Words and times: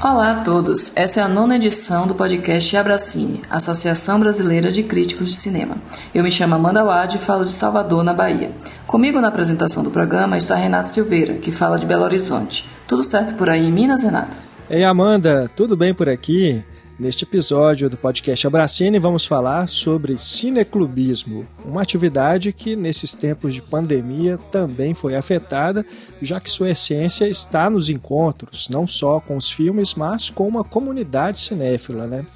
Olá 0.00 0.30
a 0.30 0.44
todos, 0.44 0.96
essa 0.96 1.18
é 1.18 1.22
a 1.24 1.28
nona 1.28 1.56
edição 1.56 2.06
do 2.06 2.14
podcast 2.14 2.76
Abracine, 2.76 3.42
Associação 3.50 4.20
Brasileira 4.20 4.70
de 4.70 4.84
Críticos 4.84 5.30
de 5.30 5.34
Cinema. 5.34 5.76
Eu 6.14 6.22
me 6.22 6.30
chamo 6.30 6.54
Amanda 6.54 6.84
Wad 6.84 7.16
e 7.16 7.18
falo 7.18 7.44
de 7.44 7.50
Salvador, 7.50 8.04
na 8.04 8.14
Bahia. 8.14 8.52
Comigo 8.86 9.20
na 9.20 9.26
apresentação 9.26 9.82
do 9.82 9.90
programa 9.90 10.38
está 10.38 10.54
Renato 10.54 10.88
Silveira, 10.88 11.34
que 11.34 11.50
fala 11.50 11.76
de 11.76 11.84
Belo 11.84 12.04
Horizonte. 12.04 12.64
Tudo 12.86 13.02
certo 13.02 13.34
por 13.34 13.50
aí 13.50 13.66
em 13.66 13.72
Minas, 13.72 14.04
Renato? 14.04 14.38
Ei 14.70 14.84
Amanda, 14.84 15.50
tudo 15.56 15.76
bem 15.76 15.92
por 15.92 16.08
aqui? 16.08 16.62
Neste 16.98 17.22
episódio 17.22 17.88
do 17.88 17.96
podcast 17.96 18.44
Abracine, 18.44 18.98
vamos 18.98 19.24
falar 19.24 19.68
sobre 19.68 20.18
cineclubismo, 20.18 21.46
uma 21.64 21.80
atividade 21.80 22.52
que 22.52 22.74
nesses 22.74 23.14
tempos 23.14 23.54
de 23.54 23.62
pandemia 23.62 24.36
também 24.50 24.94
foi 24.94 25.14
afetada, 25.14 25.86
já 26.20 26.40
que 26.40 26.50
sua 26.50 26.70
essência 26.70 27.28
está 27.28 27.70
nos 27.70 27.88
encontros, 27.88 28.68
não 28.68 28.84
só 28.84 29.20
com 29.20 29.36
os 29.36 29.48
filmes, 29.48 29.94
mas 29.94 30.28
com 30.28 30.48
uma 30.48 30.64
comunidade 30.64 31.38
cinéfila, 31.38 32.04
né? 32.08 32.26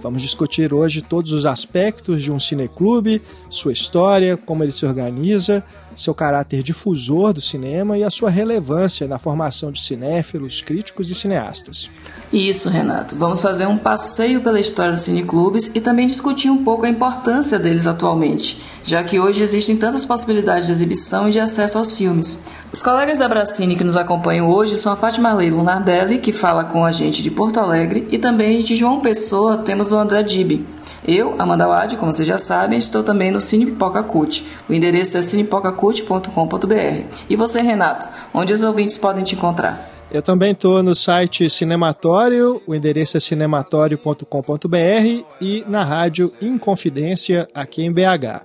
Vamos 0.00 0.22
discutir 0.22 0.72
hoje 0.72 1.02
todos 1.02 1.32
os 1.32 1.44
aspectos 1.44 2.22
de 2.22 2.30
um 2.30 2.38
cineclube, 2.38 3.20
sua 3.50 3.72
história, 3.72 4.36
como 4.36 4.62
ele 4.62 4.72
se 4.72 4.86
organiza, 4.86 5.64
seu 5.96 6.14
caráter 6.14 6.62
difusor 6.62 7.32
do 7.32 7.40
cinema 7.40 7.98
e 7.98 8.04
a 8.04 8.10
sua 8.10 8.30
relevância 8.30 9.06
na 9.06 9.18
formação 9.18 9.70
de 9.70 9.82
cinéfilos, 9.82 10.62
críticos 10.62 11.10
e 11.10 11.14
cineastas. 11.14 11.90
Isso, 12.32 12.70
Renato. 12.70 13.14
Vamos 13.14 13.40
fazer 13.40 13.66
um 13.66 13.76
passeio 13.76 14.40
pela 14.40 14.58
história 14.58 14.92
dos 14.92 15.02
cineclubes 15.02 15.70
e 15.74 15.80
também 15.80 16.06
discutir 16.06 16.48
um 16.48 16.64
pouco 16.64 16.86
a 16.86 16.88
importância 16.88 17.58
deles 17.58 17.86
atualmente, 17.86 18.58
já 18.82 19.04
que 19.04 19.20
hoje 19.20 19.42
existem 19.42 19.76
tantas 19.76 20.06
possibilidades 20.06 20.66
de 20.66 20.72
exibição 20.72 21.28
e 21.28 21.32
de 21.32 21.40
acesso 21.40 21.76
aos 21.76 21.92
filmes. 21.92 22.42
Os 22.72 22.80
colegas 22.80 23.18
da 23.18 23.28
Bracine 23.28 23.76
que 23.76 23.84
nos 23.84 23.98
acompanham 23.98 24.48
hoje 24.48 24.78
são 24.78 24.92
a 24.92 24.96
Fátima 24.96 25.34
Lei 25.34 25.50
Lunardelli, 25.50 26.18
que 26.18 26.32
fala 26.32 26.64
com 26.64 26.86
a 26.86 26.90
gente 26.90 27.22
de 27.22 27.30
Porto 27.30 27.60
Alegre, 27.60 28.08
e 28.10 28.18
também 28.18 28.62
de 28.62 28.76
João 28.76 29.00
Pessoa 29.00 29.58
temos 29.58 29.92
o 29.92 29.98
André 29.98 30.22
Dibi. 30.22 30.66
Eu, 31.06 31.34
Amanda 31.38 31.66
Wade, 31.66 31.96
como 31.96 32.12
vocês 32.12 32.28
já 32.28 32.38
sabem, 32.38 32.78
estou 32.78 33.02
também 33.02 33.30
no 33.30 33.40
Cine 33.40 33.66
Pipoca 33.66 34.02
Cult. 34.04 34.46
O 34.68 34.72
endereço 34.72 35.18
é 35.18 35.22
cinepipocacult.com.br. 35.22 37.24
E 37.28 37.34
você, 37.34 37.60
Renato, 37.60 38.06
onde 38.32 38.52
os 38.52 38.62
ouvintes 38.62 38.96
podem 38.96 39.24
te 39.24 39.34
encontrar? 39.34 39.90
Eu 40.12 40.22
também 40.22 40.52
estou 40.52 40.82
no 40.82 40.94
site 40.94 41.48
Cinematório, 41.48 42.62
o 42.66 42.74
endereço 42.74 43.16
é 43.16 43.20
cinematório.com.br 43.20 45.24
e 45.40 45.64
na 45.66 45.82
rádio 45.82 46.30
Inconfidência, 46.40 47.48
aqui 47.54 47.82
em 47.82 47.90
BH. 47.90 48.44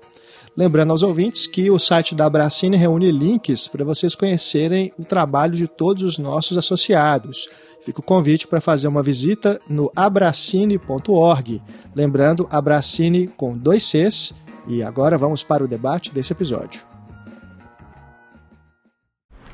Lembrando 0.55 0.92
aos 0.92 1.03
ouvintes 1.03 1.45
que 1.45 1.69
o 1.69 1.77
site 1.77 2.16
da 2.16 2.25
Abracine 2.25 2.77
reúne 2.77 3.11
links 3.11 3.67
para 3.67 3.86
vocês 3.86 4.16
conhecerem 4.16 4.92
o 4.97 5.03
trabalho 5.03 5.53
de 5.53 5.67
todos 5.67 6.03
os 6.03 6.17
nossos 6.17 6.58
associados. 6.58 7.49
Fica 7.88 8.02
o 8.02 8.03
convite 8.03 8.45
para 8.45 8.59
fazer 8.59 8.89
uma 8.89 9.02
visita 9.02 9.61
no 9.66 9.89
abracine.org. 9.95 11.61
Lembrando, 11.95 12.45
Abracine 12.52 13.30
com 13.30 13.57
dois 13.57 13.81
Cs. 13.83 14.33
E 14.67 14.83
agora 14.83 15.17
vamos 15.17 15.41
para 15.41 15.63
o 15.63 15.69
debate 15.69 16.13
desse 16.13 16.33
episódio. 16.33 16.81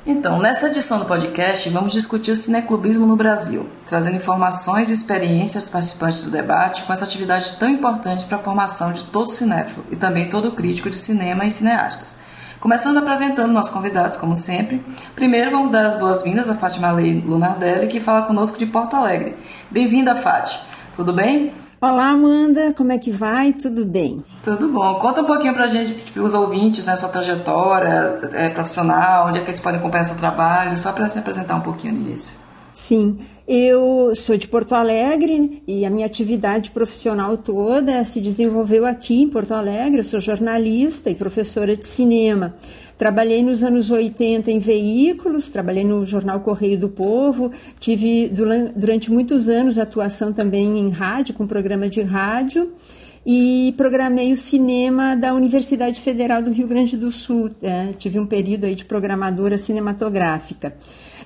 Então, 0.03 0.39
nessa 0.39 0.65
edição 0.65 0.97
do 0.97 1.05
podcast, 1.05 1.69
vamos 1.69 1.93
discutir 1.93 2.31
o 2.31 2.35
cineclubismo 2.35 3.05
no 3.05 3.15
Brasil, 3.15 3.69
trazendo 3.85 4.17
informações 4.17 4.89
e 4.89 4.93
experiências 4.93 5.65
dos 5.65 5.71
participantes 5.71 6.21
do 6.21 6.31
debate 6.31 6.81
com 6.85 6.91
essa 6.91 7.05
atividade 7.05 7.55
tão 7.59 7.69
importante 7.69 8.25
para 8.25 8.37
a 8.37 8.41
formação 8.41 8.93
de 8.93 9.03
todo 9.03 9.29
cinéfilo 9.29 9.85
e 9.91 9.95
também 9.95 10.27
todo 10.27 10.51
crítico 10.53 10.89
de 10.89 10.97
cinema 10.97 11.45
e 11.45 11.51
cineastas. 11.51 12.15
Começando 12.63 12.97
apresentando 12.97 13.51
nossos 13.51 13.73
convidados, 13.73 14.15
como 14.15 14.37
sempre. 14.37 14.81
Primeiro, 15.13 15.51
vamos 15.51 15.69
dar 15.69 15.85
as 15.85 15.95
boas-vindas 15.95 16.49
a 16.49 16.55
Fátima 16.55 16.93
Lei 16.93 17.19
Lunardelli, 17.19 17.87
que 17.87 17.99
fala 17.99 18.21
conosco 18.21 18.57
de 18.57 18.65
Porto 18.65 18.95
Alegre. 18.95 19.35
Bem-vinda, 19.69 20.15
Fátima. 20.15 20.63
Tudo 20.95 21.11
bem? 21.11 21.53
Olá, 21.81 22.11
Amanda, 22.11 22.71
como 22.71 22.93
é 22.93 22.97
que 22.97 23.11
vai? 23.11 23.51
Tudo 23.51 23.85
bem? 23.85 24.23
Tudo 24.41 24.69
bom. 24.69 24.95
Conta 24.95 25.23
um 25.23 25.25
pouquinho 25.25 25.53
pra 25.53 25.67
gente, 25.67 26.05
tipo, 26.05 26.21
os 26.21 26.33
ouvintes, 26.33 26.85
né, 26.85 26.95
sua 26.95 27.09
trajetória 27.09 28.17
é, 28.31 28.47
profissional, 28.47 29.27
onde 29.27 29.39
é 29.39 29.41
que 29.41 29.49
eles 29.49 29.59
podem 29.59 29.81
acompanhar 29.81 30.05
seu 30.05 30.15
trabalho, 30.15 30.77
só 30.77 30.93
para 30.93 31.09
se 31.09 31.19
apresentar 31.19 31.55
um 31.55 31.61
pouquinho 31.61 31.95
no 31.95 31.99
início. 31.99 32.39
Sim, 32.73 33.19
eu 33.47 34.15
sou 34.15 34.37
de 34.37 34.47
Porto 34.47 34.73
Alegre 34.73 35.61
e 35.67 35.85
a 35.85 35.89
minha 35.89 36.05
atividade 36.05 36.71
profissional 36.71 37.37
toda 37.37 38.05
se 38.05 38.21
desenvolveu 38.21 38.85
aqui 38.85 39.21
em 39.21 39.29
Porto 39.29 39.53
Alegre. 39.53 39.99
Eu 39.99 40.03
sou 40.03 40.19
jornalista 40.19 41.09
e 41.09 41.15
professora 41.15 41.75
de 41.75 41.85
cinema. 41.85 42.55
Trabalhei 42.97 43.43
nos 43.43 43.61
anos 43.61 43.91
80 43.91 44.49
em 44.49 44.59
veículos, 44.59 45.49
trabalhei 45.49 45.83
no 45.83 46.05
jornal 46.05 46.39
Correio 46.39 46.79
do 46.79 46.87
Povo, 46.87 47.51
tive 47.79 48.29
durante 48.29 49.11
muitos 49.11 49.49
anos 49.49 49.77
atuação 49.77 50.31
também 50.31 50.79
em 50.79 50.89
rádio, 50.89 51.33
com 51.33 51.45
programa 51.45 51.89
de 51.89 52.01
rádio, 52.01 52.71
e 53.25 53.73
programei 53.75 54.31
o 54.31 54.37
cinema 54.37 55.15
da 55.15 55.33
Universidade 55.33 55.99
Federal 55.99 56.41
do 56.41 56.51
Rio 56.51 56.67
Grande 56.67 56.95
do 56.95 57.11
Sul. 57.11 57.49
É, 57.61 57.87
tive 57.97 58.19
um 58.19 58.25
período 58.25 58.65
aí 58.65 58.75
de 58.75 58.85
programadora 58.85 59.57
cinematográfica. 59.57 60.73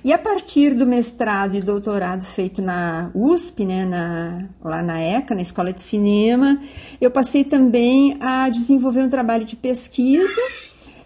E 0.08 0.12
a 0.14 0.16
partir 0.16 0.72
do 0.72 0.86
mestrado 0.86 1.54
e 1.54 1.60
doutorado 1.60 2.24
feito 2.24 2.62
na 2.62 3.10
USP, 3.14 3.66
né, 3.66 3.84
na, 3.84 4.48
lá 4.64 4.82
na 4.82 4.98
ECA, 4.98 5.34
na 5.34 5.42
Escola 5.42 5.70
de 5.70 5.82
Cinema, 5.82 6.62
eu 6.98 7.10
passei 7.10 7.44
também 7.44 8.16
a 8.18 8.48
desenvolver 8.48 9.02
um 9.02 9.10
trabalho 9.10 9.44
de 9.44 9.54
pesquisa 9.54 10.40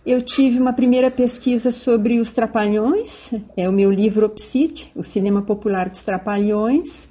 eu 0.06 0.22
tive 0.22 0.58
uma 0.58 0.72
primeira 0.72 1.10
pesquisa 1.10 1.72
sobre 1.72 2.20
os 2.20 2.30
Trapalhões, 2.30 3.30
é 3.56 3.68
o 3.68 3.72
meu 3.72 3.90
livro 3.90 4.26
Opsite, 4.26 4.92
o 4.94 5.02
cinema 5.02 5.42
popular 5.42 5.88
dos 5.88 6.00
Trapalhões. 6.00 7.08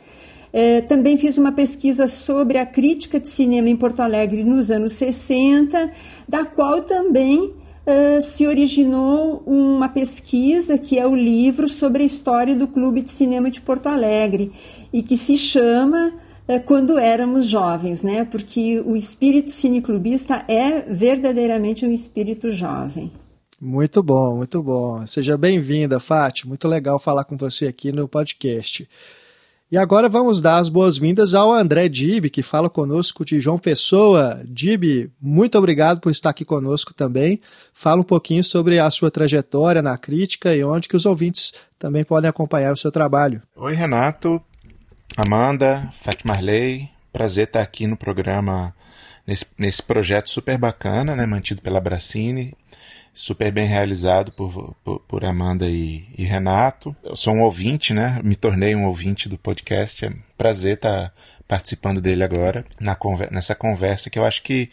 É, 0.53 0.79
também 0.81 1.17
fiz 1.17 1.37
uma 1.37 1.51
pesquisa 1.51 2.07
sobre 2.07 2.57
a 2.57 2.65
crítica 2.65 3.19
de 3.19 3.27
cinema 3.27 3.69
em 3.69 3.75
Porto 3.75 4.01
Alegre 4.01 4.45
nos 4.45 4.71
anos 4.71 4.93
60, 4.93 5.91
da 6.27 6.45
qual 6.45 6.83
também 6.83 7.53
é, 7.85 8.21
se 8.21 8.45
originou 8.45 9.43
uma 9.45 9.89
pesquisa 9.89 10.77
que 10.77 10.97
é 10.99 11.07
o 11.07 11.15
livro 11.15 11.67
sobre 11.67 12.03
a 12.03 12.05
história 12.05 12.55
do 12.55 12.67
Clube 12.67 13.01
de 13.01 13.09
Cinema 13.09 13.49
de 13.49 13.61
Porto 13.61 13.87
Alegre 13.87 14.51
e 14.93 15.01
que 15.01 15.17
se 15.17 15.37
chama 15.37 16.13
é, 16.47 16.59
quando 16.59 16.97
éramos 16.97 17.47
jovens, 17.47 18.01
né? 18.01 18.25
Porque 18.25 18.79
o 18.81 18.95
espírito 18.95 19.51
cineclubista 19.51 20.43
é 20.47 20.81
verdadeiramente 20.81 21.85
um 21.85 21.91
espírito 21.91 22.51
jovem. 22.51 23.11
Muito 23.59 24.01
bom, 24.01 24.37
muito 24.37 24.61
bom. 24.61 25.05
Seja 25.05 25.37
bem-vinda, 25.37 25.99
Fátima. 25.99 26.49
Muito 26.49 26.67
legal 26.67 26.97
falar 26.97 27.25
com 27.25 27.37
você 27.37 27.67
aqui 27.67 27.91
no 27.91 28.07
podcast. 28.07 28.89
E 29.71 29.77
agora 29.77 30.09
vamos 30.09 30.41
dar 30.41 30.57
as 30.57 30.67
boas-vindas 30.67 31.33
ao 31.33 31.53
André 31.53 31.87
Dib, 31.87 32.25
que 32.25 32.43
fala 32.43 32.69
conosco 32.69 33.23
de 33.23 33.39
João 33.39 33.57
Pessoa. 33.57 34.41
Dib, 34.43 35.09
muito 35.21 35.57
obrigado 35.57 36.01
por 36.01 36.11
estar 36.11 36.29
aqui 36.29 36.43
conosco 36.43 36.93
também. 36.93 37.39
Fala 37.73 38.01
um 38.01 38.03
pouquinho 38.03 38.43
sobre 38.43 38.79
a 38.79 38.91
sua 38.91 39.09
trajetória 39.09 39.81
na 39.81 39.97
crítica 39.97 40.53
e 40.53 40.61
onde 40.61 40.89
que 40.89 40.95
os 40.97 41.05
ouvintes 41.05 41.53
também 41.79 42.03
podem 42.03 42.29
acompanhar 42.29 42.73
o 42.73 42.77
seu 42.77 42.91
trabalho. 42.91 43.41
Oi, 43.55 43.73
Renato. 43.73 44.41
Amanda, 45.15 45.89
Fátima 45.93 46.33
Marley, 46.33 46.89
prazer 47.13 47.47
estar 47.47 47.61
aqui 47.61 47.87
no 47.87 47.95
programa, 47.95 48.75
nesse, 49.25 49.45
nesse 49.57 49.81
projeto 49.81 50.29
super 50.29 50.57
bacana, 50.57 51.15
né, 51.15 51.25
mantido 51.25 51.61
pela 51.61 51.79
Bracine, 51.79 52.53
super 53.13 53.51
bem 53.51 53.65
realizado 53.65 54.31
por, 54.31 54.75
por, 54.83 54.99
por 55.01 55.25
Amanda 55.25 55.67
e, 55.67 56.05
e, 56.17 56.23
Renato. 56.23 56.95
Eu 57.03 57.15
sou 57.15 57.33
um 57.33 57.41
ouvinte, 57.41 57.93
né, 57.93 58.19
me 58.23 58.35
tornei 58.35 58.75
um 58.75 58.85
ouvinte 58.85 59.27
do 59.27 59.37
podcast, 59.37 60.05
é 60.05 60.13
prazer 60.37 60.75
estar 60.75 61.13
participando 61.47 62.01
dele 62.01 62.23
agora, 62.23 62.65
na, 62.79 62.97
nessa 63.29 63.53
conversa 63.53 64.09
que 64.09 64.17
eu 64.17 64.25
acho 64.25 64.41
que 64.41 64.69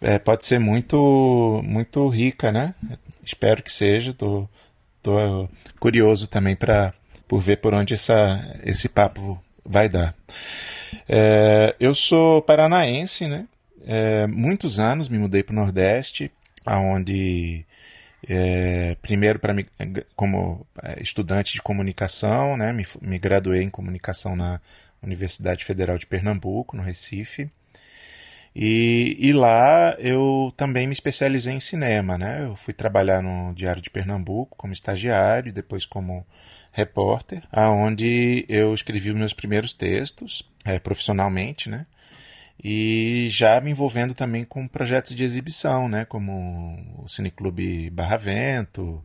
é, 0.00 0.18
pode 0.18 0.44
ser 0.44 0.58
muito, 0.58 1.60
muito 1.64 2.08
rica, 2.08 2.52
né, 2.52 2.74
espero 3.24 3.62
que 3.62 3.72
seja, 3.72 4.12
tô, 4.12 4.48
tô 5.02 5.48
curioso 5.80 6.26
também 6.26 6.54
para 6.54 6.94
por 7.26 7.40
ver 7.40 7.56
por 7.56 7.74
onde 7.74 7.94
essa, 7.94 8.58
esse 8.62 8.88
papo 8.88 9.42
vai 9.64 9.88
dar. 9.88 10.14
É, 11.08 11.74
eu 11.80 11.94
sou 11.94 12.42
paranaense, 12.42 13.26
né? 13.26 13.46
É, 13.86 14.26
muitos 14.26 14.78
anos 14.78 15.08
me 15.08 15.18
mudei 15.18 15.42
para 15.42 15.52
o 15.52 15.56
Nordeste, 15.56 16.30
aonde 16.64 17.66
é, 18.28 18.96
primeiro 19.02 19.38
para 19.38 19.54
como 20.16 20.66
é, 20.82 21.02
estudante 21.02 21.54
de 21.54 21.62
comunicação, 21.62 22.56
né? 22.56 22.72
Me, 22.72 22.86
me 23.00 23.18
graduei 23.18 23.62
em 23.62 23.70
comunicação 23.70 24.34
na 24.34 24.60
Universidade 25.02 25.64
Federal 25.64 25.98
de 25.98 26.06
Pernambuco, 26.06 26.76
no 26.76 26.82
Recife. 26.82 27.50
E, 28.56 29.16
e, 29.18 29.32
lá 29.32 29.96
eu 29.98 30.52
também 30.56 30.86
me 30.86 30.92
especializei 30.92 31.52
em 31.52 31.60
cinema, 31.60 32.16
né? 32.16 32.44
Eu 32.44 32.54
fui 32.54 32.72
trabalhar 32.72 33.20
no 33.20 33.52
Diário 33.52 33.82
de 33.82 33.90
Pernambuco 33.90 34.56
como 34.56 34.72
estagiário, 34.72 35.52
depois 35.52 35.84
como 35.84 36.24
repórter, 36.70 37.42
aonde 37.52 38.44
eu 38.48 38.72
escrevi 38.74 39.10
os 39.10 39.16
meus 39.16 39.32
primeiros 39.32 39.72
textos 39.72 40.48
é, 40.64 40.78
profissionalmente, 40.78 41.68
né? 41.68 41.84
E 42.62 43.28
já 43.30 43.60
me 43.60 43.70
envolvendo 43.70 44.14
também 44.14 44.44
com 44.44 44.66
projetos 44.66 45.14
de 45.14 45.22
exibição, 45.22 45.88
né? 45.88 46.04
Como 46.04 47.02
o 47.02 47.08
Cineclube 47.08 47.90
Barra 47.90 48.16
Vento, 48.16 49.02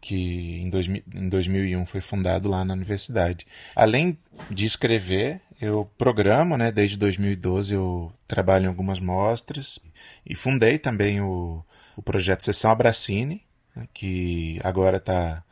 que 0.00 0.60
em, 0.62 0.70
dois, 0.70 0.86
em 0.86 1.28
2001 1.28 1.84
foi 1.84 2.00
fundado 2.00 2.48
lá 2.48 2.64
na 2.64 2.74
universidade. 2.74 3.46
Além 3.74 4.16
de 4.50 4.64
escrever, 4.64 5.40
eu 5.60 5.90
programo, 5.98 6.56
né? 6.56 6.70
Desde 6.70 6.96
2012 6.96 7.74
eu 7.74 8.12
trabalho 8.26 8.64
em 8.64 8.68
algumas 8.68 9.00
mostras 9.00 9.78
e 10.24 10.34
fundei 10.34 10.78
também 10.78 11.20
o, 11.20 11.64
o 11.96 12.02
projeto 12.02 12.44
Sessão 12.44 12.70
Abracine, 12.70 13.42
né, 13.74 13.88
que 13.92 14.60
agora 14.62 14.98
está 14.98 15.42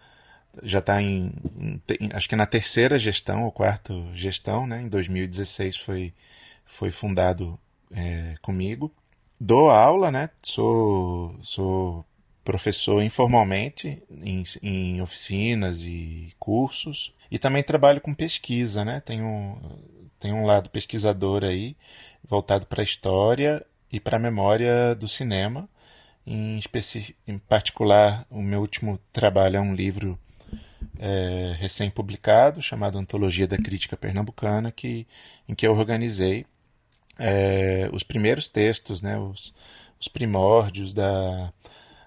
já 0.63 0.79
está 0.79 1.03
em, 1.03 1.33
em, 2.01 2.11
acho 2.13 2.29
que 2.29 2.37
na 2.37 2.47
terceira 2.47 2.97
gestão 2.97 3.43
ou 3.43 3.51
quarta 3.51 3.93
gestão, 4.15 4.69
né? 4.69 4.83
Em 4.83 4.89
2016 4.89 5.77
foi 5.79 6.15
foi 6.64 6.90
fundado 6.90 7.58
é, 7.94 8.34
comigo. 8.43 8.93
Dou 9.38 9.70
aula, 9.70 10.11
né? 10.11 10.31
Sou 10.43 11.37
sou 11.43 12.05
professor 12.44 13.02
informalmente 13.02 14.02
em, 14.11 14.43
em 14.62 15.00
oficinas 15.00 15.84
e 15.84 16.32
cursos 16.38 17.14
e 17.31 17.38
também 17.38 17.62
trabalho 17.62 18.00
com 18.00 18.14
pesquisa, 18.14 18.84
né? 18.84 19.00
Tenho 19.00 19.58
tenho 20.19 20.37
um 20.37 20.46
lado 20.46 20.70
pesquisador 20.70 21.44
aí 21.44 21.76
voltado 22.26 22.66
para 22.66 22.81
a 22.81 22.84
história 22.84 23.64
e 23.93 24.00
para 24.00 24.16
a 24.16 24.20
memória 24.20 24.94
do 24.94 25.08
cinema. 25.08 25.69
Em, 26.26 26.58
em 27.28 27.38
particular, 27.38 28.26
o 28.31 28.40
meu 28.40 28.61
último 28.61 28.99
trabalho 29.12 29.56
é 29.56 29.61
um 29.61 29.75
livro 29.75 30.19
é, 30.99 31.55
recém-publicado 31.58 32.62
chamado 32.62 32.99
Antologia 32.99 33.46
da 33.46 33.58
Crítica 33.58 33.96
Pernambucana, 33.96 34.72
que, 34.72 35.06
em 35.49 35.55
que 35.55 35.66
eu 35.66 35.76
organizei 35.76 36.46
é, 37.19 37.88
os 37.93 38.02
primeiros 38.02 38.49
textos, 38.49 39.00
né, 39.02 39.19
os, 39.19 39.55
os 40.00 40.08
primórdios 40.08 40.93
da, 40.93 41.52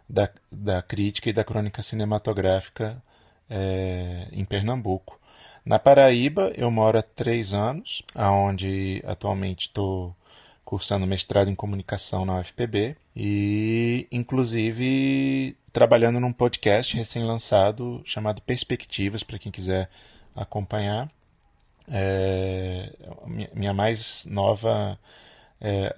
da, 0.08 0.30
da, 0.52 0.82
crítica 0.82 1.30
e 1.30 1.34
da 1.34 1.44
crônica 1.44 1.82
cinematográfica 1.82 3.02
é, 3.50 4.28
em 4.32 4.46
Pernambuco. 4.46 5.20
Na 5.66 5.78
Paraíba, 5.78 6.52
eu 6.56 6.72
moro 6.72 6.98
há 6.98 7.02
três 7.02 7.54
anos, 7.54 8.02
aonde 8.16 9.04
atualmente 9.06 9.68
estou 9.68 10.16
cursando 10.64 11.08
mestrado 11.08 11.50
em 11.50 11.56
comunicação 11.56 12.26
na 12.26 12.40
UFPB 12.40 12.98
e, 13.16 14.08
inclusive, 14.12 15.56
trabalhando 15.72 16.20
num 16.20 16.34
podcast 16.34 16.96
recém-lançado 16.96 18.02
chamado 18.04 18.42
Perspectivas, 18.42 19.24
para 19.24 19.40
quem 19.40 19.52
quiser 19.52 19.90
acompanhar. 20.36 21.10
É, 21.90 22.92
minha 23.54 23.74
mais 23.74 24.26
nova 24.26 25.00
é, 25.62 25.94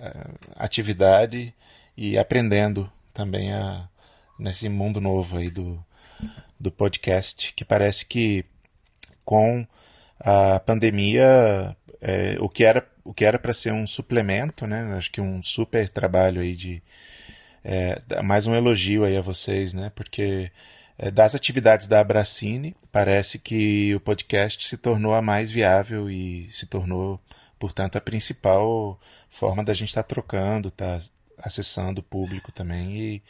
atividade 0.55 1.53
e 1.97 2.17
aprendendo 2.17 2.91
também 3.13 3.51
a, 3.51 3.87
nesse 4.37 4.69
mundo 4.69 5.01
novo 5.01 5.37
aí 5.37 5.49
do, 5.49 5.83
do 6.59 6.71
podcast, 6.71 7.53
que 7.53 7.65
parece 7.65 8.05
que 8.05 8.45
com 9.25 9.65
a 10.19 10.59
pandemia, 10.59 11.75
é, 12.01 12.37
o 12.39 12.49
que 12.49 12.63
era 12.63 12.87
o 13.03 13.13
que 13.13 13.25
era 13.25 13.39
para 13.39 13.53
ser 13.53 13.73
um 13.73 13.87
suplemento, 13.87 14.67
né? 14.67 14.93
Acho 14.95 15.11
que 15.11 15.19
um 15.19 15.41
super 15.41 15.89
trabalho 15.89 16.41
aí 16.41 16.55
de 16.55 16.81
é, 17.63 17.99
mais 18.21 18.45
um 18.45 18.55
elogio 18.55 19.03
aí 19.03 19.17
a 19.17 19.21
vocês, 19.21 19.73
né? 19.73 19.91
Porque 19.95 20.51
das 21.13 21.33
atividades 21.33 21.87
da 21.87 22.01
Abracine, 22.01 22.75
parece 22.91 23.39
que 23.39 23.95
o 23.95 24.01
podcast 24.01 24.67
se 24.67 24.75
tornou 24.75 25.13
a 25.13 25.21
mais 25.21 25.49
viável 25.49 26.09
e 26.09 26.51
se 26.51 26.65
tornou, 26.65 27.19
portanto, 27.57 27.97
a 27.97 28.01
principal 28.01 28.99
forma 29.29 29.63
da 29.63 29.73
gente 29.73 29.89
estar 29.89 30.03
tá 30.03 30.09
trocando, 30.09 30.67
estar 30.67 30.99
tá 30.99 31.05
acessando 31.37 32.01
o 32.01 32.03
público 32.03 32.51
também 32.51 32.97
e, 32.97 33.23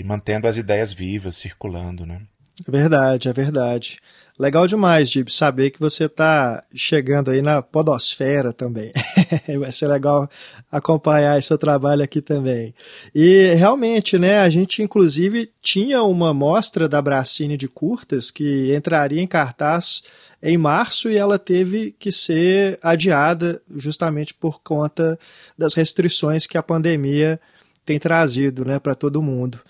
e 0.00 0.04
mantendo 0.04 0.46
as 0.46 0.56
ideias 0.56 0.92
vivas, 0.92 1.36
circulando, 1.36 2.06
né? 2.06 2.22
É 2.66 2.70
verdade, 2.70 3.28
é 3.28 3.32
verdade. 3.32 3.98
Legal 4.36 4.66
demais, 4.66 5.10
Gib, 5.10 5.30
saber 5.30 5.70
que 5.70 5.78
você 5.78 6.06
está 6.06 6.64
chegando 6.74 7.30
aí 7.30 7.40
na 7.40 7.62
podosfera 7.62 8.52
também. 8.52 8.90
Vai 9.60 9.70
ser 9.70 9.86
legal 9.86 10.28
acompanhar 10.72 11.38
esse 11.38 11.46
seu 11.46 11.56
trabalho 11.56 12.02
aqui 12.02 12.20
também. 12.20 12.74
E 13.14 13.54
realmente, 13.54 14.18
né, 14.18 14.38
a 14.38 14.50
gente 14.50 14.82
inclusive 14.82 15.52
tinha 15.62 16.02
uma 16.02 16.34
mostra 16.34 16.88
da 16.88 17.00
Bracine 17.00 17.56
de 17.56 17.68
curtas 17.68 18.32
que 18.32 18.74
entraria 18.74 19.22
em 19.22 19.26
cartaz 19.26 20.02
em 20.42 20.58
março 20.58 21.08
e 21.08 21.16
ela 21.16 21.38
teve 21.38 21.94
que 21.96 22.10
ser 22.10 22.76
adiada 22.82 23.62
justamente 23.76 24.34
por 24.34 24.60
conta 24.62 25.16
das 25.56 25.74
restrições 25.74 26.44
que 26.44 26.58
a 26.58 26.62
pandemia 26.62 27.40
tem 27.84 28.00
trazido, 28.00 28.64
né, 28.64 28.80
para 28.80 28.96
todo 28.96 29.22
mundo 29.22 29.60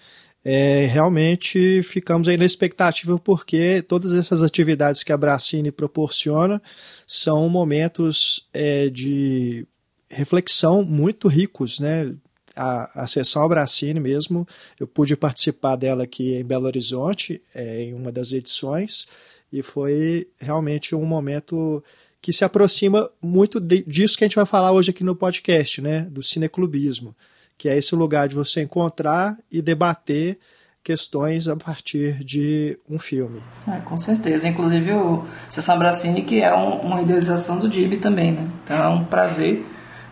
é, 0.44 0.84
realmente 0.84 1.82
ficamos 1.82 2.28
aí 2.28 2.36
na 2.36 2.44
expectativa 2.44 3.18
porque 3.18 3.80
todas 3.80 4.12
essas 4.12 4.42
atividades 4.42 5.02
que 5.02 5.10
a 5.10 5.16
Bracine 5.16 5.72
proporciona 5.72 6.60
são 7.06 7.48
momentos 7.48 8.46
é, 8.52 8.90
de 8.90 9.66
reflexão 10.10 10.84
muito 10.84 11.28
ricos, 11.28 11.80
né? 11.80 12.14
A, 12.54 13.02
a 13.02 13.06
sessão 13.08 13.42
Abracine 13.42 13.98
mesmo, 13.98 14.46
eu 14.78 14.86
pude 14.86 15.16
participar 15.16 15.74
dela 15.74 16.04
aqui 16.04 16.34
em 16.34 16.44
Belo 16.44 16.66
Horizonte, 16.66 17.42
é, 17.52 17.82
em 17.82 17.94
uma 17.94 18.12
das 18.12 18.32
edições, 18.32 19.08
e 19.52 19.60
foi 19.60 20.28
realmente 20.38 20.94
um 20.94 21.04
momento 21.04 21.82
que 22.22 22.32
se 22.32 22.44
aproxima 22.44 23.10
muito 23.20 23.58
de, 23.58 23.82
disso 23.82 24.16
que 24.16 24.22
a 24.22 24.28
gente 24.28 24.36
vai 24.36 24.46
falar 24.46 24.70
hoje 24.70 24.90
aqui 24.90 25.02
no 25.02 25.16
podcast, 25.16 25.80
né? 25.80 26.02
Do 26.02 26.22
cineclubismo 26.22 27.16
que 27.56 27.68
é 27.68 27.76
esse 27.76 27.94
lugar 27.94 28.28
de 28.28 28.34
você 28.34 28.62
encontrar 28.62 29.36
e 29.50 29.62
debater 29.62 30.38
questões 30.84 31.48
a 31.48 31.56
partir 31.56 32.22
de 32.22 32.78
um 32.88 32.98
filme. 32.98 33.42
É, 33.66 33.78
com 33.80 33.96
certeza. 33.96 34.46
Inclusive 34.46 34.92
o 34.92 35.24
Sessão 35.48 35.78
Bracini, 35.78 36.22
que 36.22 36.42
é 36.42 36.54
um, 36.54 36.80
uma 36.80 37.00
idealização 37.00 37.58
do 37.58 37.68
Dib 37.68 37.94
também, 37.94 38.32
né? 38.32 38.46
Então 38.62 38.76
é 38.76 38.88
um 38.88 39.04
prazer 39.04 39.64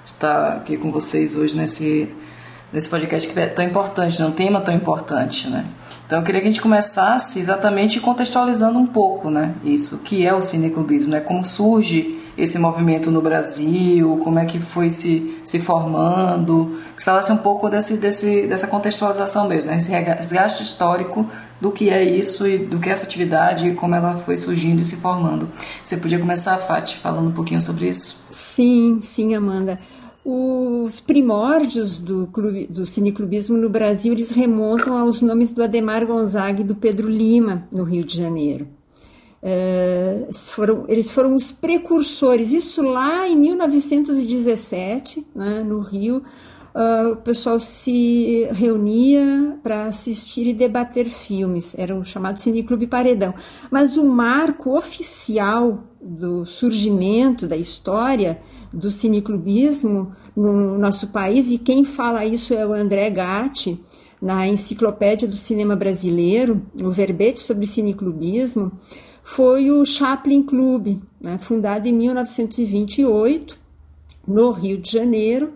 estar 0.05 0.57
aqui 0.57 0.79
com 0.79 0.91
vocês 0.91 1.37
hoje 1.37 1.55
nesse, 1.55 2.13
nesse 2.73 2.89
podcast 2.89 3.31
que 3.31 3.39
é 3.39 3.47
tão 3.47 3.65
importante, 3.65 4.19
né? 4.21 4.27
um 4.27 4.33
tema 4.33 4.63
tão 4.63 4.75
importante, 4.75 5.49
né? 5.49 5.67
Então 6.07 6.21
eu 6.21 6.25
queria 6.25 6.41
que 6.41 6.49
a 6.49 6.51
gente 6.51 6.63
começasse 6.63 7.39
exatamente 7.39 8.01
contextualizando 8.01 8.79
um 8.79 8.87
pouco, 8.87 9.31
né? 9.31 9.55
Isso, 9.63 9.97
o 9.97 9.99
que 9.99 10.27
é 10.27 10.33
o 10.33 10.41
cineclubismo, 10.41 11.11
né? 11.11 11.21
Como 11.21 11.45
surge 11.45 12.19
esse 12.37 12.59
movimento 12.59 13.11
no 13.11 13.21
Brasil, 13.21 14.19
como 14.23 14.39
é 14.39 14.47
que 14.47 14.59
foi 14.59 14.89
se, 14.89 15.39
se 15.45 15.61
formando, 15.61 16.79
que 16.97 17.05
falasse 17.05 17.31
um 17.31 17.37
pouco 17.37 17.69
desse, 17.69 17.97
desse, 17.97 18.47
dessa 18.47 18.67
contextualização 18.67 19.49
mesmo, 19.49 19.71
né? 19.71 19.79
esse 19.79 19.91
resgate 19.91 20.63
histórico 20.63 21.27
do 21.61 21.71
que 21.71 21.91
é 21.91 22.03
isso 22.03 22.47
e 22.47 22.59
do 22.59 22.79
que 22.79 22.89
é 22.89 22.93
essa 22.93 23.05
atividade 23.05 23.69
e 23.69 23.75
como 23.75 23.95
ela 23.95 24.17
foi 24.17 24.37
surgindo 24.37 24.81
e 24.81 24.85
se 24.85 24.97
formando. 24.97 25.49
Você 25.85 25.97
podia 25.97 26.19
começar, 26.19 26.57
Fati, 26.59 26.97
falando 26.97 27.29
um 27.29 27.33
pouquinho 27.33 27.61
sobre 27.61 27.89
isso? 27.89 28.27
Sim, 28.31 29.01
sim, 29.03 29.35
Amanda. 29.35 29.79
Os 30.25 31.01
primórdios 31.01 31.99
do, 31.99 32.29
clube, 32.29 32.67
do 32.69 32.87
cineclubismo 32.87 33.57
no 33.57 33.69
Brasil 33.69 34.13
eles 34.13 34.31
remontam 34.31 34.97
aos 34.97 35.21
nomes 35.21 35.51
do 35.51 35.63
Ademar 35.65 36.07
Gonzaga 36.07 36.61
e 36.61 36.65
do 36.65 36.77
Pedro 36.77 37.09
Lima, 37.09 37.67
no 37.73 37.83
Rio 37.83 38.05
de 38.05 38.17
Janeiro. 38.17 38.69
É, 39.43 40.29
foram, 40.33 40.85
eles 40.89 41.11
foram 41.11 41.35
os 41.35 41.51
precursores, 41.51 42.53
isso 42.53 42.81
lá 42.83 43.29
em 43.29 43.37
1917, 43.37 45.27
né, 45.35 45.63
no 45.63 45.81
Rio. 45.81 46.23
Uh, 46.75 47.13
o 47.13 47.17
pessoal 47.17 47.61
se 47.61 48.49
reunia 48.51 49.59
para 49.63 49.89
assistir 49.89 50.47
e 50.47 50.55
debater 50.55 51.11
filmes, 51.11 51.75
era 51.77 51.95
o 51.95 52.03
chamado 52.03 52.41
Cineclube 52.41 52.87
Paredão. 52.87 53.35
Mas 53.71 53.99
o 53.99 54.05
marco 54.07 54.75
oficial 54.75 55.85
do 56.01 56.47
surgimento 56.47 57.47
da 57.47 57.57
história 57.57 58.41
do 58.73 58.91
cineclubismo 58.91 60.13
no 60.35 60.79
nosso 60.79 61.09
país, 61.09 61.53
e 61.53 61.59
quem 61.59 61.85
fala 61.85 62.25
isso 62.25 62.55
é 62.55 62.67
o 62.67 62.73
André 62.73 63.11
Gatti, 63.11 63.79
na 64.21 64.47
Enciclopédia 64.47 65.29
do 65.29 65.37
Cinema 65.37 65.77
Brasileiro, 65.77 66.63
o 66.83 66.91
verbete 66.91 67.43
sobre 67.43 67.67
cineclubismo, 67.67 68.73
foi 69.23 69.71
o 69.71 69.85
Chaplin 69.85 70.43
Club, 70.43 70.99
né, 71.21 71.39
fundado 71.39 71.89
em 71.89 71.93
1928, 71.93 73.59
no 74.27 74.51
Rio 74.51 74.79
de 74.79 74.91
Janeiro, 74.91 75.53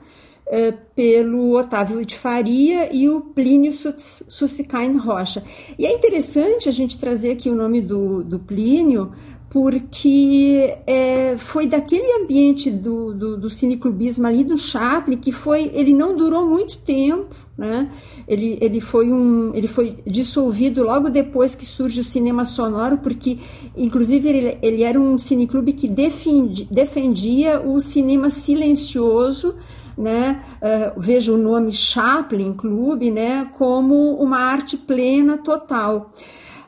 é, 0.48 0.70
pelo 0.70 1.56
Otávio 1.58 2.04
de 2.04 2.16
Faria 2.16 2.94
e 2.94 3.08
o 3.08 3.20
Plínio 3.20 3.72
Sussicain 3.72 4.96
Rocha. 4.96 5.42
E 5.76 5.84
é 5.84 5.92
interessante 5.92 6.68
a 6.68 6.72
gente 6.72 6.98
trazer 6.98 7.32
aqui 7.32 7.50
o 7.50 7.54
nome 7.54 7.80
do, 7.80 8.22
do 8.22 8.38
Plínio, 8.38 9.12
porque 9.56 10.76
é, 10.86 11.38
foi 11.38 11.66
daquele 11.66 12.22
ambiente 12.22 12.70
do, 12.70 13.14
do, 13.14 13.36
do 13.38 13.48
cineclubismo 13.48 14.26
ali 14.26 14.44
do 14.44 14.58
Chaplin 14.58 15.16
que 15.16 15.32
foi, 15.32 15.70
ele 15.72 15.94
não 15.94 16.14
durou 16.14 16.44
muito 16.44 16.76
tempo, 16.76 17.34
né? 17.56 17.90
Ele, 18.28 18.58
ele, 18.60 18.82
foi 18.82 19.10
um, 19.10 19.54
ele 19.54 19.66
foi 19.66 19.96
dissolvido 20.06 20.82
logo 20.82 21.08
depois 21.08 21.54
que 21.54 21.64
surge 21.64 22.00
o 22.02 22.04
cinema 22.04 22.44
sonoro, 22.44 22.98
porque, 22.98 23.38
inclusive, 23.74 24.28
ele, 24.28 24.58
ele 24.60 24.82
era 24.82 25.00
um 25.00 25.16
cineclube 25.16 25.72
que 25.72 25.88
defendia, 25.88 26.66
defendia 26.70 27.58
o 27.58 27.80
cinema 27.80 28.28
silencioso, 28.28 29.54
né? 29.96 30.44
Uh, 30.60 31.00
veja 31.00 31.32
o 31.32 31.38
nome 31.38 31.72
Chaplin 31.72 32.52
Clube, 32.52 33.10
né? 33.10 33.48
Como 33.54 34.16
uma 34.16 34.36
arte 34.36 34.76
plena 34.76 35.38
total. 35.38 36.12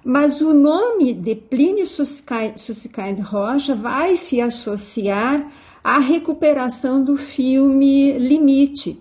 Mas 0.09 0.41
o 0.41 0.55
nome 0.55 1.13
de 1.13 1.35
Plínio 1.35 1.87
Susskind 1.87 3.21
Rocha 3.21 3.75
vai 3.75 4.17
se 4.17 4.41
associar 4.41 5.53
à 5.85 5.99
recuperação 5.99 7.05
do 7.05 7.15
filme 7.15 8.13
Limite. 8.13 8.99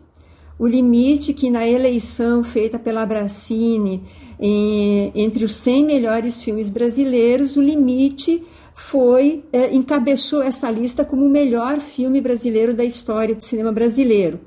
O 0.59 0.67
Limite, 0.67 1.33
que 1.33 1.49
na 1.49 1.65
eleição 1.65 2.43
feita 2.43 2.77
pela 2.77 3.05
Bracini 3.05 4.03
em, 4.37 5.09
entre 5.15 5.45
os 5.45 5.55
100 5.55 5.85
melhores 5.85 6.43
filmes 6.43 6.67
brasileiros, 6.67 7.55
o 7.55 7.61
Limite 7.61 8.43
foi 8.75 9.45
é, 9.53 9.73
encabeçou 9.73 10.43
essa 10.43 10.69
lista 10.69 11.05
como 11.05 11.25
o 11.25 11.29
melhor 11.29 11.79
filme 11.79 12.19
brasileiro 12.19 12.73
da 12.73 12.83
história 12.83 13.33
do 13.33 13.45
cinema 13.45 13.71
brasileiro. 13.71 14.41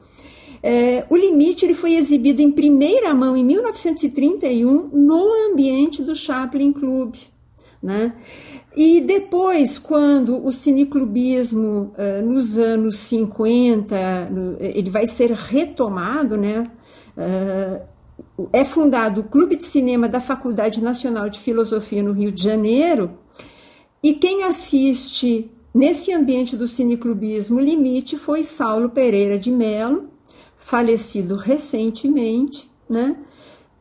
É, 0.63 1.07
o 1.09 1.17
Limite 1.17 1.65
ele 1.65 1.75
foi 1.75 1.95
exibido 1.95 2.43
em 2.43 2.53
primeira 2.53 3.15
mão 3.15 3.37
em 3.37 3.45
1931 3.45 4.89
no 4.93 5.51
ambiente 5.51 6.03
do 6.03 6.15
Chaplin 6.15 6.73
Club. 6.73 7.15
Né? 7.83 8.15
E 8.77 9.01
depois, 9.01 9.79
quando 9.79 10.45
o 10.45 10.53
cineclubismo, 10.53 11.93
uh, 11.97 12.23
nos 12.23 12.59
anos 12.59 13.01
50, 13.01 14.31
no, 14.31 14.57
ele 14.61 14.91
vai 14.91 15.07
ser 15.07 15.33
retomado, 15.33 16.37
né? 16.37 16.71
Uh, 17.17 18.49
é 18.53 18.65
fundado 18.65 19.23
o 19.23 19.25
Clube 19.25 19.57
de 19.57 19.65
Cinema 19.65 20.09
da 20.09 20.21
Faculdade 20.21 20.83
Nacional 20.83 21.29
de 21.29 21.41
Filosofia 21.41 22.03
no 22.03 22.13
Rio 22.13 22.31
de 22.31 22.43
Janeiro, 22.43 23.19
e 24.03 24.15
quem 24.15 24.45
assiste 24.45 25.51
nesse 25.75 26.13
ambiente 26.13 26.57
do 26.57 26.69
cineclubismo 26.69 27.61
limite 27.61 28.17
foi 28.17 28.45
Saulo 28.45 28.91
Pereira 28.91 29.39
de 29.39 29.51
Mello, 29.51 30.09
falecido 30.61 31.35
recentemente, 31.37 32.71
né? 32.89 33.17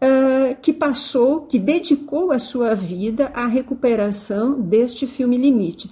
Uh, 0.01 0.55
que 0.61 0.71
passou, 0.71 1.41
que 1.41 1.59
dedicou 1.59 2.31
a 2.31 2.39
sua 2.39 2.73
vida 2.73 3.29
à 3.33 3.47
recuperação 3.47 4.59
deste 4.59 5.05
filme 5.05 5.37
Limite. 5.37 5.91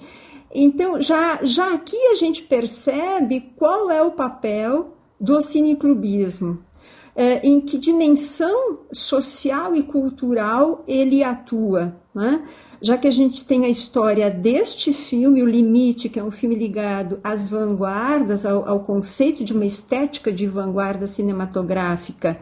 Então, 0.56 1.02
já, 1.02 1.40
já 1.44 1.74
aqui 1.74 1.98
a 2.14 2.16
gente 2.16 2.42
percebe 2.44 3.52
qual 3.58 3.92
é 3.92 4.02
o 4.02 4.12
papel 4.12 4.96
do 5.20 5.42
cineclubismo, 5.42 6.52
uh, 6.52 7.40
em 7.44 7.60
que 7.60 7.78
dimensão 7.78 8.80
social 8.94 9.76
e 9.76 9.84
cultural 9.84 10.86
ele 10.88 11.22
atua. 11.22 11.98
Né? 12.16 12.42
Já 12.82 12.98
que 12.98 13.08
a 13.08 13.12
gente 13.12 13.46
tem 13.46 13.66
a 13.66 13.70
história 13.70 14.30
deste 14.30 14.94
filme, 14.94 15.42
O 15.42 15.48
Limite, 15.48 16.10
que 16.10 16.20
é 16.20 16.24
um 16.24 16.32
filme 16.32 16.56
ligado 16.56 17.20
às 17.24 17.48
vanguardas, 17.48 18.46
ao, 18.46 18.68
ao 18.68 18.80
conceito 18.82 19.44
de 19.44 19.54
uma 19.54 19.66
estética 19.66 20.32
de 20.32 20.46
vanguarda 20.48 21.08
cinematográfica, 21.08 22.40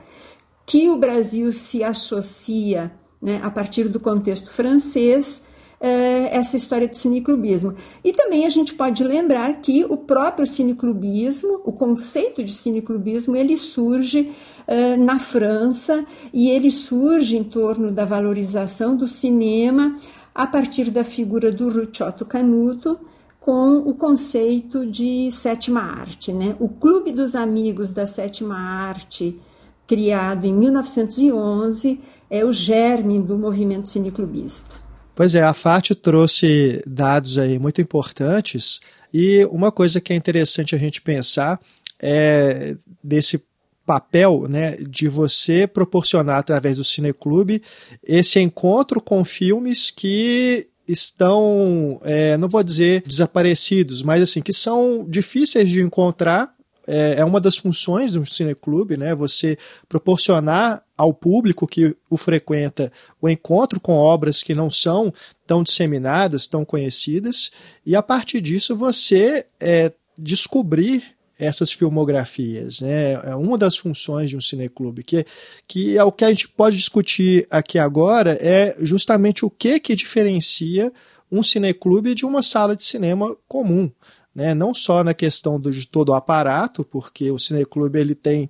que 0.65 0.89
o 0.89 0.97
Brasil 0.97 1.51
se 1.53 1.83
associa 1.83 2.91
né, 3.21 3.39
a 3.43 3.49
partir 3.49 3.87
do 3.87 3.99
contexto 3.99 4.49
francês, 4.51 5.41
é, 5.79 6.35
essa 6.35 6.55
história 6.55 6.87
do 6.87 6.95
cineclubismo. 6.95 7.75
E 8.03 8.13
também 8.13 8.45
a 8.45 8.49
gente 8.49 8.73
pode 8.73 9.03
lembrar 9.03 9.61
que 9.61 9.85
o 9.85 9.97
próprio 9.97 10.47
cineclubismo, 10.47 11.61
o 11.63 11.71
conceito 11.71 12.43
de 12.43 12.53
cineclubismo, 12.53 13.35
ele 13.35 13.57
surge 13.57 14.31
é, 14.65 14.97
na 14.97 15.19
França 15.19 16.05
e 16.33 16.49
ele 16.49 16.71
surge 16.71 17.37
em 17.37 17.43
torno 17.43 17.91
da 17.91 18.05
valorização 18.05 18.95
do 18.95 19.07
cinema 19.07 19.95
a 20.35 20.45
partir 20.45 20.91
da 20.91 21.05
figura 21.05 21.49
do 21.49 21.69
Rucciotto 21.69 22.25
Canuto, 22.25 22.99
com 23.39 23.77
o 23.77 23.93
conceito 23.93 24.85
de 24.85 25.31
sétima 25.31 25.79
arte. 25.79 26.33
Né? 26.33 26.55
O 26.59 26.67
Clube 26.67 27.13
dos 27.13 27.35
Amigos 27.35 27.93
da 27.93 28.05
Sétima 28.05 28.57
Arte, 28.57 29.39
criado 29.87 30.45
em 30.45 30.53
1911, 30.53 32.01
é 32.29 32.43
o 32.43 32.51
germe 32.51 33.21
do 33.21 33.37
movimento 33.37 33.87
cineclubista. 33.87 34.75
Pois 35.15 35.35
é, 35.35 35.43
a 35.43 35.53
FAT 35.53 35.91
trouxe 35.91 36.83
dados 36.85 37.37
aí 37.37 37.57
muito 37.57 37.79
importantes 37.79 38.81
e 39.13 39.45
uma 39.45 39.71
coisa 39.71 40.01
que 40.01 40.11
é 40.11 40.15
interessante 40.15 40.75
a 40.75 40.77
gente 40.77 41.01
pensar 41.01 41.61
é 41.97 42.75
desse 43.01 43.41
papel 43.85 44.47
né, 44.49 44.77
de 44.77 45.07
você 45.07 45.67
proporcionar 45.67 46.39
através 46.39 46.77
do 46.77 46.83
Cineclube 46.83 47.61
esse 48.03 48.39
encontro 48.39 48.99
com 48.99 49.23
filmes 49.23 49.91
que 49.91 50.67
estão, 50.87 51.99
é, 52.03 52.37
não 52.37 52.47
vou 52.47 52.63
dizer 52.63 53.03
desaparecidos, 53.05 54.01
mas 54.01 54.21
assim, 54.21 54.41
que 54.41 54.53
são 54.53 55.05
difíceis 55.07 55.69
de 55.69 55.81
encontrar. 55.81 56.53
É, 56.87 57.15
é 57.17 57.25
uma 57.25 57.41
das 57.41 57.57
funções 57.57 58.11
do 58.11 58.23
cineclube, 58.27 58.95
né? 58.95 59.15
Você 59.15 59.57
proporcionar 59.89 60.83
ao 60.95 61.11
público 61.11 61.65
que 61.65 61.95
o 62.11 62.15
frequenta 62.15 62.93
o 63.19 63.27
encontro 63.27 63.79
com 63.79 63.93
obras 63.93 64.43
que 64.43 64.53
não 64.53 64.69
são 64.69 65.11
tão 65.47 65.63
disseminadas, 65.63 66.47
tão 66.47 66.63
conhecidas, 66.63 67.49
e 67.83 67.95
a 67.95 68.03
partir 68.03 68.39
disso 68.39 68.75
você 68.75 69.47
é, 69.59 69.91
descobrir 70.15 71.14
essas 71.39 71.71
filmografias. 71.71 72.81
Né? 72.81 73.13
É 73.13 73.35
uma 73.35 73.57
das 73.57 73.77
funções 73.77 74.29
de 74.29 74.37
um 74.37 74.41
cineclube, 74.41 75.03
que, 75.03 75.25
que 75.67 75.97
é 75.97 76.03
o 76.03 76.11
que 76.11 76.25
a 76.25 76.29
gente 76.29 76.47
pode 76.47 76.77
discutir 76.77 77.47
aqui 77.49 77.77
agora, 77.77 78.37
é 78.41 78.75
justamente 78.79 79.45
o 79.45 79.49
que, 79.49 79.79
que 79.79 79.95
diferencia 79.95 80.91
um 81.31 81.43
cineclube 81.43 82.15
de 82.15 82.25
uma 82.25 82.41
sala 82.41 82.75
de 82.75 82.83
cinema 82.83 83.35
comum. 83.47 83.91
Né? 84.33 84.53
Não 84.53 84.73
só 84.73 85.03
na 85.03 85.13
questão 85.13 85.59
do, 85.59 85.71
de 85.71 85.87
todo 85.87 86.09
o 86.09 86.13
aparato, 86.13 86.83
porque 86.83 87.31
o 87.31 87.39
cineclube 87.39 87.99
ele 87.99 88.15
tem 88.15 88.49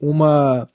uma. 0.00 0.68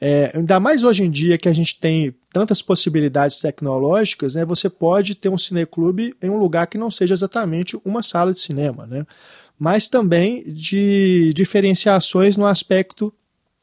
É, 0.00 0.32
ainda 0.34 0.58
mais 0.58 0.82
hoje 0.82 1.04
em 1.04 1.10
dia 1.10 1.38
que 1.38 1.48
a 1.48 1.52
gente 1.52 1.78
tem 1.78 2.12
tantas 2.32 2.60
possibilidades 2.60 3.38
tecnológicas, 3.38 4.34
né, 4.34 4.44
você 4.44 4.68
pode 4.68 5.14
ter 5.14 5.28
um 5.28 5.38
cineclube 5.38 6.12
em 6.20 6.28
um 6.28 6.38
lugar 6.38 6.66
que 6.66 6.76
não 6.76 6.90
seja 6.90 7.14
exatamente 7.14 7.78
uma 7.84 8.02
sala 8.02 8.32
de 8.32 8.40
cinema. 8.40 8.84
Né? 8.84 9.06
Mas 9.62 9.88
também 9.88 10.42
de 10.42 11.32
diferenciações 11.34 12.36
no 12.36 12.46
aspecto 12.46 13.14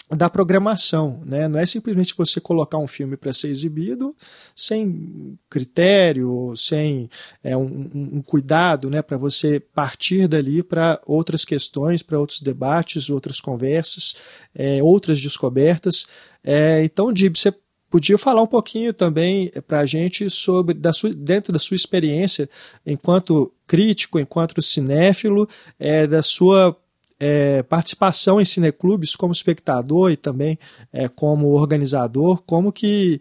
da 0.10 0.30
programação, 0.30 1.22
né? 1.26 1.46
Não 1.50 1.60
é 1.60 1.66
simplesmente 1.66 2.16
você 2.18 2.40
colocar 2.40 2.78
um 2.78 2.88
filme 2.88 3.18
para 3.18 3.34
ser 3.34 3.50
exibido 3.50 4.16
sem 4.56 5.38
critério, 5.50 6.54
sem 6.56 7.10
é, 7.44 7.56
um, 7.58 7.90
um, 7.94 8.22
cuidado, 8.22 8.90
né? 8.90 9.02
Para 9.02 9.18
você 9.18 9.60
partir 9.60 10.26
dali 10.26 10.64
para 10.64 11.02
outras 11.06 11.44
questões, 11.44 12.02
para 12.02 12.18
outros 12.18 12.40
debates, 12.40 13.10
outras 13.10 13.42
conversas, 13.42 14.16
é, 14.56 14.82
outras 14.82 15.20
descobertas. 15.20 16.08
É, 16.42 16.82
então, 16.82 17.12
Dib, 17.12 17.38
você 17.38 17.54
podia 17.90 18.18
falar 18.18 18.42
um 18.42 18.48
pouquinho 18.48 18.94
também 18.94 19.52
para 19.68 19.80
a 19.80 19.86
gente 19.86 20.30
sobre, 20.30 20.74
da 20.74 20.94
sua, 20.94 21.14
dentro 21.14 21.52
da 21.52 21.60
sua 21.60 21.76
experiência 21.76 22.50
enquanto 22.86 23.52
crítico, 23.66 24.20
enquanto 24.20 24.62
cinéfilo, 24.62 25.48
é, 25.80 26.06
da 26.06 26.22
sua 26.22 26.78
é, 27.20 27.62
participação 27.64 28.40
em 28.40 28.46
cineclubes 28.46 29.16
como 29.16 29.34
espectador 29.34 30.12
e 30.12 30.18
também 30.18 30.58
é, 30.94 31.08
como 31.08 31.48
organizador, 31.50 32.42
como 32.44 32.72
que, 32.72 33.20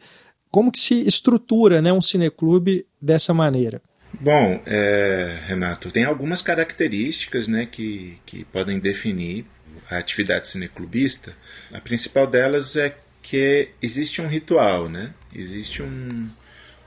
como 0.50 0.70
que 0.70 0.78
se 0.78 1.06
estrutura 1.06 1.82
né, 1.82 1.92
um 1.92 2.00
cineclube 2.00 2.86
dessa 3.00 3.34
maneira? 3.34 3.82
Bom, 4.20 4.60
é, 4.66 5.38
Renato, 5.46 5.90
tem 5.90 6.04
algumas 6.04 6.40
características 6.40 7.46
né, 7.46 7.66
que, 7.66 8.18
que 8.24 8.44
podem 8.44 8.78
definir 8.78 9.44
a 9.90 9.98
atividade 9.98 10.48
cineclubista. 10.48 11.34
A 11.72 11.80
principal 11.80 12.26
delas 12.26 12.76
é 12.76 12.96
que 13.28 13.68
existe 13.82 14.22
um 14.22 14.26
ritual, 14.26 14.88
né? 14.88 15.12
Existe 15.34 15.82
um, 15.82 16.30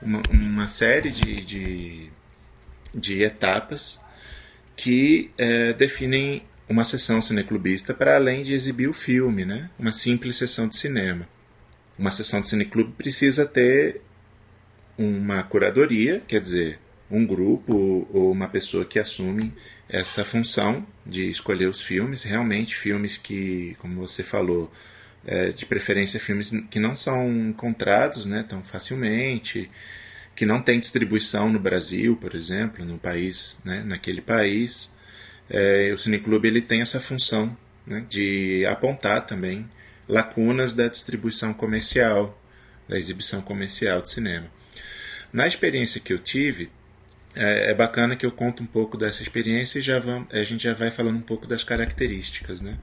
uma, 0.00 0.20
uma 0.28 0.66
série 0.66 1.08
de, 1.08 1.44
de, 1.44 2.10
de 2.92 3.22
etapas 3.22 4.00
que 4.74 5.30
é, 5.38 5.72
definem 5.72 6.42
uma 6.68 6.84
sessão 6.84 7.22
cineclubista 7.22 7.94
para 7.94 8.16
além 8.16 8.42
de 8.42 8.54
exibir 8.54 8.88
o 8.88 8.92
filme, 8.92 9.44
né? 9.44 9.70
Uma 9.78 9.92
simples 9.92 10.34
sessão 10.36 10.66
de 10.66 10.76
cinema. 10.76 11.28
Uma 11.96 12.10
sessão 12.10 12.40
de 12.40 12.48
cineclube 12.48 12.92
precisa 12.98 13.46
ter 13.46 14.00
uma 14.98 15.44
curadoria, 15.44 16.24
quer 16.26 16.40
dizer, 16.40 16.80
um 17.08 17.24
grupo 17.24 18.08
ou 18.12 18.32
uma 18.32 18.48
pessoa 18.48 18.84
que 18.84 18.98
assume 18.98 19.54
essa 19.88 20.24
função 20.24 20.84
de 21.06 21.30
escolher 21.30 21.66
os 21.66 21.80
filmes, 21.80 22.24
realmente 22.24 22.74
filmes 22.74 23.16
que, 23.16 23.76
como 23.78 24.00
você 24.00 24.24
falou, 24.24 24.72
é, 25.26 25.50
de 25.50 25.64
preferência 25.66 26.18
filmes 26.18 26.50
que 26.70 26.78
não 26.78 26.94
são 26.94 27.30
encontrados 27.30 28.26
né, 28.26 28.44
tão 28.48 28.62
facilmente, 28.62 29.70
que 30.34 30.46
não 30.46 30.60
tem 30.60 30.80
distribuição 30.80 31.50
no 31.50 31.58
Brasil, 31.58 32.16
por 32.16 32.34
exemplo, 32.34 32.84
no 32.84 32.98
país, 32.98 33.58
né, 33.64 33.82
naquele 33.84 34.20
país. 34.20 34.90
É, 35.48 35.92
o 35.92 35.98
Cineclube 35.98 36.48
ele 36.48 36.62
tem 36.62 36.80
essa 36.80 37.00
função 37.00 37.56
né, 37.86 38.04
de 38.08 38.64
apontar 38.66 39.26
também 39.26 39.68
lacunas 40.08 40.72
da 40.72 40.88
distribuição 40.88 41.52
comercial, 41.52 42.40
da 42.88 42.98
exibição 42.98 43.40
comercial 43.40 44.02
de 44.02 44.10
cinema. 44.10 44.46
Na 45.32 45.46
experiência 45.46 46.00
que 46.00 46.12
eu 46.12 46.18
tive, 46.18 46.70
é, 47.34 47.70
é 47.70 47.74
bacana 47.74 48.16
que 48.16 48.26
eu 48.26 48.30
conto 48.30 48.62
um 48.62 48.66
pouco 48.66 48.96
dessa 48.96 49.22
experiência 49.22 49.78
e 49.78 49.82
já 49.82 49.98
vamos, 49.98 50.32
a 50.32 50.44
gente 50.44 50.64
já 50.64 50.74
vai 50.74 50.90
falando 50.90 51.16
um 51.16 51.22
pouco 51.22 51.46
das 51.46 51.64
características, 51.64 52.60
né? 52.60 52.76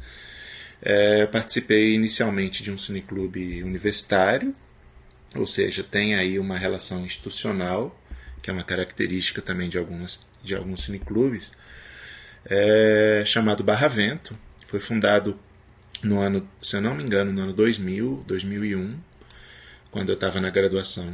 É, 0.82 1.26
participei 1.28 1.94
inicialmente 1.94 2.64
de 2.64 2.72
um 2.72 2.78
cineclube 2.78 3.64
universitário, 3.64 4.56
ou 5.36 5.46
seja, 5.46 5.84
tem 5.84 6.16
aí 6.16 6.40
uma 6.40 6.58
relação 6.58 7.06
institucional, 7.06 7.98
que 8.42 8.50
é 8.50 8.54
uma 8.54 8.64
característica 8.64 9.42
também 9.42 9.70
de, 9.70 9.78
algumas, 9.78 10.26
de 10.44 10.56
alguns 10.56 10.86
cineclubes, 10.86 11.52
é, 12.46 13.24
chamado 13.26 13.64
Barravento. 13.64 14.38
Foi 14.68 14.80
fundado 14.80 15.38
no 16.04 16.20
ano, 16.20 16.48
se 16.62 16.76
eu 16.76 16.82
não 16.82 16.96
me 16.96 17.04
engano, 17.04 17.34
no 17.34 17.42
ano 17.42 17.54
2000, 17.54 18.24
2001, 18.26 18.98
quando 19.92 20.10
eu 20.10 20.16
estava 20.16 20.40
na 20.40 20.50
graduação 20.50 21.14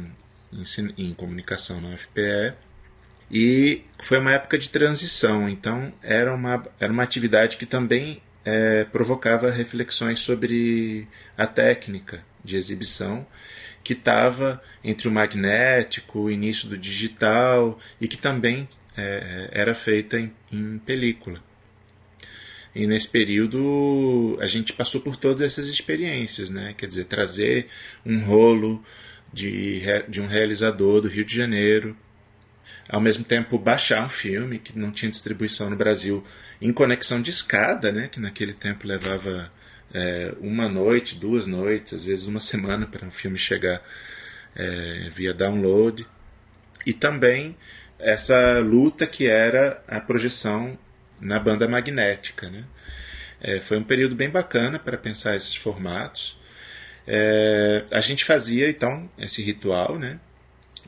em, 0.52 1.08
em 1.08 1.14
comunicação 1.14 1.80
na 1.80 1.94
UFPE. 1.94 2.54
E 3.30 3.82
foi 3.98 4.18
uma 4.18 4.32
época 4.32 4.56
de 4.56 4.70
transição, 4.70 5.48
então 5.48 5.92
era 6.00 6.32
uma, 6.32 6.64
era 6.78 6.92
uma 6.92 7.02
atividade 7.02 7.56
que 7.56 7.66
também 7.66 8.22
é, 8.46 8.84
provocava 8.84 9.50
reflexões 9.50 10.20
sobre 10.20 11.08
a 11.36 11.48
técnica 11.48 12.24
de 12.44 12.54
exibição 12.54 13.26
que 13.82 13.92
estava 13.92 14.62
entre 14.84 15.08
o 15.08 15.10
magnético, 15.10 16.20
o 16.20 16.30
início 16.30 16.68
do 16.68 16.78
digital 16.78 17.78
e 18.00 18.06
que 18.06 18.16
também 18.16 18.68
é, 18.96 19.48
era 19.50 19.74
feita 19.74 20.18
em, 20.18 20.32
em 20.52 20.78
película. 20.78 21.42
E 22.72 22.86
nesse 22.86 23.08
período 23.08 24.38
a 24.40 24.46
gente 24.46 24.72
passou 24.72 25.00
por 25.00 25.16
todas 25.16 25.40
essas 25.42 25.66
experiências, 25.66 26.48
né? 26.48 26.74
Quer 26.76 26.86
dizer, 26.86 27.04
trazer 27.04 27.68
um 28.04 28.20
rolo 28.20 28.84
de, 29.32 29.82
de 30.08 30.20
um 30.20 30.26
realizador 30.26 31.00
do 31.00 31.08
Rio 31.08 31.24
de 31.24 31.34
Janeiro, 31.34 31.96
ao 32.88 33.00
mesmo 33.00 33.24
tempo 33.24 33.58
baixar 33.58 34.04
um 34.04 34.08
filme 34.08 34.58
que 34.58 34.78
não 34.78 34.92
tinha 34.92 35.10
distribuição 35.10 35.68
no 35.68 35.76
Brasil 35.76 36.22
em 36.60 36.72
conexão 36.72 37.20
de 37.20 37.30
escada, 37.30 37.92
né? 37.92 38.08
Que 38.08 38.20
naquele 38.20 38.52
tempo 38.52 38.86
levava 38.86 39.50
é, 39.92 40.34
uma 40.40 40.68
noite, 40.68 41.16
duas 41.16 41.46
noites, 41.46 41.94
às 41.94 42.04
vezes 42.04 42.26
uma 42.26 42.40
semana 42.40 42.86
para 42.86 43.06
um 43.06 43.10
filme 43.10 43.38
chegar 43.38 43.82
é, 44.54 45.10
via 45.14 45.32
download. 45.34 46.06
E 46.84 46.92
também 46.92 47.56
essa 47.98 48.60
luta 48.60 49.06
que 49.06 49.26
era 49.26 49.82
a 49.88 50.00
projeção 50.00 50.78
na 51.20 51.38
banda 51.38 51.66
magnética. 51.68 52.48
Né? 52.50 52.64
É, 53.40 53.60
foi 53.60 53.78
um 53.78 53.84
período 53.84 54.14
bem 54.14 54.30
bacana 54.30 54.78
para 54.78 54.96
pensar 54.96 55.36
esses 55.36 55.54
formatos. 55.54 56.38
É, 57.06 57.84
a 57.90 58.00
gente 58.00 58.24
fazia 58.24 58.68
então 58.68 59.08
esse 59.18 59.42
ritual, 59.42 59.98
né? 59.98 60.18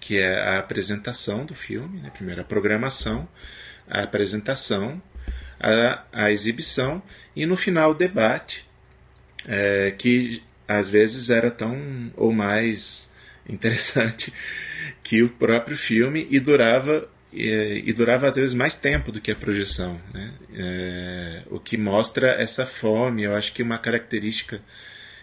que 0.00 0.18
é 0.18 0.38
a 0.40 0.58
apresentação 0.58 1.44
do 1.44 1.54
filme, 1.54 2.00
né? 2.00 2.10
primeiro 2.12 2.40
a 2.40 2.44
programação, 2.44 3.28
a 3.88 4.02
apresentação, 4.02 5.00
a, 5.60 6.02
a 6.12 6.30
exibição 6.30 7.02
e 7.34 7.46
no 7.46 7.56
final 7.56 7.90
o 7.90 7.94
debate, 7.94 8.66
é, 9.46 9.94
que 9.96 10.42
às 10.66 10.88
vezes 10.88 11.30
era 11.30 11.50
tão 11.50 12.12
ou 12.16 12.32
mais 12.32 13.12
interessante 13.48 14.32
que 15.02 15.22
o 15.22 15.30
próprio 15.30 15.76
filme 15.76 16.26
e 16.30 16.38
durava 16.38 17.08
e, 17.32 17.82
e, 17.86 17.92
durava 17.92 18.28
às 18.28 18.34
vezes 18.34 18.54
mais 18.54 18.74
tempo 18.74 19.12
do 19.12 19.20
que 19.20 19.30
a 19.30 19.36
projeção, 19.36 20.00
né? 20.14 20.32
É, 20.54 21.42
o 21.50 21.60
que 21.60 21.76
mostra 21.76 22.30
essa 22.30 22.64
fome. 22.64 23.24
Eu 23.24 23.34
acho 23.34 23.52
que 23.52 23.62
uma 23.62 23.78
característica 23.78 24.62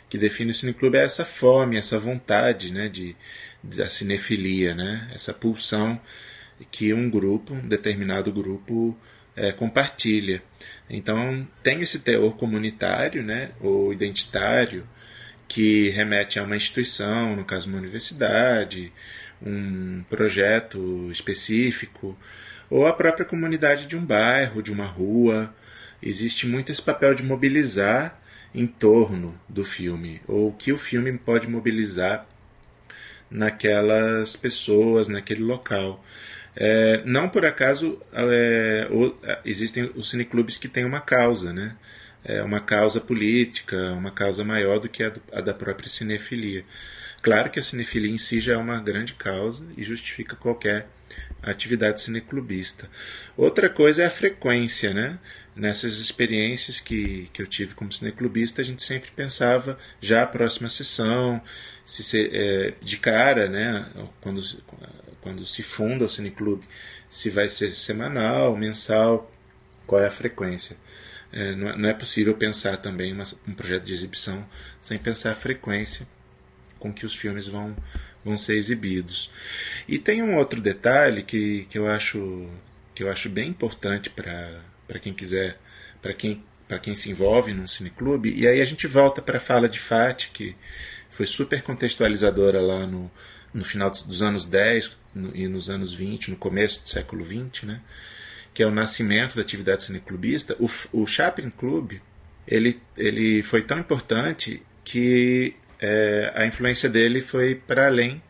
que 0.08 0.18
define 0.18 0.52
o 0.52 0.54
cineclube 0.54 0.98
é 0.98 1.04
essa 1.04 1.26
fome, 1.26 1.78
essa 1.78 1.98
vontade, 1.98 2.72
né, 2.72 2.88
de, 2.88 3.16
da 3.62 3.90
cinefilia, 3.90 4.76
né? 4.76 5.10
Essa 5.14 5.34
pulsão 5.34 6.00
que 6.72 6.94
um 6.94 7.10
grupo, 7.10 7.54
um 7.54 7.68
determinado 7.68 8.32
grupo, 8.32 8.98
é, 9.36 9.52
compartilha. 9.52 10.42
Então 10.90 11.48
tem 11.64 11.82
esse 11.82 12.00
teor 12.00 12.36
comunitário, 12.38 13.24
né, 13.24 13.52
ou 13.60 13.92
identitário, 13.92 14.88
que 15.48 15.90
remete 15.90 16.40
a 16.40 16.44
uma 16.44 16.56
instituição, 16.56 17.36
no 17.36 17.46
caso 17.46 17.70
uma 17.70 17.78
universidade, 17.78 18.92
um 19.42 20.04
projeto 20.10 21.10
específico, 21.12 22.18
ou 22.70 22.88
a 22.88 22.94
própria 22.94 23.26
comunidade 23.26 23.86
de 23.86 23.96
um 23.96 24.04
bairro, 24.04 24.62
de 24.62 24.72
uma 24.72 24.86
rua. 24.86 25.54
Existe 26.02 26.48
muito 26.48 26.72
esse 26.72 26.82
papel 26.82 27.14
de 27.14 27.24
mobilizar 27.24 28.20
em 28.54 28.66
torno 28.66 29.40
do 29.50 29.64
filme, 29.64 30.22
ou 30.28 30.50
o 30.50 30.54
que 30.54 30.72
o 30.72 30.78
filme 30.78 31.12
pode 31.18 31.48
mobilizar 31.48 32.26
naquelas 33.30 34.36
pessoas, 34.36 35.08
naquele 35.08 35.44
local. 35.44 36.04
É, 36.56 37.02
não 37.06 37.28
por 37.28 37.46
acaso 37.46 38.02
é, 38.14 38.88
existem 39.44 39.92
os 39.96 40.10
cineclubes 40.10 40.58
que 40.58 40.68
têm 40.68 40.86
uma 40.86 41.02
causa, 41.02 41.52
né? 41.52 41.76
É 42.24 42.42
uma 42.42 42.60
causa 42.60 43.00
política, 43.00 43.92
uma 43.92 44.10
causa 44.10 44.44
maior 44.44 44.80
do 44.80 44.90
que 44.90 45.04
a, 45.04 45.10
do, 45.10 45.22
a 45.32 45.42
da 45.42 45.54
própria 45.54 45.90
cinefilia. 45.90 46.66
Claro 47.22 47.50
que 47.52 47.60
a 47.60 47.64
cinefilia 47.64 48.12
em 48.12 48.18
si 48.18 48.40
já 48.40 48.54
é 48.54 48.58
uma 48.58 48.80
grande 48.80 49.14
causa 49.14 49.66
e 49.78 49.84
justifica 49.84 50.36
qualquer 50.36 50.88
atividade 51.42 52.02
cineclubista. 52.02 52.90
Outra 53.38 53.70
coisa 53.70 54.04
é 54.04 54.06
a 54.06 54.12
frequência, 54.12 54.94
né? 54.94 55.20
Nessas 55.56 56.00
experiências 56.00 56.80
que, 56.80 57.30
que 57.32 57.42
eu 57.42 57.48
tive 57.48 57.76
como 57.76 57.92
cineclubista, 57.92 58.62
a 58.62 58.66
gente 58.66 58.84
sempre 58.84 59.10
pensava 59.12 59.78
já 60.02 60.24
a 60.24 60.28
próxima 60.28 60.68
sessão, 60.68 61.42
se 61.86 62.04
ser, 62.04 62.30
é, 62.34 62.74
de 62.82 62.98
cara, 62.98 63.48
né? 63.48 63.86
Quando, 64.22 64.42
quando 65.26 65.44
se 65.44 65.64
funda 65.64 66.06
o 66.06 66.10
cineclube, 66.10 66.64
se 67.10 67.32
vai 67.32 67.50
ser 67.50 67.74
semanal, 67.74 68.56
mensal, 68.56 69.32
qual 69.88 70.00
é 70.00 70.06
a 70.06 70.12
frequência. 70.12 70.78
É, 71.34 71.56
não, 71.56 71.70
é, 71.70 71.76
não, 71.76 71.90
é, 71.90 71.94
possível 71.96 72.36
pensar 72.36 72.78
também 72.78 73.12
uma, 73.12 73.24
um 73.48 73.54
projeto 73.56 73.86
de 73.86 73.94
exibição 73.94 74.48
sem 74.80 75.00
pensar 75.00 75.32
a 75.32 75.36
frequência 75.36 76.08
com 76.78 76.94
que 76.94 77.08
os 77.08 77.16
filmes 77.16 77.48
vão, 77.48 77.76
vão 78.24 78.38
ser 78.38 78.56
exibidos. 78.56 79.32
E 79.88 79.98
tem 79.98 80.22
um 80.22 80.36
outro 80.36 80.62
detalhe 80.62 81.24
que, 81.24 81.66
que, 81.72 81.80
eu, 81.80 81.88
acho, 81.88 82.48
que 82.94 83.02
eu 83.02 83.12
acho 83.12 83.28
bem 83.28 83.50
importante 83.50 84.12
para 84.12 85.00
quem 85.02 85.12
quiser, 85.12 85.58
para 86.04 86.14
quem, 86.14 86.44
quem 86.84 86.96
se 86.96 87.10
envolve 87.10 87.52
num 87.52 87.68
cineclube, 87.68 88.32
e 88.32 88.48
aí 88.48 88.62
a 88.62 88.66
gente 88.66 88.86
volta 88.86 89.24
para 89.24 89.38
a 89.38 89.42
fala 89.42 89.68
de 89.68 89.80
Fati, 89.80 90.30
que 90.32 90.56
foi 91.10 91.26
super 91.26 91.64
contextualizadora 91.64 92.62
lá 92.62 92.86
no, 92.86 93.10
no 93.52 93.66
final 93.66 93.90
dos 93.90 94.22
anos 94.22 94.46
10 94.46 95.05
e 95.34 95.48
nos 95.48 95.70
anos 95.70 95.94
20, 95.94 96.32
no 96.32 96.38
começo 96.38 96.84
do 96.84 96.90
século 96.90 97.24
20, 97.24 97.66
né? 97.66 97.82
que 98.54 98.64
é 98.64 98.68
o 98.68 98.72
nascimento 98.72 99.36
da 99.36 99.42
atividade 99.42 99.84
cineclubista, 99.84 100.56
o, 100.60 100.70
o 100.94 101.06
Chaplin 101.06 101.50
Club 101.50 101.94
ele, 102.48 102.80
ele 102.98 103.44
foi 103.44 103.64
tão 103.64 103.80
importante 103.80 104.62
que 104.84 105.56
é, 105.80 106.32
a 106.36 106.46
influência 106.46 106.88
dele 106.88 107.20
foi 107.20 107.56
para 107.56 107.88
além 107.88 108.22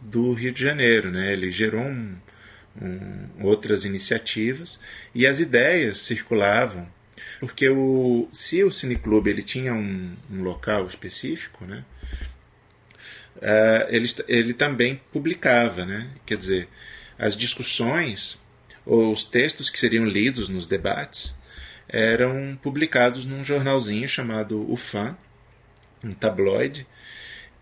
do 0.00 0.32
Rio 0.32 0.52
de 0.52 0.62
Janeiro. 0.62 1.10
Né? 1.10 1.32
Ele 1.32 1.50
gerou 1.50 1.82
um, 1.82 2.14
um, 2.80 3.28
outras 3.42 3.84
iniciativas 3.84 4.80
e 5.14 5.26
as 5.26 5.40
ideias 5.40 5.98
circulavam 5.98 6.86
porque 7.40 7.68
o, 7.68 8.28
se 8.32 8.62
o 8.64 8.70
cineclube 8.70 9.30
ele 9.30 9.42
tinha 9.42 9.74
um, 9.74 10.14
um 10.30 10.42
local 10.42 10.86
específico, 10.86 11.64
né, 11.64 11.84
uh, 13.36 13.86
ele, 13.88 14.08
ele 14.28 14.54
também 14.54 15.00
publicava, 15.12 15.84
né? 15.84 16.10
Quer 16.26 16.38
dizer, 16.38 16.68
as 17.18 17.36
discussões 17.36 18.42
ou 18.84 19.12
os 19.12 19.24
textos 19.24 19.70
que 19.70 19.78
seriam 19.78 20.04
lidos 20.04 20.48
nos 20.48 20.66
debates 20.66 21.36
eram 21.88 22.58
publicados 22.62 23.24
num 23.24 23.44
jornalzinho 23.44 24.08
chamado 24.08 24.70
O 24.70 24.76
Fã, 24.76 25.16
um 26.02 26.12
tabloide, 26.12 26.86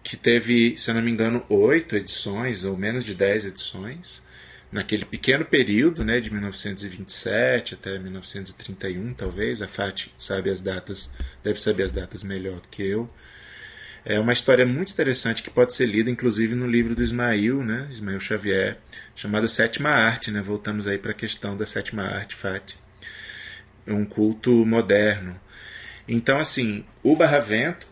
que 0.02 0.16
teve, 0.16 0.76
se 0.76 0.90
eu 0.90 0.94
não 0.94 1.02
me 1.02 1.11
engano, 1.11 1.44
oito 1.48 1.96
edições, 1.96 2.64
ou 2.64 2.76
menos 2.76 3.04
de 3.04 3.14
dez 3.14 3.44
edições, 3.44 4.22
naquele 4.70 5.04
pequeno 5.04 5.44
período, 5.44 6.04
né, 6.04 6.18
de 6.18 6.30
1927 6.30 7.74
até 7.74 7.98
1931, 7.98 9.12
talvez. 9.14 9.62
A 9.62 9.68
Fati 9.68 10.12
sabe 10.18 10.50
as 10.50 10.61
datas, 10.61 11.12
deve 11.44 11.61
saber 11.61 11.85
as 11.85 11.92
datas 11.92 12.24
melhor 12.24 12.61
do 12.61 12.68
que 12.68 12.82
eu. 12.82 13.08
É 14.04 14.18
uma 14.18 14.32
história 14.32 14.66
muito 14.66 14.92
interessante 14.92 15.44
que 15.44 15.50
pode 15.50 15.74
ser 15.74 15.86
lida, 15.86 16.10
inclusive, 16.10 16.56
no 16.56 16.66
livro 16.66 16.92
do 16.94 17.04
Ismail, 17.04 17.62
né, 17.62 17.88
Ismail 17.90 18.18
Xavier, 18.18 18.78
chamado 19.14 19.48
Sétima 19.48 19.90
Arte. 19.90 20.30
Né, 20.32 20.42
voltamos 20.42 20.88
aí 20.88 20.98
para 20.98 21.12
a 21.12 21.14
questão 21.14 21.56
da 21.56 21.64
sétima 21.64 22.02
arte, 22.02 22.34
Fati. 22.34 22.76
Um 23.86 24.04
culto 24.04 24.66
moderno. 24.66 25.38
Então, 26.08 26.38
assim, 26.38 26.84
o 27.02 27.14
Barravento 27.14 27.86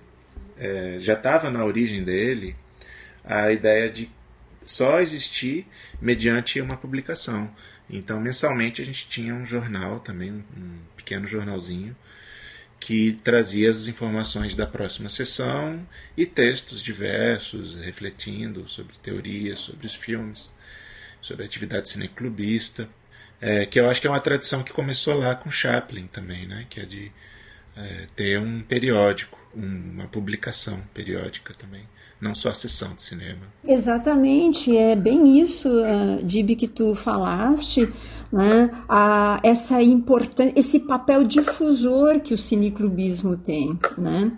é, 0.59 0.97
já 0.99 1.15
estava 1.15 1.49
na 1.49 1.65
origem 1.65 2.03
dele 2.03 2.57
a 3.25 3.53
ideia 3.53 3.89
de 3.89 4.11
só 4.67 5.01
existir 5.01 5.67
mediante 6.01 6.61
uma 6.61 6.77
publicação. 6.77 7.51
Então, 7.89 8.21
mensalmente, 8.21 8.83
a 8.83 8.85
gente 8.85 9.09
tinha 9.09 9.35
um 9.35 9.47
jornal 9.47 10.01
também, 10.01 10.33
um 10.33 10.79
pequeno 10.97 11.27
jornalzinho, 11.27 11.97
que 12.81 13.13
trazia 13.23 13.71
as 13.71 13.87
informações 13.87 14.57
da 14.57 14.67
próxima 14.67 15.09
sessão 15.09 15.87
e 16.17 16.25
textos 16.25 16.83
diversos 16.83 17.77
refletindo 17.77 18.67
sobre 18.69 18.95
teorias, 19.03 19.59
sobre 19.59 19.87
os 19.87 19.95
filmes, 19.95 20.55
sobre 21.21 21.45
a 21.45 21.47
atividade 21.47 21.91
cineclubista, 21.91 22.89
é, 23.41 23.67
que 23.67 23.79
eu 23.79 23.89
acho 23.89 24.01
que 24.01 24.07
é 24.07 24.11
uma 24.11 24.19
tradição 24.19 24.63
que 24.63 24.73
começou 24.73 25.15
lá 25.15 25.35
com 25.35 25.51
Chaplin 25.51 26.07
também, 26.07 26.47
né, 26.47 26.67
que 26.71 26.81
é 26.81 26.87
de 26.87 27.13
é, 27.77 28.07
ter 28.17 28.41
um 28.41 28.63
periódico 28.63 29.41
uma 29.55 30.07
publicação 30.07 30.81
periódica 30.95 31.53
também, 31.55 31.83
não 32.21 32.35
só 32.35 32.51
a 32.51 32.55
sessão 32.55 32.95
de 32.95 33.03
cinema. 33.03 33.47
Exatamente, 33.65 34.77
é 34.77 34.95
bem 34.95 35.41
isso, 35.41 35.69
uh, 35.69 36.23
Dib, 36.23 36.51
que 36.57 36.69
tu 36.69 36.95
falaste, 36.95 37.91
né? 38.33 38.71
a, 38.89 39.41
essa 39.43 39.83
importância, 39.83 40.53
esse 40.57 40.81
papel 40.81 41.25
difusor 41.25 42.21
que 42.21 42.35
o 42.35 42.39
cineclubismo 42.39 43.37
tem. 43.37 43.79
Né? 43.99 44.33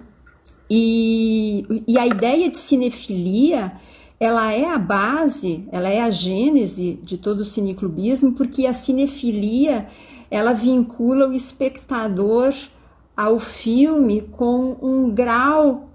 E, 0.71 1.83
e 1.87 1.99
a 1.99 2.07
ideia 2.07 2.51
de 2.51 2.59
cinefilia 2.59 3.73
ela 4.19 4.53
é 4.53 4.65
a 4.65 4.79
base, 4.79 5.67
ela 5.73 5.89
é 5.89 6.01
a 6.01 6.09
gênese 6.09 7.01
de 7.03 7.19
todo 7.19 7.41
o 7.41 7.45
cineclubismo, 7.45 8.33
porque 8.33 8.67
a 8.69 8.73
cinefilia 8.73 9.89
ela 10.31 10.53
vincula 10.53 11.29
o 11.29 11.33
espectador 11.33 12.55
ao 13.17 13.41
filme 13.41 14.23
com 14.23 14.79
um 14.81 15.11
grau, 15.11 15.92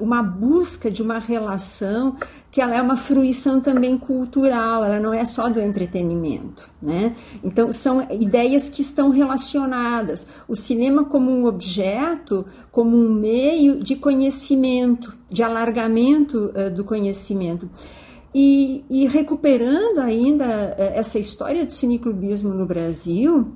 uma 0.00 0.22
busca 0.22 0.90
de 0.90 1.02
uma 1.02 1.18
relação 1.18 2.16
que 2.50 2.60
ela 2.60 2.74
é 2.74 2.82
uma 2.82 2.96
fruição 2.96 3.60
também 3.60 3.96
cultural, 3.96 4.84
ela 4.84 4.98
não 4.98 5.14
é 5.14 5.24
só 5.24 5.48
do 5.48 5.60
entretenimento, 5.60 6.68
né? 6.82 7.14
Então 7.44 7.70
são 7.72 8.06
ideias 8.10 8.68
que 8.68 8.82
estão 8.82 9.10
relacionadas. 9.10 10.26
O 10.48 10.56
cinema 10.56 11.04
como 11.04 11.30
um 11.30 11.46
objeto, 11.46 12.44
como 12.72 12.96
um 12.96 13.12
meio 13.12 13.82
de 13.82 13.96
conhecimento, 13.96 15.16
de 15.30 15.42
alargamento 15.42 16.52
do 16.74 16.84
conhecimento. 16.84 17.70
E, 18.34 18.84
e, 18.88 19.08
recuperando 19.08 19.98
ainda 19.98 20.44
essa 20.78 21.18
história 21.18 21.66
do 21.66 21.72
cineclubismo 21.72 22.54
no 22.54 22.64
Brasil, 22.64 23.52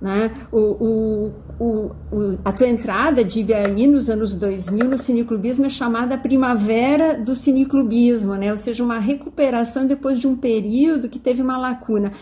né? 0.00 0.32
O, 0.50 0.58
o, 0.58 1.32
o, 1.60 2.38
a 2.44 2.52
tua 2.52 2.66
entrada 2.66 3.22
de 3.22 3.52
aí 3.52 3.86
nos 3.86 4.08
anos 4.08 4.34
2000 4.34 4.88
no 4.88 4.96
cineclubismo 4.96 5.66
é 5.66 5.68
chamada 5.68 6.16
primavera 6.16 7.18
do 7.18 7.34
cineclubismo, 7.34 8.34
né? 8.34 8.50
ou 8.50 8.56
seja, 8.56 8.82
uma 8.82 8.98
recuperação 8.98 9.86
depois 9.86 10.18
de 10.18 10.26
um 10.26 10.36
período 10.36 11.08
que 11.08 11.18
teve 11.18 11.42
uma 11.42 11.58
lacuna. 11.58 12.12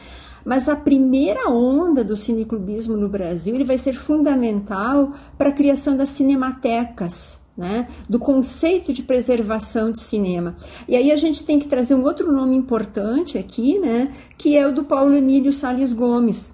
Mas 0.45 0.69
a 0.69 0.75
primeira 0.75 1.49
onda 1.51 2.03
do 2.03 2.17
cineclubismo 2.17 2.97
no 2.97 3.09
Brasil 3.09 3.55
ele 3.55 3.64
vai 3.64 3.79
ser 3.79 3.93
fundamental 3.93 5.12
para 5.37 5.51
a 5.51 5.53
criação 5.53 5.97
das 5.97 6.09
cinematecas, 6.09 7.38
né, 7.57 7.88
do 8.09 8.21
conceito 8.21 8.93
de 8.93 9.03
preservação 9.03 9.91
de 9.91 10.01
cinema. 10.01 10.57
E 10.88 10.97
aí 10.97 11.11
a 11.11 11.17
gente 11.17 11.45
tem 11.45 11.59
que 11.59 11.67
trazer 11.67 11.95
um 11.95 12.05
outro 12.05 12.33
nome 12.33 12.57
importante 12.57 13.37
aqui, 13.37 13.79
né, 13.79 14.12
que 14.38 14.57
é 14.57 14.67
o 14.67 14.73
do 14.73 14.85
Paulo 14.85 15.14
Emílio 15.14 15.53
Sales 15.53 15.93
Gomes 15.93 16.51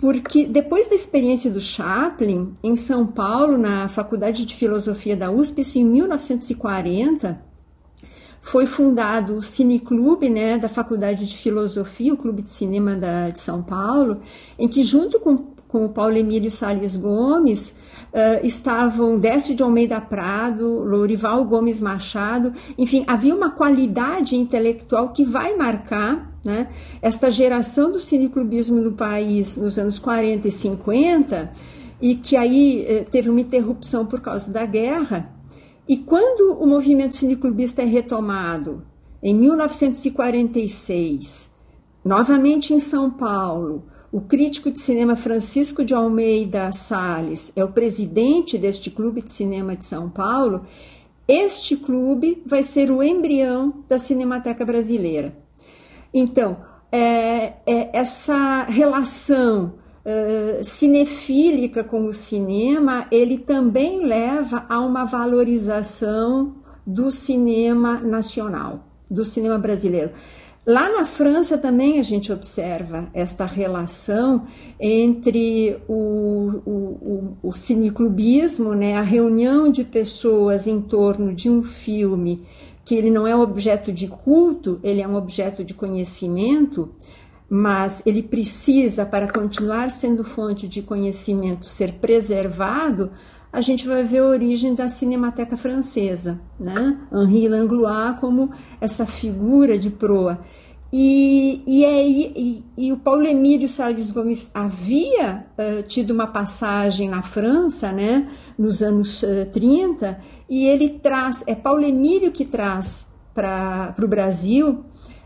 porque 0.00 0.46
depois 0.46 0.88
da 0.88 0.94
experiência 0.94 1.50
do 1.50 1.60
Chaplin, 1.60 2.54
em 2.64 2.74
São 2.74 3.06
Paulo, 3.06 3.58
na 3.58 3.86
Faculdade 3.86 4.46
de 4.46 4.56
Filosofia 4.56 5.14
da 5.14 5.30
USP, 5.30 5.60
isso 5.60 5.78
em 5.78 5.84
1940, 5.84 7.38
foi 8.40 8.64
fundado 8.64 9.34
o 9.34 9.42
Cineclube 9.42 10.30
né, 10.30 10.56
da 10.56 10.70
Faculdade 10.70 11.26
de 11.26 11.36
Filosofia, 11.36 12.14
o 12.14 12.16
Clube 12.16 12.40
de 12.40 12.48
Cinema 12.48 12.96
da, 12.96 13.28
de 13.28 13.40
São 13.40 13.62
Paulo, 13.62 14.22
em 14.58 14.66
que, 14.66 14.82
junto 14.82 15.20
com, 15.20 15.36
com 15.70 15.84
o 15.84 15.88
Paulo 15.88 16.16
Emílio 16.16 16.50
Salles 16.50 16.96
Gomes, 16.96 17.74
uh, 18.12 18.44
estavam 18.44 19.18
Décio 19.18 19.54
de 19.54 19.62
Almeida 19.62 20.00
Prado, 20.00 20.84
Lourival 20.84 21.44
Gomes 21.44 21.80
Machado, 21.80 22.52
enfim, 22.76 23.04
havia 23.06 23.34
uma 23.34 23.50
qualidade 23.50 24.36
intelectual 24.36 25.10
que 25.10 25.24
vai 25.24 25.56
marcar 25.56 26.30
né? 26.44 26.68
Esta 27.02 27.30
geração 27.30 27.92
do 27.92 28.00
cineclubismo 28.00 28.80
no 28.80 28.92
país 28.92 29.56
nos 29.56 29.78
anos 29.78 29.98
40 29.98 30.48
e 30.48 30.50
50, 30.50 31.52
e 32.00 32.16
que 32.16 32.34
aí 32.36 32.82
eh, 32.86 33.04
teve 33.04 33.28
uma 33.28 33.42
interrupção 33.42 34.06
por 34.06 34.20
causa 34.20 34.50
da 34.50 34.64
guerra, 34.64 35.30
e 35.86 35.98
quando 35.98 36.56
o 36.58 36.66
movimento 36.66 37.14
cineclubista 37.16 37.82
é 37.82 37.84
retomado 37.84 38.82
em 39.22 39.34
1946, 39.34 41.50
novamente 42.02 42.72
em 42.72 42.80
São 42.80 43.10
Paulo, 43.10 43.84
o 44.12 44.20
crítico 44.20 44.70
de 44.70 44.80
cinema 44.80 45.14
Francisco 45.14 45.84
de 45.84 45.94
Almeida 45.94 46.72
Sales 46.72 47.52
é 47.54 47.62
o 47.62 47.68
presidente 47.68 48.58
deste 48.58 48.90
clube 48.90 49.22
de 49.22 49.30
cinema 49.30 49.76
de 49.76 49.84
São 49.84 50.10
Paulo. 50.10 50.66
Este 51.28 51.76
clube 51.76 52.42
vai 52.44 52.64
ser 52.64 52.90
o 52.90 53.02
embrião 53.02 53.84
da 53.88 53.98
Cinemateca 53.98 54.64
Brasileira. 54.64 55.32
Então, 56.12 56.56
é, 56.90 57.54
é 57.64 57.90
essa 57.92 58.64
relação 58.64 59.74
uh, 60.04 60.64
cinefílica 60.64 61.84
com 61.84 62.06
o 62.06 62.12
cinema, 62.12 63.06
ele 63.12 63.38
também 63.38 64.04
leva 64.04 64.66
a 64.68 64.80
uma 64.80 65.04
valorização 65.04 66.56
do 66.84 67.12
cinema 67.12 68.00
nacional, 68.00 68.84
do 69.08 69.24
cinema 69.24 69.56
brasileiro. 69.56 70.10
Lá 70.70 70.88
na 70.88 71.04
França 71.04 71.58
também 71.58 71.98
a 71.98 72.02
gente 72.04 72.30
observa 72.30 73.08
esta 73.12 73.44
relação 73.44 74.46
entre 74.78 75.76
o, 75.88 76.62
o, 76.64 76.70
o, 76.70 77.48
o 77.48 77.52
cineclubismo, 77.52 78.72
né, 78.72 78.96
a 78.96 79.02
reunião 79.02 79.68
de 79.68 79.82
pessoas 79.82 80.68
em 80.68 80.80
torno 80.80 81.34
de 81.34 81.50
um 81.50 81.64
filme 81.64 82.42
que 82.84 82.94
ele 82.94 83.10
não 83.10 83.26
é 83.26 83.34
objeto 83.34 83.92
de 83.92 84.06
culto, 84.06 84.78
ele 84.84 85.02
é 85.02 85.08
um 85.08 85.16
objeto 85.16 85.64
de 85.64 85.74
conhecimento, 85.74 86.90
mas 87.50 88.00
ele 88.06 88.22
precisa, 88.22 89.04
para 89.04 89.32
continuar 89.32 89.90
sendo 89.90 90.22
fonte 90.22 90.68
de 90.68 90.80
conhecimento, 90.82 91.66
ser 91.66 91.94
preservado, 91.94 93.10
a 93.52 93.60
gente 93.60 93.88
vai 93.88 94.04
ver 94.04 94.18
a 94.18 94.26
origem 94.26 94.72
da 94.72 94.88
Cinemateca 94.88 95.56
Francesa, 95.56 96.40
né? 96.58 96.96
Henri 97.12 97.48
Langlois 97.48 98.16
como 98.20 98.52
essa 98.80 99.04
figura 99.04 99.76
de 99.76 99.90
proa. 99.90 100.38
E, 100.92 101.62
e, 101.66 101.84
é, 101.84 102.08
e, 102.08 102.64
e, 102.76 102.92
o 102.92 102.96
Paulo 102.96 103.24
Emílio 103.24 103.68
Salles 103.68 104.10
Gomes 104.10 104.50
havia 104.52 105.46
uh, 105.56 105.82
tido 105.84 106.12
uma 106.12 106.26
passagem 106.26 107.08
na 107.08 107.22
França, 107.22 107.92
né, 107.92 108.28
nos 108.58 108.82
anos 108.82 109.22
uh, 109.22 109.46
30, 109.52 110.18
e 110.48 110.66
ele 110.66 110.88
traz, 110.88 111.44
é 111.46 111.54
Paulo 111.54 111.84
Emílio 111.84 112.32
que 112.32 112.44
traz 112.44 113.06
para 113.32 113.94
o 114.02 114.08
Brasil 114.08 114.84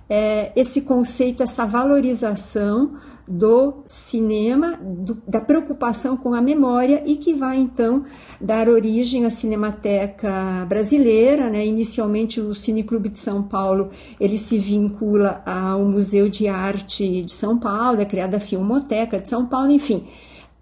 é, 0.08 0.52
esse 0.54 0.82
conceito, 0.82 1.42
essa 1.42 1.64
valorização 1.64 2.92
do 3.26 3.82
cinema, 3.86 4.78
do, 4.80 5.16
da 5.26 5.40
preocupação 5.40 6.16
com 6.16 6.34
a 6.34 6.42
memória 6.42 7.02
e 7.06 7.16
que 7.16 7.32
vai 7.32 7.56
então 7.56 8.04
dar 8.38 8.68
origem 8.68 9.24
à 9.24 9.30
Cinemateca 9.30 10.66
Brasileira, 10.68 11.48
né? 11.48 11.64
Inicialmente 11.64 12.40
o 12.40 12.54
Cineclube 12.54 13.08
de 13.08 13.18
São 13.18 13.42
Paulo, 13.42 13.90
ele 14.20 14.36
se 14.36 14.58
vincula 14.58 15.42
ao 15.46 15.84
Museu 15.84 16.28
de 16.28 16.48
Arte 16.48 17.22
de 17.22 17.32
São 17.32 17.58
Paulo, 17.58 18.00
é 18.00 18.04
criada 18.04 18.36
a 18.36 18.40
Filmoteca 18.40 19.18
de 19.18 19.28
São 19.28 19.46
Paulo, 19.46 19.70
enfim. 19.70 20.04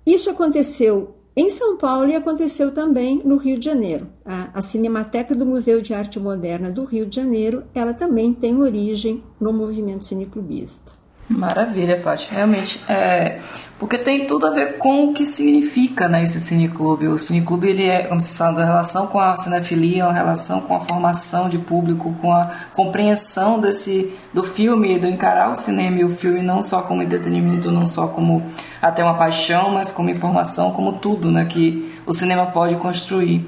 Isso 0.06 0.30
aconteceu 0.30 1.16
em 1.34 1.48
São 1.48 1.78
Paulo 1.78 2.10
e 2.10 2.14
aconteceu 2.14 2.72
também 2.72 3.22
no 3.24 3.38
Rio 3.38 3.58
de 3.58 3.64
Janeiro. 3.64 4.06
A, 4.24 4.50
a, 4.52 4.62
Cinemateca 4.62 5.34
do 5.34 5.46
Museu 5.46 5.80
de 5.80 5.94
Arte 5.94 6.20
Moderna 6.20 6.70
do 6.70 6.84
Rio 6.84 7.06
de 7.06 7.16
Janeiro, 7.16 7.64
ela 7.74 7.94
também 7.94 8.34
tem 8.34 8.56
origem 8.60 9.22
no 9.40 9.52
movimento 9.52 10.04
cineclubista. 10.04 10.92
Maravilha, 11.36 12.00
Fátima. 12.00 12.36
Realmente, 12.36 12.80
é, 12.88 13.38
porque 13.78 13.98
tem 13.98 14.26
tudo 14.26 14.46
a 14.46 14.50
ver 14.50 14.78
com 14.78 15.06
o 15.06 15.12
que 15.12 15.26
significa 15.26 16.08
né, 16.08 16.22
esse 16.22 16.38
cineclube. 16.38 17.08
O 17.08 17.18
cineclube, 17.18 17.68
ele 17.68 17.88
é, 17.88 18.04
como 18.04 18.20
se 18.20 18.28
sabe, 18.28 18.60
a 18.60 18.64
relação 18.64 19.08
com 19.08 19.18
a 19.18 19.36
cinefilia, 19.36 20.04
uma 20.04 20.12
relação 20.12 20.60
com 20.60 20.76
a 20.76 20.80
formação 20.80 21.48
de 21.48 21.58
público, 21.58 22.14
com 22.20 22.32
a 22.32 22.48
compreensão 22.72 23.58
desse, 23.58 24.12
do 24.32 24.44
filme, 24.44 24.98
do 24.98 25.08
encarar 25.08 25.50
o 25.50 25.56
cinema 25.56 25.98
e 25.98 26.04
o 26.04 26.10
filme 26.10 26.42
não 26.42 26.62
só 26.62 26.82
como 26.82 27.02
entretenimento, 27.02 27.72
não 27.72 27.86
só 27.86 28.06
como 28.06 28.42
até 28.80 29.02
uma 29.02 29.14
paixão, 29.14 29.70
mas 29.70 29.90
como 29.90 30.10
informação, 30.10 30.70
como 30.70 30.92
tudo 30.92 31.30
né, 31.30 31.44
que 31.44 31.92
o 32.06 32.14
cinema 32.14 32.46
pode 32.46 32.76
construir. 32.76 33.44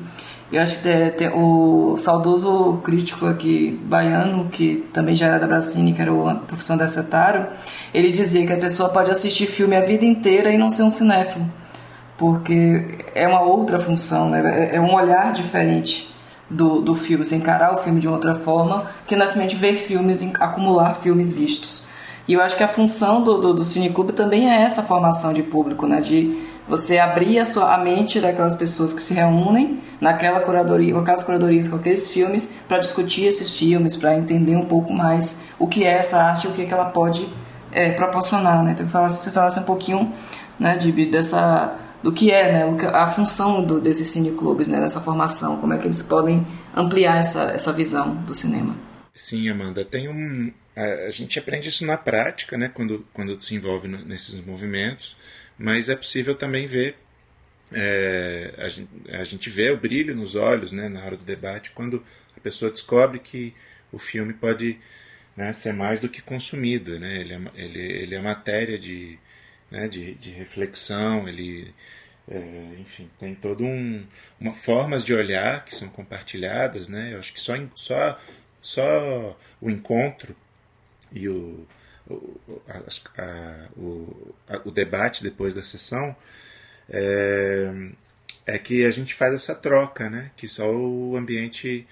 Eu 0.55 0.62
acho 0.62 0.81
que 0.81 1.11
tem, 1.11 1.31
o 1.35 1.97
saudoso 1.99 2.81
crítico 2.85 3.27
aqui 3.27 3.77
baiano, 3.87 4.49
que 4.49 4.88
também 4.93 5.17
já 5.17 5.27
era 5.27 5.40
da 5.40 5.49
Bracini, 5.49 5.93
que 5.93 6.01
era 6.01 6.14
o 6.14 6.33
professor 6.47 6.77
da 6.77 6.87
Cetaro, 6.87 7.49
ele 7.93 8.12
dizia 8.12 8.47
que 8.47 8.53
a 8.53 8.57
pessoa 8.57 8.88
pode 8.88 9.11
assistir 9.11 9.47
filme 9.47 9.75
a 9.75 9.81
vida 9.81 10.05
inteira 10.05 10.53
e 10.53 10.57
não 10.57 10.71
ser 10.71 10.85
um 10.85 10.90
cinéfilo, 10.90 11.45
porque 12.17 12.99
é 13.17 13.27
uma 13.27 13.40
outra 13.40 13.81
função, 13.81 14.31
né? 14.31 14.71
é, 14.71 14.77
é 14.77 14.81
um 14.81 14.95
olhar 14.95 15.33
diferente 15.33 16.14
do, 16.49 16.81
do 16.81 16.95
filme, 16.95 17.25
se 17.25 17.35
encarar 17.35 17.75
o 17.75 17.77
filme 17.77 17.99
de 17.99 18.07
outra 18.07 18.37
forma, 18.37 18.87
que 19.09 19.17
simplesmente 19.17 19.57
ver 19.57 19.75
filmes, 19.75 20.23
acumular 20.38 20.95
filmes 20.95 21.33
vistos. 21.33 21.88
E 22.29 22.33
eu 22.33 22.40
acho 22.40 22.57
que 22.57 22.62
a 22.62 22.69
função 22.69 23.25
do, 23.25 23.38
do, 23.38 23.55
do 23.55 23.64
Cineclube 23.64 24.12
também 24.12 24.49
é 24.49 24.62
essa 24.62 24.85
formação 24.85 25.33
de 25.33 25.43
público, 25.43 25.85
né? 25.85 26.01
de 26.01 26.54
você 26.68 26.98
abrir 26.98 27.38
a, 27.38 27.46
sua, 27.46 27.74
a 27.74 27.79
mente 27.79 28.20
daquelas 28.20 28.57
pessoas 28.57 28.92
que 28.92 29.03
se 29.03 29.12
reúnem 29.14 29.83
naquela 30.00 30.40
curadoria, 30.40 30.92
com 30.92 31.00
aquelas 31.00 31.22
curadorias, 31.22 31.68
com 31.68 31.77
aqueles 31.77 32.09
filmes, 32.09 32.55
para 32.66 32.79
discutir 32.79 33.24
esses 33.24 33.57
filmes, 33.57 33.96
para 33.96 34.16
entender 34.16 34.57
um 34.57 34.64
pouco 34.64 34.92
mais 34.92 35.44
o 35.59 35.68
que 35.68 35.85
é 35.85 35.92
essa 35.92 36.18
arte 36.18 36.46
o 36.46 36.53
que, 36.53 36.62
é 36.62 36.64
que 36.64 36.72
ela 36.72 36.87
pode 36.87 37.29
é, 37.70 37.90
proporcionar. 37.90 38.62
Né? 38.62 38.72
Então, 38.72 38.87
se 39.11 39.18
você 39.18 39.31
falasse 39.31 39.61
um 39.61 39.64
pouquinho 39.64 40.12
né, 40.59 40.77
de, 40.77 40.92
dessa 41.07 41.79
do 42.03 42.12
que 42.12 42.31
é 42.31 42.53
né, 42.53 42.90
a 42.92 43.09
função 43.09 43.64
do, 43.64 43.81
desses 43.81 44.09
cineclubes 44.09 44.68
né, 44.68 44.79
nessa 44.79 45.00
formação, 45.00 45.59
como 45.59 45.72
é 45.72 45.79
que 45.79 45.87
eles 45.87 46.03
podem 46.03 46.46
ampliar 46.77 47.16
essa, 47.16 47.44
essa 47.44 47.72
visão 47.72 48.14
do 48.16 48.35
cinema. 48.35 48.77
Sim, 49.14 49.48
Amanda, 49.48 49.87
tem 49.87 50.07
um, 50.07 50.53
a, 50.77 51.07
a 51.07 51.11
gente 51.11 51.38
aprende 51.38 51.70
isso 51.70 51.87
na 51.87 51.96
prática, 51.96 52.59
né, 52.59 52.70
quando, 52.72 53.07
quando 53.14 53.40
se 53.40 53.55
envolve 53.55 53.88
no, 53.88 54.05
nesses 54.05 54.44
movimentos, 54.44 55.16
mas 55.59 55.88
é 55.88 55.97
possível 55.97 56.35
também 56.35 56.67
ver 56.67 56.97
é, 57.73 58.55
a, 58.59 58.69
gente, 58.69 58.90
a, 59.11 59.25
gente, 59.25 59.51
vê 59.51 59.71
o 59.71 59.77
brilho 59.77 60.14
nos 60.14 60.35
olhos 60.35 60.71
né, 60.71 60.88
na 60.88 61.05
hora 61.05 61.17
do 61.17 61.25
debate 61.25 61.73
quando 61.73 62.05
a 62.37 62.40
pessoa 62.40 62.71
descobre 62.71 63.19
que 63.19 63.55
o 63.90 63.99
filme 63.99 64.33
pode 64.33 64.79
né, 65.37 65.53
ser 65.53 65.73
mais 65.73 65.99
do 65.99 66.09
que 66.09 66.23
consumido. 66.23 66.99
Né? 66.99 67.21
Ele, 67.21 67.35
é, 67.35 67.40
ele, 67.57 67.81
ele 67.81 68.14
é 68.14 68.21
matéria 68.21 68.79
de, 68.79 69.19
né, 69.71 69.88
de, 69.88 70.14
de 70.14 70.31
reflexão, 70.31 71.29
ele, 71.29 71.75
é, 72.29 72.77
enfim, 72.79 73.11
tem 73.19 73.35
todo 73.35 73.64
um 73.64 74.07
uma 74.40 74.53
formas 74.53 75.05
de 75.05 75.12
olhar 75.12 75.64
que 75.64 75.75
são 75.75 75.88
compartilhadas, 75.88 76.88
né? 76.88 77.12
Eu 77.14 77.19
acho 77.19 77.33
que 77.33 77.40
só 77.40 77.55
só 77.75 78.21
só 78.62 79.38
o 79.61 79.69
encontro 79.71 80.35
e 81.12 81.29
o 81.29 81.67
o, 82.09 82.62
a, 82.69 83.23
a, 83.23 83.69
o, 83.77 84.35
a, 84.49 84.61
o 84.64 84.71
debate 84.71 85.23
depois 85.23 85.55
da 85.55 85.62
sessão 85.62 86.14
é, 86.88 87.73
é 88.47 88.59
que 88.59 88.85
a 88.85 88.90
gente 88.90 89.14
faz 89.14 89.35
essa 89.35 89.55
troca, 89.55 90.11
né? 90.11 90.31
Que 90.37 90.47
só 90.47 90.71
o 90.71 91.17
ambiente 91.17 91.87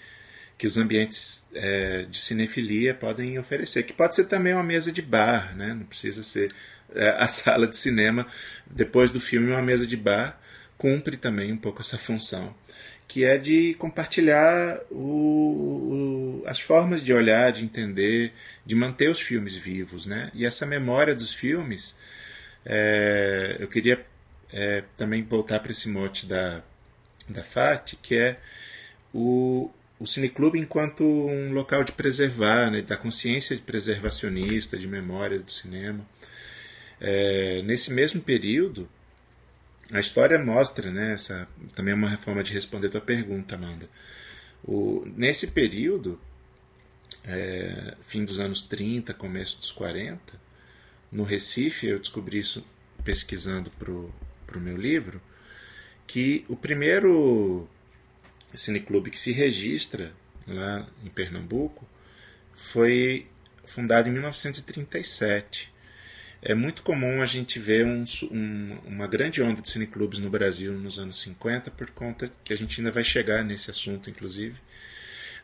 que 0.59 0.66
os 0.66 0.77
ambientes 0.77 1.48
é, 1.55 2.03
de 2.03 2.20
cinefilia 2.20 2.94
podem 2.94 3.37
oferecer, 3.38 3.83
que 3.83 3.92
pode 3.92 4.14
ser 4.14 4.25
também 4.25 4.55
uma 4.55 4.62
mesa 4.62 4.92
de 4.92 5.03
bar, 5.03 5.57
né? 5.57 5.75
Não 5.75 5.85
precisa 5.85 6.22
ser 6.22 6.53
é, 6.94 7.09
a 7.18 7.27
sala 7.29 7.66
de 7.66 7.77
cinema, 7.77 8.27
depois 8.66 9.11
do 9.11 9.20
filme, 9.20 9.51
uma 9.51 9.62
mesa 9.62 9.87
de 9.87 9.96
bar, 9.96 10.38
cumpre 10.79 11.16
também 11.16 11.53
um 11.53 11.57
pouco 11.57 11.81
essa 11.81 11.98
função, 11.98 12.55
que 13.12 13.27
é 13.27 13.37
de 13.37 13.75
compartilhar 13.75 14.81
o, 14.90 16.40
o, 16.40 16.42
as 16.46 16.59
formas 16.59 17.03
de 17.03 17.12
olhar, 17.12 17.53
de 17.53 17.62
entender, 17.62 18.33
de 18.64 18.75
manter 18.75 19.11
os 19.11 19.20
filmes 19.20 19.55
vivos. 19.55 20.07
Né? 20.07 20.31
E 20.33 20.46
essa 20.46 20.64
memória 20.64 21.14
dos 21.14 21.31
filmes, 21.31 21.94
é, 22.64 23.59
eu 23.61 23.68
queria 23.68 24.03
é, 24.51 24.83
também 24.96 25.22
voltar 25.22 25.61
para 25.61 25.72
esse 25.72 25.90
mote 25.90 26.25
da, 26.25 26.62
da 27.29 27.44
FAT, 27.44 27.96
que 28.01 28.16
é 28.16 28.38
o, 29.12 29.70
o 30.01 30.07
cineclube 30.07 30.59
enquanto 30.59 31.05
um 31.05 31.53
local 31.53 31.85
de 31.85 31.92
preservar, 31.92 32.70
né, 32.70 32.81
da 32.81 32.96
consciência 32.96 33.55
de 33.55 33.61
preservacionista, 33.61 34.79
de 34.79 34.88
memória 34.88 35.38
do 35.38 35.53
cinema. 35.53 36.01
É, 36.98 37.61
nesse 37.62 37.92
mesmo 37.92 38.22
período, 38.22 38.88
a 39.92 40.00
história 40.00 40.38
mostra, 40.38 40.90
né, 40.90 41.12
essa 41.14 41.46
também 41.74 41.92
é 41.92 41.94
uma 41.94 42.09
reforma 42.09 42.42
de 42.42 42.52
responder 42.52 42.87
a 42.87 42.90
tua 42.90 43.00
pergunta, 43.00 43.55
Amanda. 43.55 43.88
O, 44.64 45.05
nesse 45.16 45.48
período, 45.48 46.20
é, 47.24 47.96
fim 48.00 48.24
dos 48.24 48.40
anos 48.40 48.62
30, 48.62 49.12
começo 49.14 49.59
dos 49.59 49.70
40, 49.70 50.20
no 51.11 51.24
Recife, 51.24 51.87
eu 51.87 51.98
descobri 51.98 52.38
isso 52.38 52.64
pesquisando 53.05 53.70
para 53.70 53.90
o 53.90 54.61
meu 54.61 54.76
livro, 54.76 55.20
que 56.07 56.44
o 56.48 56.57
primeiro 56.57 57.68
cineclube 58.55 59.11
que 59.11 59.18
se 59.18 59.33
registra 59.33 60.12
lá 60.46 60.88
em 61.05 61.09
Pernambuco 61.09 61.87
foi 62.55 63.26
fundado 63.64 64.09
em 64.09 64.12
1937 64.12 65.71
é 66.42 66.55
muito 66.55 66.83
comum 66.83 67.22
a 67.22 67.26
gente 67.26 67.61
ver 67.61 67.87
um, 67.87 68.05
um, 68.33 68.78
uma 68.85 69.07
grande 69.07 69.40
onda 69.40 69.62
de 69.62 69.70
cineclubes 69.70 70.18
no 70.18 70.28
Brasil 70.28 70.72
nos 70.72 70.98
anos 70.98 71.20
50, 71.22 71.70
por 71.70 71.90
conta 71.90 72.33
que 72.42 72.52
a 72.52 72.57
gente 72.57 72.81
ainda 72.81 72.90
vai 72.90 73.05
chegar 73.05 73.44
nesse 73.44 73.70
assunto, 73.70 74.11
inclusive. 74.11 74.57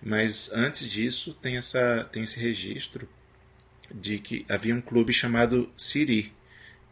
Mas 0.02 0.52
antes 0.52 0.90
disso, 0.90 1.32
tem, 1.40 1.56
essa, 1.56 2.08
tem 2.10 2.24
esse 2.24 2.40
registro 2.40 3.08
de 3.94 4.18
que 4.18 4.44
havia 4.48 4.74
um 4.74 4.80
clube 4.80 5.12
chamado 5.12 5.72
Siri, 5.76 6.32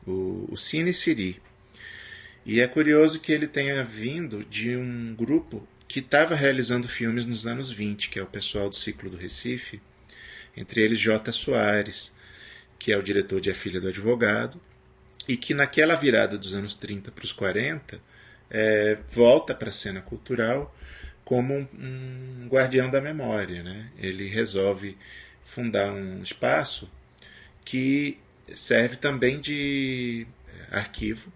o, 0.06 0.48
o 0.52 0.56
Cine 0.56 0.94
Siri. 0.94 1.42
E 2.44 2.60
é 2.60 2.68
curioso 2.68 3.18
que 3.18 3.32
ele 3.32 3.48
tenha 3.48 3.82
vindo 3.82 4.44
de 4.44 4.76
um 4.76 5.16
grupo 5.16 5.66
que 5.88 5.98
estava 5.98 6.36
realizando 6.36 6.86
filmes 6.86 7.26
nos 7.26 7.44
anos 7.44 7.72
20, 7.72 8.08
que 8.08 8.20
é 8.20 8.22
o 8.22 8.26
pessoal 8.26 8.70
do 8.70 8.76
Ciclo 8.76 9.10
do 9.10 9.16
Recife, 9.16 9.80
entre 10.56 10.80
eles 10.80 11.00
J. 11.00 11.32
Soares 11.32 12.14
que 12.78 12.92
é 12.92 12.96
o 12.96 13.02
diretor 13.02 13.40
de 13.40 13.50
A 13.50 13.54
Filha 13.54 13.80
do 13.80 13.88
Advogado, 13.88 14.60
e 15.28 15.36
que 15.36 15.54
naquela 15.54 15.94
virada 15.94 16.38
dos 16.38 16.54
anos 16.54 16.74
30 16.74 17.10
para 17.10 17.24
os 17.24 17.32
40 17.32 18.00
é, 18.50 18.98
volta 19.10 19.54
para 19.54 19.70
a 19.70 19.72
cena 19.72 20.00
cultural 20.00 20.74
como 21.24 21.54
um, 21.54 21.66
um, 21.74 22.48
guardião 22.48 22.88
da 22.88 23.00
memória. 23.00 23.62
Né? 23.62 23.90
Ele 23.98 24.28
resolve 24.28 24.96
fundar 25.42 25.92
um 25.92 26.22
espaço 26.22 26.88
que 27.64 28.18
serve 28.54 28.96
também 28.96 29.40
de 29.40 30.26
arquivo 30.70 31.32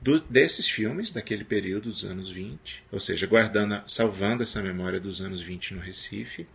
do, 0.00 0.20
desses 0.20 0.68
filmes 0.68 1.10
daquele 1.10 1.44
período 1.44 1.90
dos 1.90 2.04
anos 2.04 2.30
20, 2.30 2.84
ou 2.92 3.00
seja, 3.00 3.26
guardando, 3.26 3.82
salvando 3.88 4.42
essa 4.42 4.62
memória 4.62 5.00
dos 5.00 5.20
anos 5.20 5.40
20 5.40 5.74
no 5.74 5.80
Recife 5.80 6.46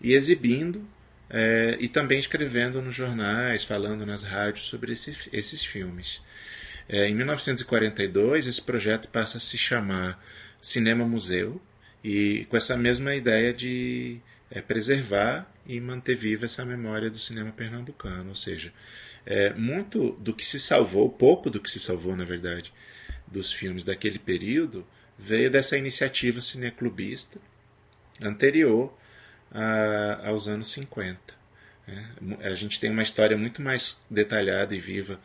e 0.00 0.12
exibindo 0.14 0.86
é, 1.30 1.76
e 1.78 1.88
também 1.88 2.18
escrevendo 2.18 2.80
nos 2.80 2.94
jornais, 2.94 3.64
falando 3.64 4.06
nas 4.06 4.22
rádios 4.22 4.66
sobre 4.66 4.92
esses, 4.92 5.28
esses 5.32 5.64
filmes. 5.64 6.22
É, 6.88 7.08
em 7.08 7.14
1942, 7.14 8.46
esse 8.46 8.62
projeto 8.62 9.08
passa 9.08 9.38
a 9.38 9.40
se 9.40 9.58
chamar 9.58 10.22
Cinema 10.60 11.04
Museu, 11.04 11.60
e 12.02 12.46
com 12.48 12.56
essa 12.56 12.76
mesma 12.76 13.14
ideia 13.14 13.52
de 13.52 14.20
é, 14.50 14.60
preservar 14.60 15.50
e 15.66 15.80
manter 15.80 16.14
viva 16.14 16.46
essa 16.46 16.64
memória 16.64 17.10
do 17.10 17.18
cinema 17.18 17.52
pernambucano. 17.52 18.30
Ou 18.30 18.34
seja, 18.34 18.72
é, 19.26 19.52
muito 19.52 20.12
do 20.12 20.32
que 20.32 20.44
se 20.44 20.58
salvou, 20.58 21.10
pouco 21.10 21.50
do 21.50 21.60
que 21.60 21.70
se 21.70 21.80
salvou, 21.80 22.16
na 22.16 22.24
verdade, 22.24 22.72
dos 23.26 23.52
filmes 23.52 23.84
daquele 23.84 24.18
período, 24.18 24.86
veio 25.18 25.50
dessa 25.50 25.76
iniciativa 25.76 26.40
cineclubista 26.40 27.38
anterior 28.22 28.96
a, 29.52 30.28
aos 30.28 30.48
anos 30.48 30.70
50. 30.72 31.18
Né? 31.86 32.10
A 32.42 32.54
gente 32.54 32.78
tem 32.78 32.90
uma 32.90 33.02
história 33.02 33.36
muito 33.36 33.62
mais 33.62 34.00
detalhada 34.10 34.74
e 34.74 34.80
viva 34.80 35.20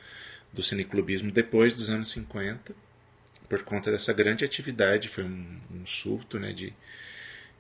do 0.52 0.62
cineclubismo 0.62 1.32
depois 1.32 1.74
dos 1.74 1.90
anos 1.90 2.12
50, 2.12 2.74
por 3.50 3.64
conta 3.64 3.92
dessa 3.92 4.14
grande 4.14 4.46
atividade, 4.46 5.10
foi 5.10 5.24
um, 5.24 5.60
um 5.72 5.86
surto 5.86 6.40
né, 6.40 6.54
de, 6.54 6.74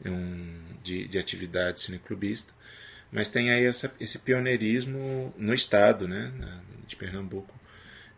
um, 0.06 0.60
de, 0.84 1.08
de 1.08 1.18
atividade 1.18 1.82
cineclubista, 1.82 2.54
mas 3.12 3.28
tem 3.28 3.52
aí 3.52 3.66
essa, 3.66 3.94
esse 4.00 4.20
pioneirismo 4.20 5.34
no 5.38 5.54
estado 5.54 6.08
né, 6.08 6.32
de 6.88 6.96
Pernambuco, 6.96 7.54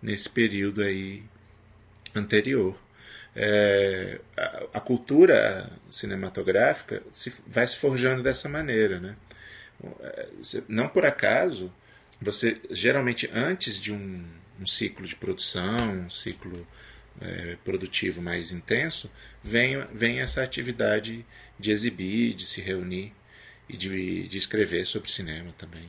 nesse 0.01 0.29
período 0.29 0.81
aí 0.81 1.23
anterior 2.13 2.77
é, 3.35 4.19
a, 4.37 4.63
a, 4.75 4.79
cultura 4.79 5.69
cinematográfica 5.89 7.03
se, 7.11 7.33
vai 7.45 7.67
se 7.67 7.75
forjando 7.75 8.23
dessa 8.23 8.47
maneira. 8.47 8.99
Né? 8.99 9.15
É, 10.01 10.27
não 10.69 10.87
por 10.87 11.05
acaso, 11.05 11.71
você 12.21 12.61
geralmente 12.71 13.29
antes 13.33 13.79
de 13.79 13.91
um, 13.91 14.25
um 14.59 14.65
ciclo 14.65 15.05
de 15.05 15.15
produção, 15.15 16.05
um 16.05 16.09
ciclo 16.09 16.65
é, 17.21 17.57
produtivo 17.63 18.21
mais 18.21 18.51
intenso, 18.51 19.11
vem, 19.43 19.85
vem 19.93 20.21
essa 20.21 20.41
atividade 20.41 21.25
de 21.59 21.71
exibir, 21.71 22.33
de 22.33 22.45
se 22.45 22.61
reunir 22.61 23.13
e 23.67 23.75
de, 23.75 24.27
de 24.27 24.37
escrever 24.37 24.85
sobre 24.85 25.11
cinema 25.11 25.53
também. 25.57 25.87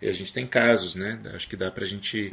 E 0.00 0.08
a 0.08 0.12
gente 0.12 0.32
tem 0.32 0.46
casos, 0.46 0.94
né? 0.94 1.20
Acho 1.34 1.48
que 1.48 1.56
dá 1.56 1.70
para 1.70 1.84
a 1.84 1.88
gente 1.88 2.32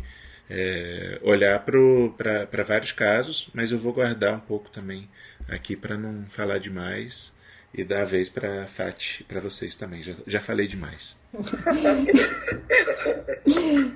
é, 0.49 1.19
olhar 1.23 1.59
para 1.63 2.63
vários 2.63 2.91
casos, 2.91 3.49
mas 3.53 3.71
eu 3.71 3.77
vou 3.77 3.93
guardar 3.93 4.35
um 4.35 4.39
pouco 4.39 4.69
também 4.69 5.07
aqui 5.47 5.75
para 5.75 5.97
não 5.97 6.25
falar 6.29 6.57
demais 6.59 7.33
e 7.77 7.83
dar 7.83 8.03
a 8.03 8.05
vez 8.05 8.29
para 8.29 8.67
Fati 8.67 9.23
para 9.25 9.41
vocês 9.41 9.75
também. 9.75 10.01
Já, 10.01 10.13
já 10.25 10.39
falei 10.39 10.65
demais. 10.67 11.19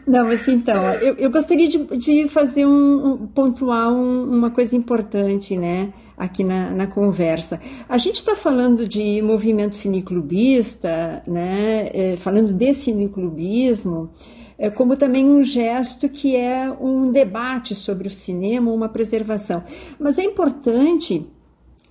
não, 0.05 0.25
mas 0.25 0.45
então, 0.47 0.93
eu, 0.95 1.15
eu 1.15 1.31
gostaria 1.31 1.69
de, 1.69 1.77
de 1.97 2.27
fazer 2.27 2.65
um, 2.65 3.13
um 3.13 3.27
pontuar 3.27 3.89
um, 3.89 4.23
uma 4.23 4.51
coisa 4.51 4.75
importante, 4.75 5.57
né? 5.57 5.93
Aqui 6.17 6.43
na, 6.43 6.69
na 6.71 6.87
conversa. 6.87 7.61
A 7.87 7.97
gente 7.97 8.17
está 8.17 8.35
falando 8.35 8.85
de 8.85 9.21
movimento 9.21 9.77
cineclubista, 9.77 11.23
né? 11.25 11.89
É, 11.93 12.17
falando 12.17 12.51
de 12.51 12.73
cineclubismo, 12.73 14.11
é, 14.59 14.69
como 14.69 14.97
também 14.97 15.25
um 15.25 15.41
gesto 15.41 16.09
que 16.09 16.35
é 16.35 16.69
um 16.69 17.11
debate 17.11 17.73
sobre 17.73 18.09
o 18.09 18.11
cinema, 18.11 18.71
uma 18.71 18.89
preservação. 18.89 19.63
Mas 19.97 20.19
é 20.19 20.23
importante 20.23 21.25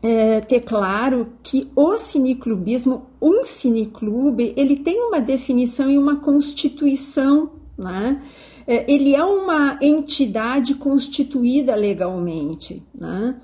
é, 0.02 0.40
ter 0.42 0.60
claro 0.60 1.32
que 1.42 1.70
o 1.74 1.96
cineclubismo, 1.96 3.06
um 3.20 3.42
cineclube, 3.42 4.52
ele 4.56 4.76
tem 4.76 5.00
uma 5.00 5.20
definição 5.20 5.90
e 5.90 5.96
uma 5.96 6.16
constituição, 6.16 7.50
né? 7.76 8.20
é, 8.68 8.84
ele 8.86 9.14
é 9.14 9.24
uma 9.24 9.78
entidade 9.80 10.74
constituída 10.74 11.74
legalmente. 11.74 12.82
Né? 12.94 13.34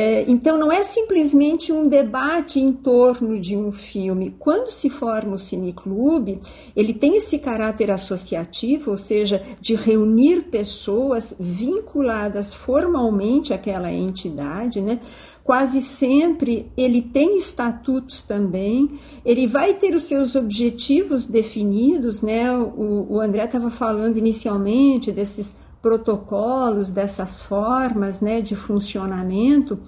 É, 0.00 0.24
então, 0.28 0.56
não 0.56 0.70
é 0.70 0.84
simplesmente 0.84 1.72
um 1.72 1.88
debate 1.88 2.60
em 2.60 2.72
torno 2.72 3.36
de 3.40 3.56
um 3.56 3.72
filme. 3.72 4.32
Quando 4.38 4.70
se 4.70 4.88
forma 4.88 5.34
o 5.34 5.40
cineclube, 5.40 6.40
ele 6.76 6.94
tem 6.94 7.16
esse 7.16 7.36
caráter 7.36 7.90
associativo, 7.90 8.92
ou 8.92 8.96
seja, 8.96 9.42
de 9.60 9.74
reunir 9.74 10.42
pessoas 10.42 11.34
vinculadas 11.36 12.54
formalmente 12.54 13.52
àquela 13.52 13.92
entidade, 13.92 14.80
né? 14.80 15.00
quase 15.42 15.80
sempre 15.80 16.70
ele 16.76 17.00
tem 17.00 17.38
estatutos 17.38 18.22
também, 18.22 18.90
ele 19.24 19.46
vai 19.46 19.72
ter 19.72 19.94
os 19.94 20.02
seus 20.02 20.36
objetivos 20.36 21.26
definidos, 21.26 22.20
né? 22.20 22.52
O, 22.52 23.14
o 23.14 23.20
André 23.20 23.46
estava 23.46 23.70
falando 23.70 24.18
inicialmente 24.18 25.10
desses 25.10 25.56
protocolos, 25.80 26.90
dessas 26.90 27.40
formas 27.40 28.20
né, 28.20 28.40
de 28.40 28.56
funcionamento. 28.56 29.78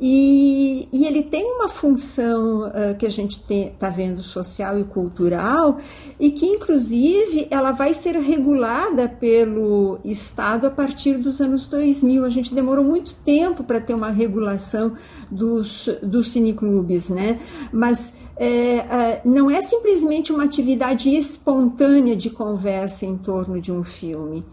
E, 0.00 0.88
e, 0.92 1.06
ele 1.06 1.24
tem 1.24 1.44
uma 1.44 1.68
função 1.68 2.68
uh, 2.68 2.96
que 2.96 3.04
a 3.04 3.10
gente 3.10 3.40
está 3.50 3.90
vendo 3.90 4.22
social 4.22 4.78
e 4.78 4.84
cultural, 4.84 5.78
e 6.20 6.30
que, 6.30 6.46
inclusive, 6.46 7.48
ela 7.50 7.72
vai 7.72 7.92
ser 7.92 8.14
regulada 8.14 9.08
pelo 9.08 9.98
Estado 10.04 10.68
a 10.68 10.70
partir 10.70 11.18
dos 11.18 11.40
anos 11.40 11.66
2000. 11.66 12.24
A 12.24 12.28
gente 12.28 12.54
demorou 12.54 12.84
muito 12.84 13.12
tempo 13.16 13.64
para 13.64 13.80
ter 13.80 13.92
uma 13.92 14.10
regulação 14.10 14.92
dos, 15.28 15.88
dos 16.00 16.30
cineclubes, 16.30 17.08
né? 17.08 17.40
mas 17.72 18.12
é, 18.36 19.22
uh, 19.24 19.28
não 19.28 19.50
é 19.50 19.60
simplesmente 19.60 20.32
uma 20.32 20.44
atividade 20.44 21.12
espontânea 21.12 22.14
de 22.14 22.30
conversa 22.30 23.04
em 23.04 23.18
torno 23.18 23.60
de 23.60 23.72
um 23.72 23.82
filme 23.82 24.44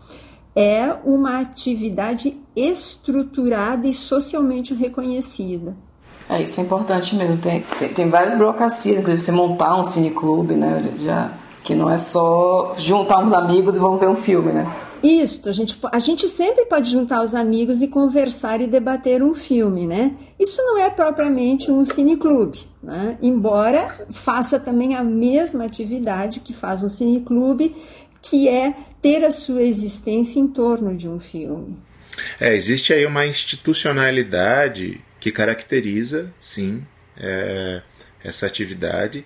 é 0.55 0.95
uma 1.03 1.39
atividade 1.39 2.37
estruturada 2.55 3.87
e 3.87 3.93
socialmente 3.93 4.73
reconhecida. 4.73 5.75
É, 6.29 6.41
isso 6.41 6.59
é 6.59 6.63
importante 6.63 7.15
mesmo. 7.15 7.37
Tem, 7.37 7.63
tem, 7.77 7.89
tem 7.89 8.09
várias 8.09 8.33
burocracias, 8.35 8.99
inclusive 8.99 9.21
você 9.21 9.31
montar 9.31 9.79
um 9.79 9.85
cineclube, 9.85 10.55
né? 10.55 10.93
Já, 10.99 11.33
que 11.63 11.75
não 11.75 11.89
é 11.89 11.97
só 11.97 12.73
juntar 12.77 13.23
uns 13.23 13.33
amigos 13.33 13.75
e 13.75 13.79
vamos 13.79 13.99
ver 13.99 14.07
um 14.07 14.15
filme, 14.15 14.51
né? 14.51 14.71
Isso, 15.03 15.47
a 15.47 15.51
gente, 15.51 15.77
a 15.91 15.99
gente 15.99 16.27
sempre 16.27 16.65
pode 16.65 16.91
juntar 16.91 17.23
os 17.23 17.35
amigos 17.35 17.83
e 17.83 17.87
conversar 17.87 18.59
e 18.59 18.65
debater 18.65 19.21
um 19.21 19.35
filme, 19.35 19.85
né? 19.85 20.13
Isso 20.39 20.59
não 20.63 20.79
é 20.79 20.89
propriamente 20.89 21.71
um 21.71 21.85
cineclube, 21.85 22.67
né? 22.81 23.15
Embora 23.21 23.85
faça 24.13 24.59
também 24.59 24.95
a 24.95 25.03
mesma 25.03 25.65
atividade 25.65 26.39
que 26.39 26.53
faz 26.53 26.81
um 26.81 26.89
cineclube, 26.89 27.75
que 28.19 28.49
é 28.49 28.73
ter 29.05 29.23
a 29.23 29.29
sua 29.29 29.61
existência 29.61 30.39
em 30.39 30.47
torno 30.47 30.97
de 30.97 31.07
um 31.07 31.19
filme. 31.19 31.77
É, 32.39 32.55
existe 32.55 32.91
aí 32.91 33.05
uma 33.05 33.23
institucionalidade 33.23 34.99
que 35.19 35.31
caracteriza, 35.31 36.33
sim, 36.39 36.83
é, 37.15 37.83
essa 38.23 38.47
atividade. 38.47 39.23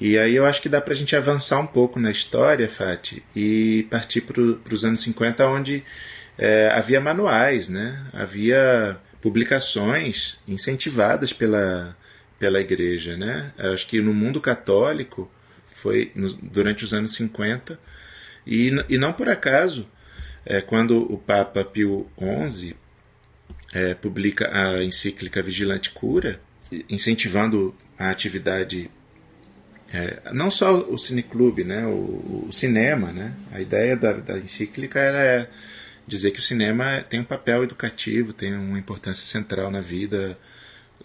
E 0.00 0.16
aí 0.16 0.36
eu 0.36 0.46
acho 0.46 0.62
que 0.62 0.68
dá 0.68 0.80
para 0.80 0.94
a 0.94 0.96
gente 0.96 1.16
avançar 1.16 1.58
um 1.58 1.66
pouco 1.66 1.98
na 1.98 2.12
história, 2.12 2.68
Fati, 2.68 3.20
e 3.34 3.88
partir 3.90 4.20
para 4.20 4.40
os 4.72 4.84
anos 4.84 5.00
50, 5.00 5.48
onde 5.48 5.82
é, 6.38 6.70
havia 6.72 7.00
manuais, 7.00 7.68
né? 7.68 8.06
havia 8.12 8.98
publicações 9.20 10.38
incentivadas 10.46 11.32
pela, 11.32 11.96
pela 12.38 12.60
igreja. 12.60 13.16
Né? 13.16 13.50
Acho 13.58 13.84
que 13.88 14.00
no 14.00 14.14
mundo 14.14 14.40
católico, 14.40 15.28
foi 15.72 16.12
no, 16.14 16.32
durante 16.34 16.84
os 16.84 16.94
anos 16.94 17.16
50, 17.16 17.87
e, 18.48 18.72
e 18.88 18.98
não 18.98 19.12
por 19.12 19.28
acaso, 19.28 19.86
é, 20.44 20.60
quando 20.60 21.12
o 21.12 21.18
Papa 21.18 21.62
Pio 21.64 22.08
XI 22.18 22.74
é, 23.74 23.94
publica 23.94 24.50
a 24.50 24.82
encíclica 24.82 25.42
Vigilante 25.42 25.90
Cura, 25.90 26.40
incentivando 26.88 27.74
a 27.98 28.10
atividade, 28.10 28.90
é, 29.92 30.20
não 30.32 30.50
só 30.50 30.74
o 30.74 30.96
cineclube, 30.96 31.64
né, 31.64 31.84
o, 31.86 32.46
o, 32.48 32.52
cinema, 32.52 33.12
né, 33.12 33.34
a 33.52 33.60
ideia 33.60 33.96
da, 33.96 34.12
da 34.12 34.38
encíclica 34.38 34.98
era 34.98 35.50
dizer 36.06 36.30
que 36.30 36.38
o 36.38 36.42
cinema 36.42 37.04
tem 37.08 37.20
um 37.20 37.24
papel 37.24 37.64
educativo, 37.64 38.32
tem 38.32 38.54
uma 38.54 38.78
importância 38.78 39.24
central 39.24 39.70
na 39.70 39.82
vida, 39.82 40.38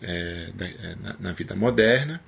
é, 0.02 0.50
da, 0.54 0.66
é, 0.66 0.96
na, 1.02 1.16
na, 1.20 1.32
vida 1.34 1.56
moderna, 1.56 2.22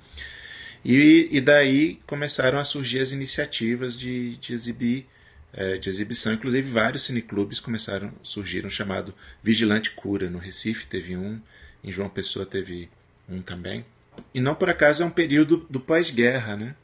e, 0.88 1.28
e 1.32 1.40
daí 1.40 2.00
começaram 2.06 2.60
a 2.60 2.64
surgir 2.64 3.00
as 3.00 3.10
iniciativas 3.10 3.98
de, 3.98 4.36
de 4.36 4.52
exibir, 4.52 5.04
é, 5.52 5.76
de 5.78 5.90
exibição. 5.90 6.32
Inclusive 6.32 6.70
vários 6.70 7.02
cineclubes 7.02 7.58
começaram, 7.58 8.12
surgiram 8.22 8.70
chamado 8.70 9.12
Vigilante 9.42 9.90
Cura. 9.90 10.30
No 10.30 10.38
Recife 10.38 10.86
teve 10.86 11.16
um, 11.16 11.40
em 11.82 11.90
João 11.90 12.08
Pessoa 12.08 12.46
teve 12.46 12.88
um 13.28 13.42
também. 13.42 13.84
E 14.32 14.40
não 14.40 14.54
por 14.54 14.70
acaso 14.70 15.02
é 15.02 15.06
um 15.06 15.10
período 15.10 15.66
do 15.68 15.80
pós-guerra, 15.80 16.56
né? 16.56 16.76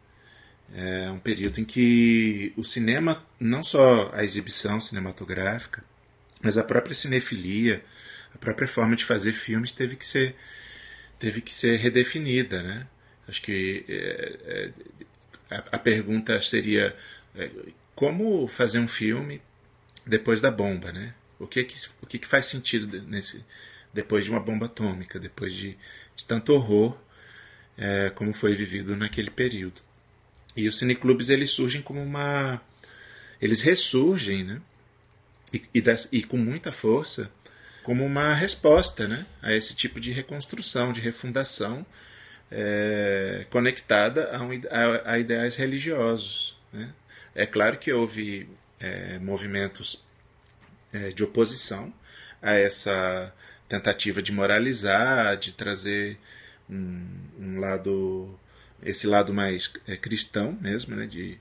É 0.75 1.09
um 1.09 1.21
período 1.21 1.61
em 1.61 1.65
que 1.65 2.53
o 2.57 2.65
cinema, 2.65 3.25
não 3.39 3.63
só 3.63 4.11
a 4.13 4.25
exibição 4.25 4.81
cinematográfica, 4.81 5.85
mas 6.43 6.59
a 6.59 6.65
própria 6.65 6.95
cinefilia, 6.97 7.85
a 8.35 8.39
própria 8.39 8.67
forma 8.67 8.97
de 8.97 9.05
fazer 9.05 9.33
filmes 9.33 9.71
teve 9.71 9.95
que 9.95 10.05
ser, 10.05 10.35
teve 11.21 11.41
que 11.41 11.53
ser 11.53 11.77
redefinida, 11.79 12.65
né? 12.65 12.89
Acho 13.29 13.43
que 13.43 13.85
é, 13.89 14.39
é, 14.45 15.55
a, 15.55 15.77
a, 15.77 15.79
pergunta 15.79 16.41
seria 16.41 16.97
é, 17.35 17.51
como 17.95 18.47
fazer 18.49 18.79
um 18.79 18.89
filme 18.89 19.41
depois 20.07 20.41
da 20.41 20.51
bomba, 20.51 20.93
né? 20.93 21.15
O 21.39 21.47
que 21.47 21.63
que, 21.65 21.77
o 22.03 22.07
que, 22.07 22.19
que 22.19 22.27
faz 22.27 22.47
sentido 22.47 23.03
nesse 23.03 23.45
depois 23.93 24.25
de 24.25 24.31
uma 24.31 24.41
bomba 24.41 24.67
atômica, 24.67 25.19
depois 25.19 25.55
de, 25.55 25.77
de 26.17 26.25
tanto 26.25 26.53
horror 26.53 26.97
é, 27.77 28.11
como 28.11 28.33
foi 28.33 28.55
vivido 28.55 28.97
naquele 28.97 29.31
período? 29.31 29.81
E 30.57 30.69
os 30.69 30.79
cineclubes 30.79 31.29
eles 31.29 31.51
surgem 31.51 31.83
como 31.83 32.03
uma 32.03 32.61
eles 33.41 33.61
ressurgem, 33.61 34.45
né? 34.45 34.61
E, 35.53 35.63
e, 35.75 35.81
das, 35.81 36.09
e 36.13 36.23
com 36.23 36.37
muita 36.37 36.73
força 36.73 37.31
como 37.83 38.05
uma 38.05 38.33
resposta 38.35 39.09
né, 39.09 39.27
a 39.41 39.53
esse 39.53 39.75
tipo 39.75 40.01
de 40.01 40.13
reconstrução, 40.13 40.93
de 40.93 41.01
refundação 41.01 41.85
é, 42.55 43.47
conectada 43.49 44.37
a, 44.37 44.43
um, 44.43 44.51
a, 44.71 45.13
a, 45.13 45.19
ideais 45.19 45.57
religiosos. 45.57 46.59
Né? 46.73 46.93
É 47.35 47.47
claro 47.47 47.79
que 47.79 47.91
houve 47.91 48.47
é, 48.79 49.19
movimentos 49.19 50.05
é, 50.93 51.09
de 51.11 51.25
oposição 51.25 51.93
a 52.43 52.53
essa 52.53 53.33
tentativa 53.69 54.21
de 54.21 54.33
moralizar, 54.33 55.37
de 55.39 55.53
trazer 55.53 56.19
um, 56.69 57.07
um 57.39 57.59
lado, 57.59 58.39
esse 58.83 59.07
lado 59.07 59.33
mais 59.33 59.73
é, 59.89 59.97
cristão 59.97 60.57
mesmo, 60.61 60.95
né? 60.95 61.07
de 61.07 61.39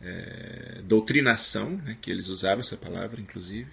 é, 0.00 0.80
doutrinação, 0.82 1.70
né? 1.84 1.98
que 2.00 2.10
eles 2.10 2.28
usavam 2.28 2.60
essa 2.60 2.76
palavra, 2.76 3.20
inclusive. 3.20 3.70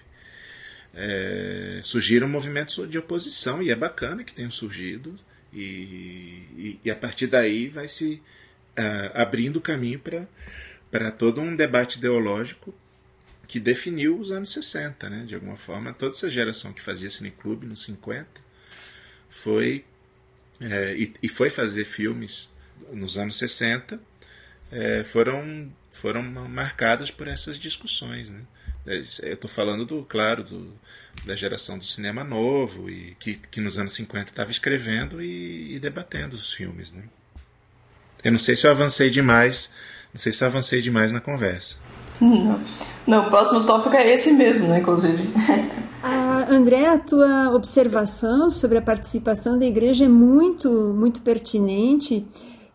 É, 0.94 1.80
surgiram 1.82 2.28
movimentos 2.28 2.86
de 2.90 2.98
oposição 2.98 3.62
e 3.62 3.70
é 3.70 3.74
bacana 3.74 4.22
que 4.22 4.34
tenham 4.34 4.50
surgido 4.50 5.18
e, 5.52 6.46
e, 6.56 6.80
e 6.84 6.90
a 6.90 6.96
partir 6.96 7.26
daí 7.26 7.68
vai 7.68 7.88
se 7.88 8.22
uh, 8.78 9.10
abrindo 9.14 9.60
caminho 9.60 10.00
para 10.90 11.10
todo 11.10 11.40
um 11.40 11.54
debate 11.54 11.98
ideológico 11.98 12.74
que 13.46 13.60
definiu 13.60 14.18
os 14.18 14.30
anos 14.30 14.52
60, 14.52 15.10
né? 15.10 15.24
De 15.26 15.34
alguma 15.34 15.56
forma, 15.56 15.92
toda 15.92 16.12
essa 16.12 16.30
geração 16.30 16.72
que 16.72 16.80
fazia 16.80 17.10
cineclube 17.10 17.66
nos 17.66 17.82
50 17.84 18.26
foi 19.28 19.84
é, 20.60 20.94
e, 20.96 21.12
e, 21.22 21.28
foi 21.28 21.50
fazer 21.50 21.84
filmes 21.84 22.52
nos 22.92 23.18
anos 23.18 23.36
60 23.36 24.00
é, 24.70 25.02
foram 25.04 25.70
foram 25.90 26.22
marcadas 26.22 27.10
por 27.10 27.28
essas 27.28 27.58
discussões, 27.58 28.30
né? 28.30 28.40
É, 28.86 28.96
eu 29.22 29.34
estou 29.34 29.50
falando 29.50 29.84
do 29.84 30.02
claro 30.02 30.42
do 30.42 30.72
da 31.24 31.36
geração 31.36 31.78
do 31.78 31.84
cinema 31.84 32.24
novo 32.24 32.90
e 32.90 33.16
que, 33.18 33.34
que 33.34 33.60
nos 33.60 33.78
anos 33.78 33.92
50 33.92 34.30
estava 34.30 34.50
escrevendo 34.50 35.22
e, 35.22 35.76
e, 35.76 35.78
debatendo 35.78 36.34
os 36.34 36.52
filmes. 36.52 36.92
Né? 36.92 37.02
Eu 38.24 38.32
não 38.32 38.38
sei 38.38 38.56
se 38.56 38.66
eu 38.66 38.70
avancei 38.70 39.10
demais, 39.10 39.72
não 40.12 40.20
sei 40.20 40.32
se 40.32 40.42
eu 40.42 40.48
avancei 40.48 40.80
demais 40.80 41.12
na 41.12 41.20
conversa. 41.20 41.76
Não, 42.20 42.60
não 43.06 43.26
o 43.26 43.30
próximo 43.30 43.64
tópico 43.64 43.94
é 43.94 44.12
esse 44.12 44.32
mesmo, 44.32 44.68
né, 44.68 44.78
inclusive. 44.78 45.30
Ah, 46.04 46.46
André, 46.50 46.88
a 46.88 46.98
tua 46.98 47.52
observação 47.54 48.50
sobre 48.50 48.76
a 48.76 48.82
participação 48.82 49.56
da 49.56 49.64
igreja 49.64 50.06
é 50.06 50.08
muito, 50.08 50.68
muito 50.68 51.20
pertinente 51.20 52.26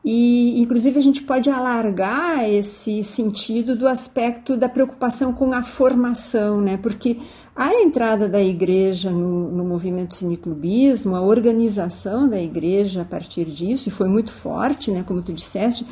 e, 0.10 0.62
inclusive, 0.62 0.98
a 0.98 1.02
gente 1.02 1.22
pode 1.22 1.50
alargar 1.50 2.50
esse 2.50 3.04
sentido 3.04 3.76
do 3.76 3.86
aspecto 3.86 4.56
da 4.56 4.70
preocupação 4.70 5.34
com 5.34 5.52
a 5.52 5.62
formação, 5.62 6.62
né? 6.62 6.78
Porque 6.78 7.18
a 7.54 7.74
entrada 7.82 8.30
da 8.30 8.42
igreja 8.42 9.12
no, 9.12 9.52
no 9.52 9.66
movimento 9.66 10.16
cineclubismo, 10.16 11.14
a 11.14 11.20
organização 11.20 12.30
da 12.30 12.42
igreja 12.42 13.02
a 13.02 13.04
partir 13.04 13.44
disso, 13.44 13.90
e 13.90 13.92
foi 13.92 14.08
muito 14.08 14.32
forte, 14.32 14.92
né? 14.92 15.04
Como 15.06 15.22
tu 15.22 15.34
disseste, 15.34 15.86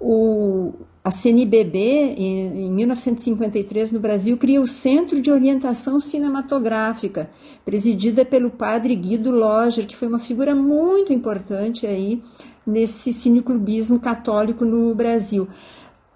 o, 0.00 0.72
a 1.04 1.12
CNBB, 1.12 1.78
em, 2.18 2.66
em 2.66 2.72
1953, 2.72 3.92
no 3.92 4.00
Brasil, 4.00 4.36
cria 4.36 4.60
o 4.60 4.66
Centro 4.66 5.22
de 5.22 5.30
Orientação 5.30 6.00
Cinematográfica, 6.00 7.30
presidida 7.64 8.24
pelo 8.24 8.50
padre 8.50 8.96
Guido 8.96 9.30
Loger, 9.30 9.86
que 9.86 9.94
foi 9.94 10.08
uma 10.08 10.18
figura 10.18 10.52
muito 10.52 11.12
importante 11.12 11.86
aí 11.86 12.20
nesse 12.66 13.12
cineclubismo 13.12 13.98
católico 13.98 14.64
no 14.64 14.94
Brasil 14.94 15.48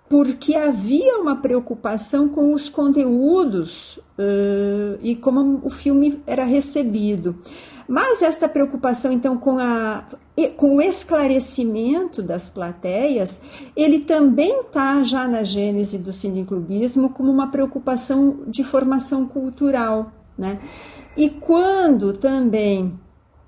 porque 0.09 0.55
havia 0.55 1.19
uma 1.19 1.37
preocupação 1.37 2.29
com 2.29 2.53
os 2.55 2.69
conteúdos 2.69 3.97
uh, 4.19 4.99
e 5.03 5.17
como 5.17 5.61
o 5.65 5.71
filme 5.71 6.23
era 6.27 6.45
recebido. 6.45 7.37
Mas 7.89 8.21
esta 8.23 8.49
preocupação, 8.49 9.13
então, 9.13 9.37
com, 9.37 9.59
a, 9.59 10.05
com 10.57 10.77
o 10.77 10.83
esclarecimento 10.83 12.21
das 12.21 12.49
plateias, 12.49 13.41
ele 13.77 14.01
também 14.01 14.61
está 14.61 15.05
já 15.05 15.29
na 15.29 15.45
gênese 15.45 15.97
do 15.97 16.13
cineclubismo 16.13 17.11
como 17.11 17.31
uma 17.31 17.49
preocupação 17.49 18.41
de 18.47 18.65
formação 18.65 19.27
cultural. 19.27 20.13
Né? 20.37 20.59
E 21.17 21.31
quando 21.31 22.13
também, 22.13 22.99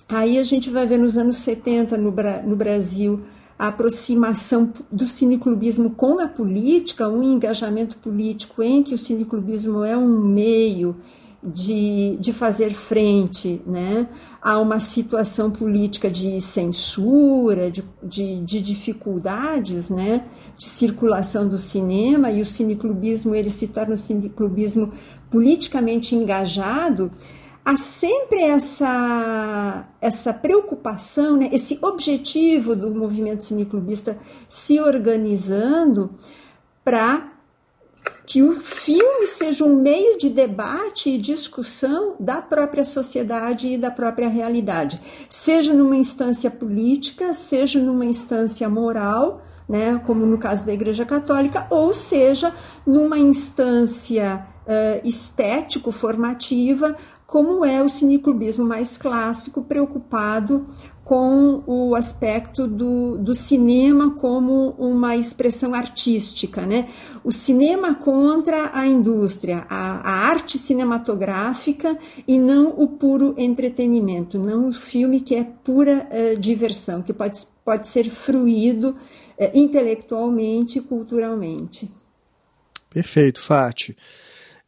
aí 0.09 0.39
a 0.39 0.43
gente 0.43 0.71
vai 0.71 0.87
ver 0.87 0.99
nos 0.99 1.19
anos 1.19 1.37
70 1.39 1.97
no, 1.97 2.15
no 2.45 2.57
Brasil, 2.57 3.23
a 3.59 3.69
aproximação 3.69 4.73
do 4.91 5.09
cineclubismo 5.09 5.91
com 5.91 6.21
a 6.21 6.29
política, 6.29 7.09
um 7.09 7.23
engajamento 7.23 7.99
político 7.99 8.63
em 8.63 8.83
que 8.83 8.95
o 8.95 8.99
cineclubismo 8.99 9.83
é 9.85 9.97
um 9.97 10.23
meio 10.23 10.97
de, 11.43 12.17
de 12.21 12.33
fazer 12.33 12.73
frente 12.73 13.63
né, 13.65 14.09
a 14.43 14.59
uma 14.59 14.81
situação 14.81 15.51
política 15.51 16.11
de 16.11 16.41
censura, 16.41 17.71
de, 17.71 17.85
de, 18.03 18.45
de, 18.45 18.61
dificuldades 18.61 19.89
né, 19.89 20.25
de 20.57 20.67
circulação 20.67 21.49
do 21.49 21.59
cinema, 21.59 22.31
e 22.31 22.43
o 22.43 22.47
cineclubismo 22.47 23.35
ele 23.35 23.51
se 23.51 23.69
torna 23.69 23.95
um 23.95 23.99
cineclubismo 23.99 24.93
politicamente 25.31 26.15
engajado, 26.15 27.11
há 27.69 27.77
sempre 27.77 28.45
essa, 28.45 29.87
essa 30.01 30.33
preocupação, 30.33 31.37
né, 31.37 31.51
esse 31.53 31.79
objetivo 31.83 32.75
do 32.75 32.95
movimento 32.95 33.45
cineclubista 33.45 34.19
se 34.49 34.81
organizando 34.81 36.15
para 36.83 37.31
que 38.25 38.43
o 38.43 38.59
filme 38.59 39.27
seja 39.27 39.67
um 39.67 39.83
meio 39.83 40.17
de 40.17 40.31
debate 40.31 41.11
e 41.11 41.19
discussão 41.19 42.17
da 42.19 42.41
própria 42.41 42.85
sociedade 42.85 43.69
e 43.69 43.77
da 43.77 43.91
própria 43.91 44.31
realidade, 44.31 44.99
seja 45.29 45.75
numa 45.75 45.97
instância 45.97 46.51
política, 46.51 47.35
seja 47.35 47.79
numa 47.79 48.07
instância 48.07 48.67
moral, 48.67 49.43
né, 49.69 50.01
como 50.07 50.25
no 50.25 50.39
caso 50.39 50.65
da 50.65 50.73
Igreja 50.73 51.05
Católica, 51.05 51.67
ou 51.69 51.93
seja 51.93 52.55
numa 52.87 53.19
instância 53.19 54.47
uh, 54.67 55.07
estético-formativa, 55.07 56.97
como 57.29 57.63
é 57.63 57.83
o 57.83 57.91
cineclubismo 57.91 58.65
mais 58.65 58.97
clássico, 58.97 59.61
preocupado 59.61 60.67
com 61.05 61.63
o 61.67 61.95
aspecto 61.95 62.67
do, 62.67 63.19
do 63.19 63.35
cinema 63.35 64.15
como 64.15 64.71
uma 64.79 65.15
expressão 65.15 65.75
artística, 65.75 66.65
né? 66.65 66.89
O 67.23 67.31
cinema 67.31 67.95
contra 67.95 68.71
a 68.73 68.87
indústria, 68.87 69.67
a, 69.69 69.99
a 69.99 70.11
arte 70.31 70.57
cinematográfica 70.57 71.99
e 72.27 72.39
não 72.39 72.69
o 72.71 72.89
puro 72.89 73.35
entretenimento, 73.37 74.39
não 74.39 74.69
o 74.69 74.73
filme 74.73 75.21
que 75.21 75.35
é 75.35 75.45
pura 75.45 76.09
uh, 76.11 76.39
diversão, 76.39 77.03
que 77.03 77.13
pode, 77.13 77.47
pode 77.63 77.89
ser 77.89 78.09
fruído 78.09 78.97
uh, 79.39 79.51
intelectualmente 79.53 80.79
e 80.79 80.83
culturalmente. 80.83 81.91
Perfeito, 82.89 83.39
Fati. 83.39 83.95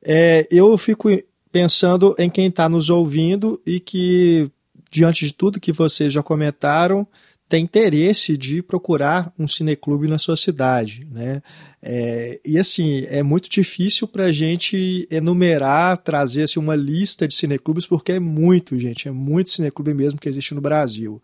É, 0.03 0.47
eu 0.51 0.77
fico 0.77 1.09
pensando 1.53 2.15
em 2.19 2.31
quem 2.31 2.47
está 2.47 2.69
nos 2.69 2.91
ouvindo 2.91 3.61
e 3.67 3.81
que 3.81 4.51
diante 4.91 5.25
de 5.25 5.33
tudo 5.33 5.61
que 5.61 5.73
vocês 5.73 6.13
já 6.13 6.23
comentaram, 6.23 7.07
tem 7.49 7.65
interesse 7.65 8.37
de 8.37 8.63
procurar 8.63 9.33
um 9.37 9.49
cineclube 9.49 10.07
na 10.07 10.19
sua 10.19 10.37
cidade, 10.37 11.05
né? 11.11 11.43
É, 11.83 12.41
e 12.45 12.57
assim, 12.57 13.05
é 13.09 13.25
muito 13.25 13.51
difícil 13.51 14.07
para 14.07 14.27
a 14.27 14.33
gente 14.33 15.09
enumerar, 15.11 15.99
trazer 15.99 16.43
assim, 16.43 16.61
uma 16.61 16.77
lista 16.77 17.27
de 17.27 17.35
cineclubes, 17.35 17.87
porque 17.87 18.13
é 18.13 18.21
muito, 18.21 18.79
gente, 18.79 19.09
é 19.09 19.11
muito 19.11 19.51
cineclube 19.51 19.93
mesmo 19.93 20.21
que 20.21 20.29
existe 20.29 20.55
no 20.55 20.61
Brasil. 20.61 21.21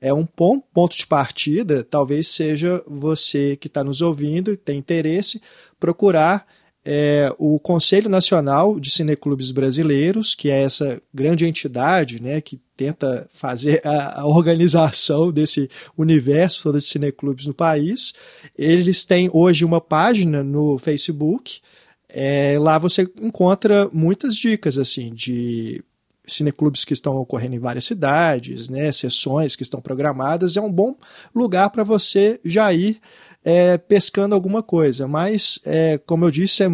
É 0.00 0.14
um 0.14 0.26
bom 0.36 0.60
ponto 0.60 0.96
de 0.96 1.06
partida, 1.06 1.82
talvez 1.82 2.28
seja 2.28 2.80
você 2.86 3.56
que 3.56 3.66
está 3.66 3.82
nos 3.82 4.00
ouvindo 4.00 4.52
e 4.52 4.56
tem 4.56 4.78
interesse, 4.78 5.42
procurar 5.80 6.46
é, 6.84 7.34
o 7.38 7.58
Conselho 7.58 8.10
Nacional 8.10 8.78
de 8.78 8.90
Cineclubes 8.90 9.50
Brasileiros, 9.50 10.34
que 10.34 10.50
é 10.50 10.62
essa 10.62 11.00
grande 11.14 11.46
entidade 11.46 12.20
né, 12.20 12.42
que 12.42 12.60
tenta 12.76 13.26
fazer 13.32 13.80
a, 13.86 14.20
a 14.20 14.26
organização 14.26 15.32
desse 15.32 15.70
universo 15.96 16.62
todo 16.62 16.78
de 16.78 16.86
cineclubes 16.86 17.46
no 17.46 17.54
país. 17.54 18.12
Eles 18.56 19.04
têm 19.04 19.30
hoje 19.32 19.64
uma 19.64 19.80
página 19.80 20.44
no 20.44 20.76
Facebook. 20.76 21.60
É, 22.08 22.58
lá 22.60 22.76
você 22.76 23.08
encontra 23.18 23.88
muitas 23.90 24.36
dicas 24.36 24.76
assim 24.76 25.12
de 25.12 25.82
cineclubes 26.26 26.84
que 26.84 26.92
estão 26.92 27.16
ocorrendo 27.16 27.54
em 27.54 27.58
várias 27.58 27.84
cidades, 27.84 28.68
né, 28.68 28.90
sessões 28.92 29.56
que 29.56 29.62
estão 29.62 29.80
programadas. 29.80 30.56
É 30.56 30.60
um 30.60 30.72
bom 30.72 30.96
lugar 31.34 31.70
para 31.70 31.82
você 31.82 32.40
já 32.44 32.72
ir 32.72 33.00
é, 33.44 33.76
pescando 33.76 34.34
alguma 34.34 34.62
coisa. 34.62 35.06
Mas, 35.06 35.60
é, 35.64 35.98
como 35.98 36.24
eu 36.24 36.30
disse, 36.30 36.62
é, 36.62 36.66
é, 36.66 36.70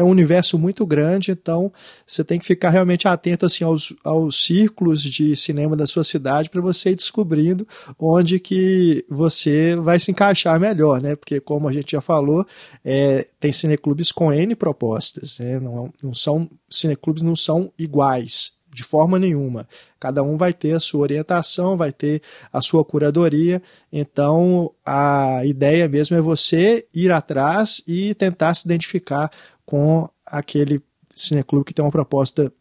é, 0.00 0.04
um 0.04 0.08
universo 0.08 0.58
muito 0.58 0.84
grande, 0.84 1.30
então 1.30 1.72
você 2.06 2.22
tem 2.22 2.38
que 2.38 2.44
ficar 2.44 2.70
realmente 2.70 3.08
atento 3.08 3.46
assim, 3.46 3.64
aos, 3.64 3.94
aos 4.04 4.44
círculos 4.44 5.02
de 5.02 5.34
cinema 5.34 5.74
da 5.74 5.86
sua 5.86 6.04
cidade 6.04 6.50
para 6.50 6.60
você 6.60 6.90
ir 6.90 6.96
descobrindo 6.96 7.66
onde 7.98 8.38
que 8.38 9.04
você 9.08 9.74
vai 9.76 9.98
se 9.98 10.10
encaixar 10.10 10.60
melhor, 10.60 11.00
né? 11.00 11.16
Porque, 11.16 11.40
como 11.40 11.68
a 11.68 11.72
gente 11.72 11.92
já 11.92 12.00
falou, 12.00 12.46
é, 12.84 13.26
tem 13.40 13.50
cineclubes 13.50 14.12
com 14.12 14.32
N 14.32 14.54
propostas, 14.54 15.38
né? 15.38 15.58
não, 15.58 15.92
não 16.02 16.12
são, 16.12 16.48
cineclubes 16.68 17.22
não 17.22 17.34
são 17.34 17.72
iguais 17.78 18.52
de 18.72 18.82
forma 18.82 19.18
nenhuma. 19.18 19.68
Cada 20.00 20.22
um 20.22 20.36
vai 20.36 20.52
ter 20.52 20.72
a 20.72 20.80
sua 20.80 21.02
orientação, 21.02 21.76
vai 21.76 21.92
ter 21.92 22.22
a 22.52 22.62
sua 22.62 22.84
curadoria. 22.84 23.62
Então, 23.92 24.72
a 24.84 25.44
ideia 25.44 25.88
mesmo 25.88 26.16
é 26.16 26.20
você 26.20 26.86
ir 26.94 27.12
atrás 27.12 27.82
e 27.86 28.14
tentar 28.14 28.54
se 28.54 28.66
identificar 28.66 29.30
com 29.66 30.08
aquele 30.24 30.82
cineclube 31.14 31.66
que 31.66 31.74
tem 31.74 31.84
uma 31.84 31.90
proposta 31.90 32.52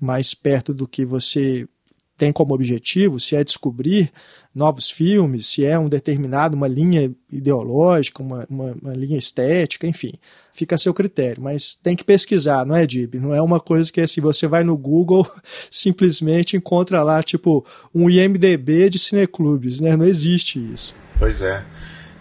mais 0.00 0.32
perto 0.32 0.72
do 0.72 0.88
que 0.88 1.04
você 1.04 1.68
tem 2.18 2.32
como 2.32 2.52
objetivo, 2.52 3.20
se 3.20 3.36
é 3.36 3.44
descobrir 3.44 4.10
novos 4.52 4.90
filmes, 4.90 5.46
se 5.46 5.64
é 5.64 5.78
um 5.78 5.88
determinado, 5.88 6.56
uma 6.56 6.66
linha 6.66 7.12
ideológica, 7.32 8.20
uma, 8.20 8.44
uma, 8.50 8.76
uma, 8.82 8.92
linha 8.92 9.16
estética, 9.16 9.86
enfim, 9.86 10.14
fica 10.52 10.74
a 10.74 10.78
seu 10.78 10.92
critério, 10.92 11.40
mas 11.40 11.76
tem 11.76 11.94
que 11.94 12.02
pesquisar, 12.02 12.66
não 12.66 12.74
é, 12.74 12.84
Dib? 12.84 13.14
Não 13.14 13.32
é 13.32 13.40
uma 13.40 13.60
coisa 13.60 13.92
que 13.92 14.00
assim, 14.00 14.20
você 14.20 14.48
vai 14.48 14.64
no 14.64 14.76
Google, 14.76 15.30
simplesmente 15.70 16.56
encontra 16.56 17.04
lá, 17.04 17.22
tipo, 17.22 17.64
um 17.94 18.10
IMDB 18.10 18.90
de 18.90 18.98
cineclubes, 18.98 19.78
né? 19.78 19.96
Não 19.96 20.04
existe 20.04 20.58
isso. 20.58 20.96
Pois 21.20 21.40
é. 21.40 21.64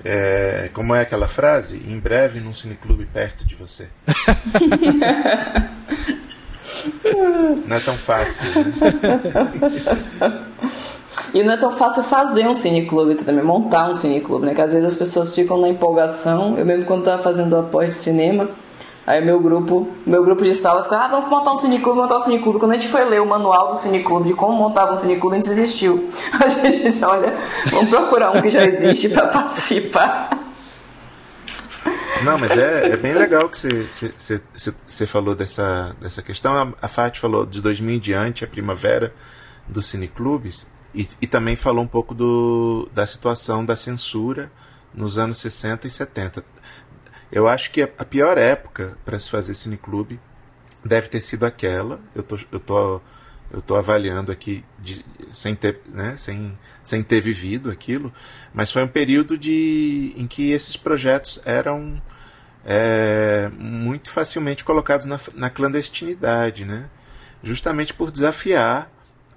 é 0.05 0.69
como 0.73 0.93
é 0.93 1.01
aquela 1.01 1.27
frase? 1.27 1.81
Em 1.87 1.99
breve 1.99 2.39
num 2.39 2.53
cineclube 2.53 3.07
perto 3.07 3.47
de 3.47 3.55
você. 3.55 3.87
Não 7.65 7.75
é 7.75 7.79
tão 7.79 7.95
fácil. 7.95 8.45
Né? 8.49 10.43
E 11.33 11.43
não 11.43 11.53
é 11.53 11.57
tão 11.57 11.71
fácil 11.71 12.03
fazer 12.03 12.47
um 12.47 12.53
cineclube 12.53 13.15
também, 13.15 13.43
montar 13.43 13.89
um 13.89 13.93
cineclube, 13.93 14.45
né? 14.45 14.53
Que 14.53 14.61
às 14.61 14.71
vezes 14.71 14.93
as 14.93 14.95
pessoas 14.95 15.33
ficam 15.33 15.59
na 15.59 15.67
empolgação. 15.67 16.57
Eu 16.57 16.65
mesmo 16.65 16.85
quando 16.85 16.99
estava 16.99 17.21
fazendo 17.21 17.57
apoio 17.57 17.89
de 17.89 17.95
cinema, 17.95 18.49
aí 19.05 19.23
meu 19.23 19.39
grupo, 19.39 19.88
meu 20.05 20.23
grupo 20.23 20.43
de 20.43 20.55
sala 20.55 20.83
ficava, 20.83 21.05
ah, 21.05 21.07
vamos 21.07 21.29
montar 21.29 21.51
um 21.51 21.55
cineclube, 21.55 21.99
montar 21.99 22.17
um 22.17 22.21
cineclube. 22.21 22.59
Quando 22.59 22.71
a 22.71 22.75
gente 22.75 22.88
foi 22.88 23.03
ler 23.05 23.21
o 23.21 23.25
manual 23.25 23.69
do 23.69 23.75
cineclube, 23.75 24.29
de 24.29 24.33
como 24.33 24.57
montava 24.57 24.93
um 24.93 24.95
cineclube, 24.95 25.35
a 25.35 25.41
gente 25.41 25.49
desistiu. 25.49 26.09
A 26.43 26.47
gente 26.47 26.83
disse, 26.83 27.03
olha, 27.03 27.33
vamos 27.71 27.89
procurar 27.89 28.31
um 28.31 28.41
que 28.41 28.49
já 28.49 28.63
existe 28.63 29.09
para 29.09 29.27
participar. 29.27 30.46
Não, 32.24 32.38
mas 32.38 32.51
é, 32.57 32.89
é 32.89 32.97
bem 32.97 33.13
legal 33.13 33.49
que 33.49 33.57
você 33.57 35.07
falou 35.07 35.36
dessa, 35.36 35.95
dessa 35.99 36.22
questão. 36.22 36.53
A, 36.55 36.86
a 36.86 36.88
Fati 36.88 37.20
falou 37.20 37.45
de 37.45 37.61
2000 37.61 37.95
em 37.95 37.99
diante, 37.99 38.43
a 38.43 38.47
primavera 38.47 39.13
dos 39.68 39.88
cineclubes, 39.88 40.68
e, 40.93 41.07
e 41.22 41.28
também 41.28 41.55
falou 41.55 41.84
um 41.84 41.88
pouco 41.88 42.13
do, 42.13 42.89
da 42.93 43.05
situação 43.05 43.63
da 43.63 43.76
censura 43.76 44.51
nos 44.93 45.18
anos 45.18 45.38
60 45.39 45.88
e 45.88 45.89
70. 45.89 46.43
Eu 47.32 47.47
acho 47.47 47.72
que 47.72 47.82
a, 47.82 48.05
pior 48.05 48.38
época 48.38 48.97
para 49.05 49.20
se 49.20 49.30
fazer 49.30 49.53
cineclube 49.53 50.20
deve 50.84 51.09
ter 51.09 51.22
sido 51.22 51.45
aquela. 51.45 51.99
Eu 52.15 52.24
tô, 52.24 52.38
eu 52.51 52.59
tô 52.59 53.01
eu 53.51 53.59
estou 53.59 53.77
avaliando 53.77 54.31
aqui 54.31 54.63
de, 54.81 55.05
sem, 55.31 55.55
ter, 55.55 55.79
né, 55.87 56.15
sem, 56.17 56.57
sem 56.83 57.01
ter 57.01 57.21
vivido 57.21 57.71
aquilo, 57.71 58.13
mas 58.53 58.71
foi 58.71 58.83
um 58.83 58.87
período 58.87 59.37
de, 59.37 60.13
em 60.15 60.27
que 60.27 60.51
esses 60.51 60.75
projetos 60.75 61.39
eram 61.45 62.01
é, 62.65 63.49
muito 63.57 64.09
facilmente 64.09 64.63
colocados 64.63 65.05
na, 65.05 65.19
na 65.33 65.49
clandestinidade, 65.49 66.65
né? 66.65 66.89
justamente 67.41 67.93
por 67.93 68.11
desafiar 68.11 68.91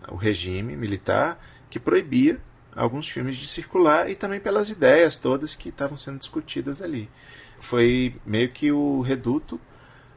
o 0.08 0.16
regime 0.16 0.76
militar 0.76 1.38
que 1.68 1.78
proibia 1.78 2.40
alguns 2.74 3.08
filmes 3.08 3.36
de 3.36 3.46
circular 3.46 4.10
e 4.10 4.14
também 4.14 4.40
pelas 4.40 4.70
ideias 4.70 5.16
todas 5.16 5.54
que 5.54 5.68
estavam 5.68 5.96
sendo 5.96 6.18
discutidas 6.18 6.80
ali. 6.82 7.08
Foi 7.60 8.16
meio 8.24 8.48
que 8.48 8.72
o 8.72 9.00
reduto 9.00 9.60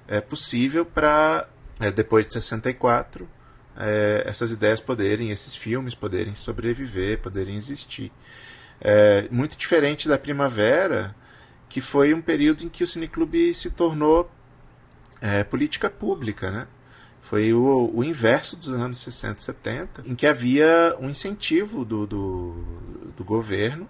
é, 0.07 0.21
possível 0.21 0.85
para, 0.85 1.47
é, 1.79 1.91
depois 1.91 2.25
de 2.25 2.33
64, 2.33 3.27
é, 3.77 4.23
essas 4.25 4.51
ideias 4.51 4.79
poderem, 4.79 5.31
esses 5.31 5.55
filmes 5.55 5.95
poderem 5.95 6.35
sobreviver, 6.35 7.19
poderem 7.19 7.55
existir. 7.55 8.11
É, 8.81 9.27
muito 9.31 9.57
diferente 9.57 10.07
da 10.07 10.17
Primavera, 10.17 11.15
que 11.69 11.81
foi 11.81 12.13
um 12.13 12.21
período 12.21 12.63
em 12.63 12.69
que 12.69 12.83
o 12.83 12.87
Cineclube 12.87 13.53
se 13.53 13.71
tornou 13.71 14.29
é, 15.21 15.43
política 15.43 15.89
pública, 15.89 16.51
né? 16.51 16.67
Foi 17.21 17.53
o, 17.53 17.89
o, 17.93 18.03
inverso 18.03 18.57
dos 18.57 18.67
anos 18.67 18.97
60 18.99 19.39
e 19.39 19.43
70, 19.43 20.03
em 20.05 20.13
que 20.13 20.27
havia 20.27 20.93
um 20.99 21.09
incentivo 21.09 21.85
do, 21.85 22.05
do, 22.05 22.65
do 23.15 23.23
governo, 23.23 23.87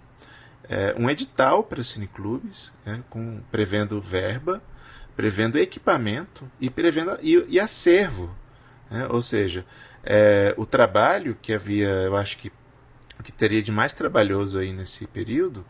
é, 0.70 0.96
um 0.98 1.10
edital 1.10 1.64
para 1.64 1.84
cineclubes, 1.84 2.72
né, 2.86 3.04
com, 3.10 3.42
prevendo 3.52 4.00
verba, 4.00 4.62
prevendo 5.16 5.58
equipamento 5.58 6.50
e 6.60 6.70
prevendo 6.70 7.18
e, 7.24 7.44
e 7.50 7.60
acervo. 7.60 8.36
Né, 8.94 9.08
ou 9.10 9.24
seja, 9.24 9.66
é, 10.04 10.54
o 10.56 10.68
trabalho 10.68 11.36
que 11.42 11.52
havia, 11.52 11.88
eu 11.88 12.16
acho 12.16 12.38
que 12.38 12.52
o 13.20 13.24
que 13.24 13.32
teria 13.32 13.64
de 13.64 13.72
mais 13.72 13.92
trabalhoso 13.92 14.60
aí 14.60 14.72
nesse 14.72 15.08
período 15.08 15.66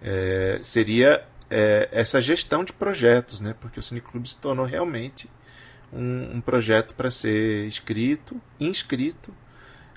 é, 0.00 0.60
seria 0.62 1.26
é, 1.50 1.88
essa 1.90 2.22
gestão 2.22 2.62
de 2.62 2.72
projetos, 2.72 3.40
né, 3.40 3.52
porque 3.60 3.80
o 3.80 3.82
cineclube 3.82 4.28
se 4.28 4.36
tornou 4.36 4.64
realmente 4.64 5.28
um, 5.92 6.36
um 6.36 6.40
projeto 6.40 6.94
para 6.94 7.10
ser 7.10 7.66
escrito, 7.66 8.40
inscrito, 8.60 9.34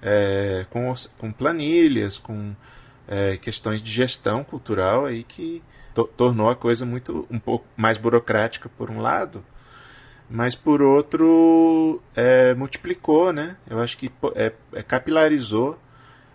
é, 0.02 0.66
com, 0.72 0.92
com 1.20 1.32
planilhas, 1.32 2.18
com 2.18 2.56
é, 3.08 3.38
questões 3.38 3.80
de 3.80 3.92
gestão 3.92 4.44
cultural 4.44 5.06
aí 5.06 5.24
que 5.24 5.62
to 5.94 6.06
tornou 6.18 6.50
a 6.50 6.56
coisa 6.56 6.84
muito 6.84 7.28
um 7.30 7.38
pouco 7.38 7.68
mais 7.78 7.96
burocrática 8.00 8.68
por 8.70 8.90
um 8.90 9.00
lado, 9.00 9.46
mas 10.34 10.56
por 10.56 10.82
outro 10.82 12.02
é, 12.16 12.54
multiplicou, 12.56 13.32
né? 13.32 13.56
Eu 13.70 13.80
acho 13.80 13.98
que 13.98 14.12
é, 14.36 14.52
é, 14.74 14.84
capilarizou 14.84 15.80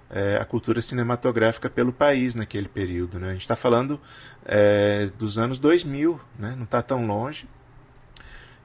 é, 0.09 0.38
a 0.40 0.44
cultura 0.44 0.80
cinematográfica 0.80 1.68
pelo 1.68 1.92
país 1.92 2.34
naquele 2.34 2.68
período, 2.68 3.18
né? 3.18 3.28
A 3.28 3.32
gente 3.32 3.42
está 3.42 3.57
falando 3.57 4.01
é, 4.44 5.11
dos 5.18 5.36
anos 5.36 5.59
2000, 5.59 6.18
né? 6.38 6.55
Não 6.57 6.64
está 6.64 6.80
tão 6.80 7.07
longe 7.07 7.46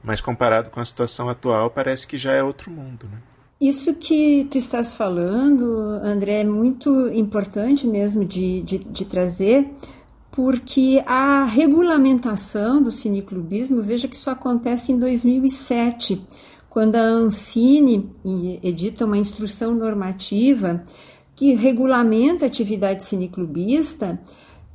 mas 0.04 0.20
comparado 0.20 0.68
com 0.68 0.78
a 0.78 0.84
situação 0.84 1.30
atual, 1.30 1.70
parece 1.70 2.06
que 2.06 2.18
já 2.18 2.32
é 2.32 2.42
outro 2.42 2.70
mundo. 2.70 3.08
Né? 3.10 3.18
Isso 3.58 3.94
que 3.94 4.46
tu 4.50 4.58
estás 4.58 4.92
falando, 4.92 5.64
André, 6.02 6.42
é 6.42 6.44
muito 6.44 7.08
importante 7.08 7.86
mesmo 7.86 8.24
de, 8.24 8.62
de, 8.62 8.78
de 8.78 9.04
trazer, 9.06 9.66
porque 10.34 11.00
a 11.06 11.44
regulamentação 11.44 12.82
do 12.82 12.90
cineclubismo, 12.90 13.80
veja 13.80 14.08
que 14.08 14.16
isso 14.16 14.28
acontece 14.28 14.90
em 14.90 14.98
2007, 14.98 16.20
quando 16.68 16.96
a 16.96 17.02
Ancine 17.02 18.10
edita 18.60 19.04
uma 19.04 19.16
instrução 19.16 19.72
normativa 19.72 20.82
que 21.36 21.54
regulamenta 21.54 22.44
a 22.44 22.48
atividade 22.48 23.04
cineclubista 23.04 24.20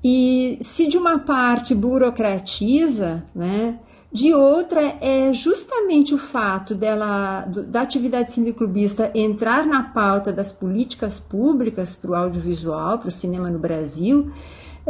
e 0.01 0.57
se 0.61 0.87
de 0.87 0.97
uma 0.97 1.19
parte 1.19 1.75
burocratiza, 1.75 3.25
né, 3.35 3.79
de 4.13 4.33
outra 4.33 4.97
é 5.01 5.33
justamente 5.33 6.15
o 6.15 6.17
fato 6.17 6.73
dela 6.73 7.41
da 7.67 7.81
atividade 7.81 8.31
cineclubista 8.31 9.11
entrar 9.13 9.67
na 9.67 9.83
pauta 9.83 10.31
das 10.31 10.53
políticas 10.53 11.19
públicas 11.19 11.97
para 11.97 12.11
o 12.11 12.15
audiovisual, 12.15 12.97
para 12.97 13.09
o 13.09 13.11
cinema 13.11 13.49
no 13.49 13.59
Brasil, 13.59 14.31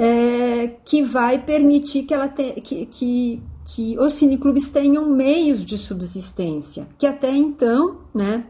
é, 0.02 0.78
que 0.86 1.04
vai 1.04 1.38
permitir 1.38 2.04
que, 2.04 2.14
ela 2.14 2.30
te, 2.30 2.54
que, 2.62 2.86
que, 2.86 3.44
que 3.66 4.00
os 4.00 4.14
cineclubes 4.14 4.70
tenham 4.70 5.06
meios 5.10 5.66
de 5.66 5.78
subsistência, 5.78 6.88
que 6.98 7.06
até 7.06 7.30
então, 7.30 7.98
né, 8.16 8.46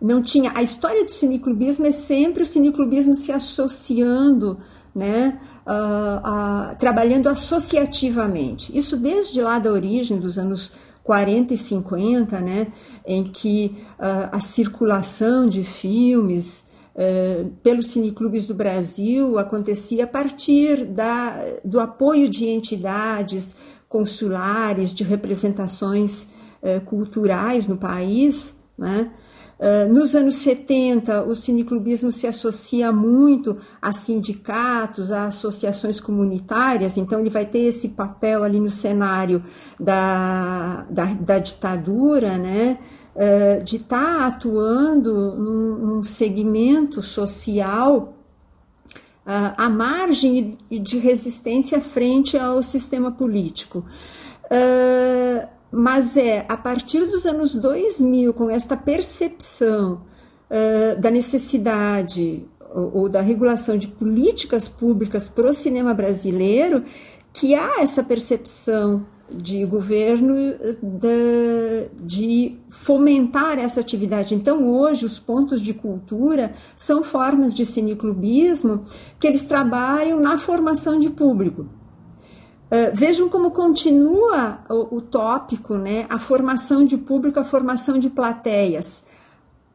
não 0.00 0.22
tinha. 0.22 0.50
A 0.54 0.62
história 0.62 1.04
do 1.04 1.12
cineclubismo 1.12 1.84
é 1.84 1.90
sempre 1.90 2.44
o 2.44 2.46
cineclubismo 2.46 3.14
se 3.14 3.30
associando, 3.30 4.56
né, 4.94 5.38
trabalhando 6.78 7.28
associativamente. 7.28 8.76
Isso 8.76 8.96
desde 8.96 9.42
lá 9.42 9.58
da 9.58 9.70
origem 9.70 10.18
dos 10.18 10.38
anos 10.38 10.72
40 11.04 11.52
e 11.52 11.56
50, 11.58 12.40
né, 12.40 12.68
em 13.06 13.24
que 13.24 13.76
uh, 13.98 14.30
a 14.32 14.40
circulação 14.40 15.46
de 15.46 15.62
filmes 15.62 16.64
pelos 17.62 17.92
cineclubes 17.92 18.44
do 18.44 18.54
Brasil 18.54 19.38
acontecia 19.38 20.02
a 20.02 20.06
partir 20.06 20.84
da, 20.84 21.44
do 21.64 21.78
apoio 21.78 22.28
de 22.28 22.46
entidades 22.46 23.54
consulares, 23.88 24.92
de 24.92 25.04
representações 25.04 26.24
uh, 26.60 26.80
culturais 26.84 27.66
no 27.66 27.76
país, 27.76 28.56
né, 28.76 29.10
Uh, 29.58 29.92
nos 29.92 30.14
anos 30.14 30.36
70, 30.36 31.24
o 31.24 31.34
cineclubismo 31.34 32.12
se 32.12 32.28
associa 32.28 32.92
muito 32.92 33.56
a 33.82 33.92
sindicatos, 33.92 35.10
a 35.10 35.24
associações 35.24 35.98
comunitárias, 35.98 36.96
então 36.96 37.18
ele 37.18 37.28
vai 37.28 37.44
ter 37.44 37.62
esse 37.62 37.88
papel 37.88 38.44
ali 38.44 38.60
no 38.60 38.70
cenário 38.70 39.42
da, 39.80 40.86
da, 40.88 41.06
da 41.06 41.38
ditadura, 41.40 42.38
né? 42.38 42.78
Uh, 43.18 43.64
de 43.64 43.78
estar 43.78 44.20
tá 44.20 44.26
atuando 44.28 45.12
num, 45.12 45.76
num, 45.76 46.04
segmento 46.04 47.02
social 47.02 48.14
uh, 49.26 49.54
à 49.56 49.68
margem 49.68 50.56
de 50.70 50.98
resistência 50.98 51.80
frente 51.80 52.38
ao 52.38 52.62
sistema 52.62 53.10
político. 53.10 53.84
Uh, 54.44 55.48
mas 55.70 56.16
é 56.16 56.46
a 56.48 56.56
partir 56.56 57.06
dos 57.06 57.26
anos 57.26 57.54
2000, 57.54 58.32
com 58.32 58.48
esta 58.48 58.76
percepção 58.76 60.02
uh, 60.48 61.00
da 61.00 61.10
necessidade 61.10 62.46
ou, 62.72 62.96
ou, 62.96 63.08
da 63.08 63.20
regulação 63.20 63.76
de 63.76 63.88
políticas 63.88 64.68
públicas 64.68 65.28
para 65.28 65.50
o 65.50 65.52
cinema 65.52 65.92
brasileiro, 65.92 66.84
que 67.32 67.54
há 67.54 67.80
essa 67.80 68.02
percepção 68.02 69.06
de 69.30 69.64
governo 69.64 70.34
de, 70.82 71.90
de 72.00 72.56
fomentar 72.68 73.58
essa 73.58 73.80
atividade. 73.80 74.34
Então, 74.34 74.68
hoje, 74.68 75.04
os 75.04 75.18
pontos 75.18 75.60
de 75.60 75.74
cultura 75.74 76.52
são 76.74 77.02
formas 77.02 77.52
de 77.52 77.66
cineclubismo 77.66 78.84
que 79.20 79.26
eles 79.26 79.44
trabalham 79.44 80.18
na 80.20 80.38
formação 80.38 80.98
de 80.98 81.10
público. 81.10 81.62
Uh, 81.62 82.94
vejam 82.94 83.30
como 83.30 83.50
continua 83.50 84.58
o, 84.68 84.96
o, 84.96 85.00
tópico, 85.00 85.74
né? 85.76 86.06
A 86.10 86.18
formação 86.18 86.84
de 86.84 86.98
público, 86.98 87.40
a 87.40 87.44
formação 87.44 87.98
de 87.98 88.10
plateias 88.10 89.02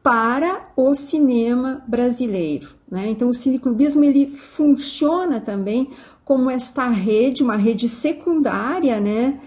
para 0.00 0.68
o 0.76 0.94
cinema 0.94 1.82
brasileiro, 1.88 2.68
né? 2.88 3.08
Então 3.08 3.30
o 3.30 3.34
cineclubismo 3.34 4.04
ele 4.04 4.28
funciona 4.28 5.40
também 5.40 5.88
como 6.24 6.50
esta 6.50 6.88
rede, 6.88 7.42
uma 7.42 7.56
rede 7.56 7.88
secundária, 7.88 9.00
né? 9.00 9.38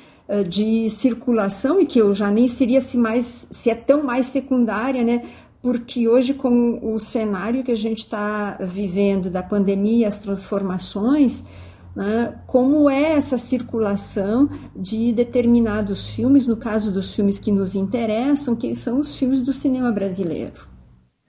De 0.49 0.89
circulação 0.89 1.79
e 1.79 1.85
que 1.85 1.99
eu 1.99 2.13
já 2.13 2.29
nem 2.29 2.49
seria 2.49 2.81
se 2.81 2.97
mais 2.97 3.47
se 3.49 3.69
é 3.69 3.75
tão 3.75 4.03
mais 4.03 4.25
secundária, 4.25 5.03
né? 5.03 5.23
Porque 5.61 6.07
hoje 6.07 6.33
com 6.33 6.79
o 6.93 6.99
cenário 6.99 7.63
que 7.63 7.71
a 7.71 7.77
gente 7.77 7.99
está 7.99 8.57
vivendo 8.59 9.29
da 9.29 9.41
pandemia, 9.41 10.07
as 10.07 10.19
transformações 10.19 11.43
né, 11.97 12.35
como 12.45 12.87
é 12.87 13.13
essa 13.13 13.39
circulação 13.39 14.47
de 14.75 15.11
determinados 15.11 16.07
filmes, 16.07 16.45
no 16.45 16.55
caso 16.55 16.91
dos 16.91 17.15
filmes 17.15 17.39
que 17.39 17.51
nos 17.51 17.73
interessam, 17.73 18.55
que 18.55 18.75
são 18.75 18.99
os 18.99 19.15
filmes 19.15 19.41
do 19.41 19.51
cinema 19.51 19.91
brasileiro. 19.91 20.76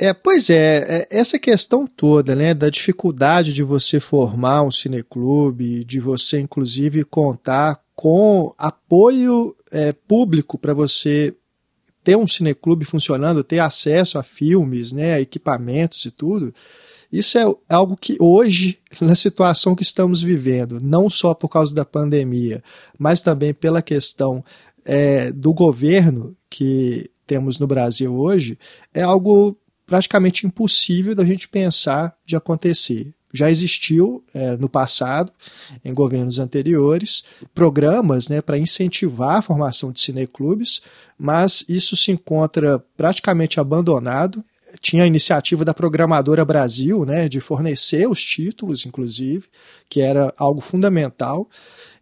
É, 0.01 0.13
pois 0.13 0.49
é, 0.49 1.01
é, 1.01 1.09
essa 1.11 1.41
questão 1.41 1.85
toda, 1.85 2.37
né, 2.37 2.55
da 2.55 2.71
dificuldade 2.71 3.53
de 3.53 3.65
você 3.65 3.99
formar 3.99 4.63
um 4.63 4.71
cineclube, 4.71 5.85
de 5.85 5.99
você 5.99 6.39
inclusive 6.39 7.03
contar 7.03 7.83
com 7.97 8.55
apoio 8.57 9.57
é, 9.73 9.93
público 9.93 10.57
para 10.57 10.73
você 10.73 11.35
ter 12.05 12.17
um 12.17 12.29
cineclube 12.29 12.85
funcionando, 12.85 13.43
ter 13.43 13.59
acesso 13.59 14.21
a 14.21 14.23
filmes, 14.23 14.93
né, 14.93 15.15
a 15.15 15.21
equipamentos 15.21 16.05
e 16.05 16.13
tudo. 16.13 16.55
Isso 17.11 17.37
é 17.37 17.45
algo 17.69 17.97
que 17.97 18.17
hoje, 18.21 18.79
na 19.03 19.17
situação 19.17 19.75
que 19.75 19.83
estamos 19.83 20.23
vivendo, 20.23 20.81
não 20.81 21.11
só 21.11 21.35
por 21.35 21.49
causa 21.49 21.75
da 21.75 21.85
pandemia, 21.85 22.63
mas 22.97 23.21
também 23.21 23.53
pela 23.53 23.83
questão 23.83 24.45
é, 24.85 25.33
do 25.33 25.53
governo 25.53 26.37
que 26.49 27.11
temos 27.27 27.59
no 27.59 27.67
Brasil 27.67 28.15
hoje 28.15 28.57
é 28.95 29.03
algo 29.03 29.59
praticamente 29.89 30.47
impossível 30.47 31.14
da 31.14 31.24
gente 31.24 31.49
pensar 31.49 32.14
de 32.24 32.36
acontecer. 32.36 33.11
Já 33.32 33.51
existiu 33.51 34.22
é, 34.34 34.57
no 34.57 34.68
passado, 34.68 35.32
em 35.82 35.95
governos 35.95 36.39
anteriores, 36.39 37.24
programas 37.55 38.28
né, 38.28 38.43
para 38.43 38.59
incentivar 38.59 39.39
a 39.39 39.43
formação 39.43 39.91
de 39.91 40.01
cineclubes, 40.01 40.82
mas 41.18 41.64
isso 41.68 41.97
se 41.97 42.12
encontra 42.12 42.78
praticamente 42.97 43.59
abandonado. 43.59 44.45
Tinha 44.80 45.05
a 45.05 45.07
iniciativa 45.07 45.64
da 45.64 45.72
Programadora 45.72 46.45
Brasil, 46.45 47.07
né, 47.07 47.28
de 47.28 47.41
fornecer 47.41 48.07
os 48.09 48.22
títulos, 48.22 48.84
inclusive, 48.84 49.47
que 49.89 50.03
era 50.03 50.32
algo 50.36 50.61
fundamental. 50.61 51.49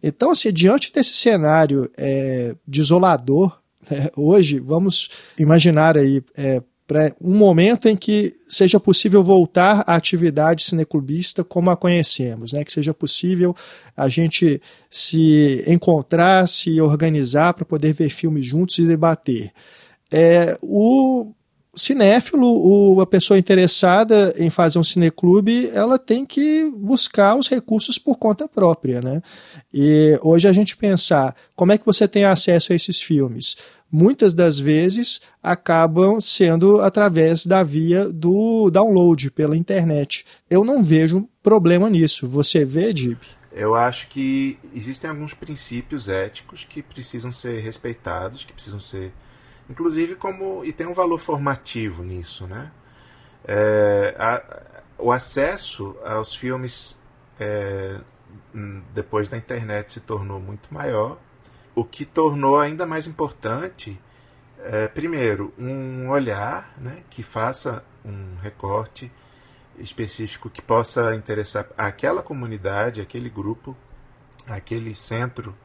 Então, 0.03 0.31
assim, 0.31 0.51
diante 0.51 0.93
desse 0.93 1.13
cenário 1.13 1.89
é, 1.97 2.53
desolador, 2.67 3.57
né, 3.89 4.09
hoje, 4.15 4.59
vamos 4.59 5.09
imaginar 5.37 5.97
aí 5.97 6.21
é, 6.35 6.61
para 6.87 7.13
um 7.21 7.35
momento 7.35 7.89
em 7.89 7.97
que 7.97 8.33
seja 8.47 8.79
possível 8.79 9.21
voltar 9.21 9.83
à 9.85 9.95
atividade 9.95 10.63
cineclubista 10.63 11.43
como 11.43 11.69
a 11.69 11.75
conhecemos, 11.75 12.53
né? 12.53 12.63
que 12.63 12.71
seja 12.71 12.93
possível 12.93 13.53
a 13.95 14.07
gente 14.07 14.61
se 14.89 15.63
encontrar, 15.67 16.47
se 16.47 16.79
organizar 16.79 17.53
para 17.53 17.65
poder 17.65 17.93
ver 17.93 18.09
filmes 18.09 18.45
juntos 18.45 18.77
e 18.77 18.87
debater. 18.87 19.51
É, 20.09 20.57
o 20.61 21.33
cinéfilo, 21.75 22.47
o, 22.47 23.01
a 23.01 23.05
pessoa 23.05 23.37
interessada 23.37 24.33
em 24.37 24.49
fazer 24.49 24.79
um 24.79 24.83
cineclube, 24.83 25.69
ela 25.73 25.99
tem 25.99 26.25
que 26.25 26.71
buscar 26.75 27.35
os 27.35 27.49
recursos 27.49 27.99
por 27.99 28.17
conta 28.17 28.47
própria. 28.47 29.01
Né? 29.01 29.21
E 29.73 30.17
hoje 30.23 30.47
a 30.47 30.53
gente 30.53 30.77
pensar 30.77 31.35
como 31.53 31.73
é 31.73 31.77
que 31.77 31.85
você 31.85 32.07
tem 32.07 32.23
acesso 32.23 32.71
a 32.71 32.75
esses 32.75 33.01
filmes 33.01 33.57
muitas 33.91 34.33
das 34.33 34.59
vezes 34.59 35.21
acabam 35.41 36.19
sendo 36.19 36.81
através 36.81 37.45
da 37.45 37.63
via 37.63 38.09
do 38.09 38.69
download 38.69 39.31
pela 39.31 39.57
internet. 39.57 40.25
Eu 40.49 40.63
não 40.63 40.83
vejo 40.83 41.27
problema 41.41 41.89
nisso. 41.89 42.27
Você 42.27 42.65
vê, 42.65 42.93
Dib? 42.93 43.19
Eu 43.51 43.73
acho 43.73 44.07
que 44.09 44.59
existem 44.73 45.09
alguns 45.09 45.33
princípios 45.33 46.07
éticos 46.07 46.63
que 46.63 46.83
precisam 46.83 47.31
ser 47.31 47.59
respeitados, 47.59 48.43
que 48.43 48.53
precisam 48.53 48.79
ser, 48.79 49.11
inclusive 49.69 50.15
como 50.15 50.63
e 50.63 50.71
tem 50.71 50.85
um 50.85 50.93
valor 50.93 51.17
formativo 51.17 52.03
nisso, 52.03 52.45
né? 52.45 52.71
É, 53.47 54.15
a, 54.19 54.43
o 54.99 55.11
acesso 55.11 55.95
aos 56.05 56.35
filmes 56.35 56.95
é, 57.39 57.99
depois 58.93 59.27
da 59.27 59.37
internet 59.37 59.91
se 59.91 60.01
tornou 60.01 60.39
muito 60.39 60.71
maior 60.73 61.17
o 61.77 61.85
que 61.85 62.05
tornou 62.05 62.57
ainda 62.57 62.87
mais 62.87 63.05
importante, 63.05 64.01
é, 64.63 64.87
primeiro, 64.87 65.53
um 65.59 66.09
olhar 66.09 66.73
né, 66.79 67.03
que 67.07 67.21
faça 67.21 67.83
um 68.03 68.35
recorte 68.41 69.11
específico 69.77 70.49
que 70.49 70.59
possa 70.59 71.13
interessar 71.13 71.67
aquela 71.77 72.23
comunidade, 72.23 72.99
aquele 72.99 73.29
grupo, 73.29 73.77
aquele 74.47 74.95
centro, 74.95 75.55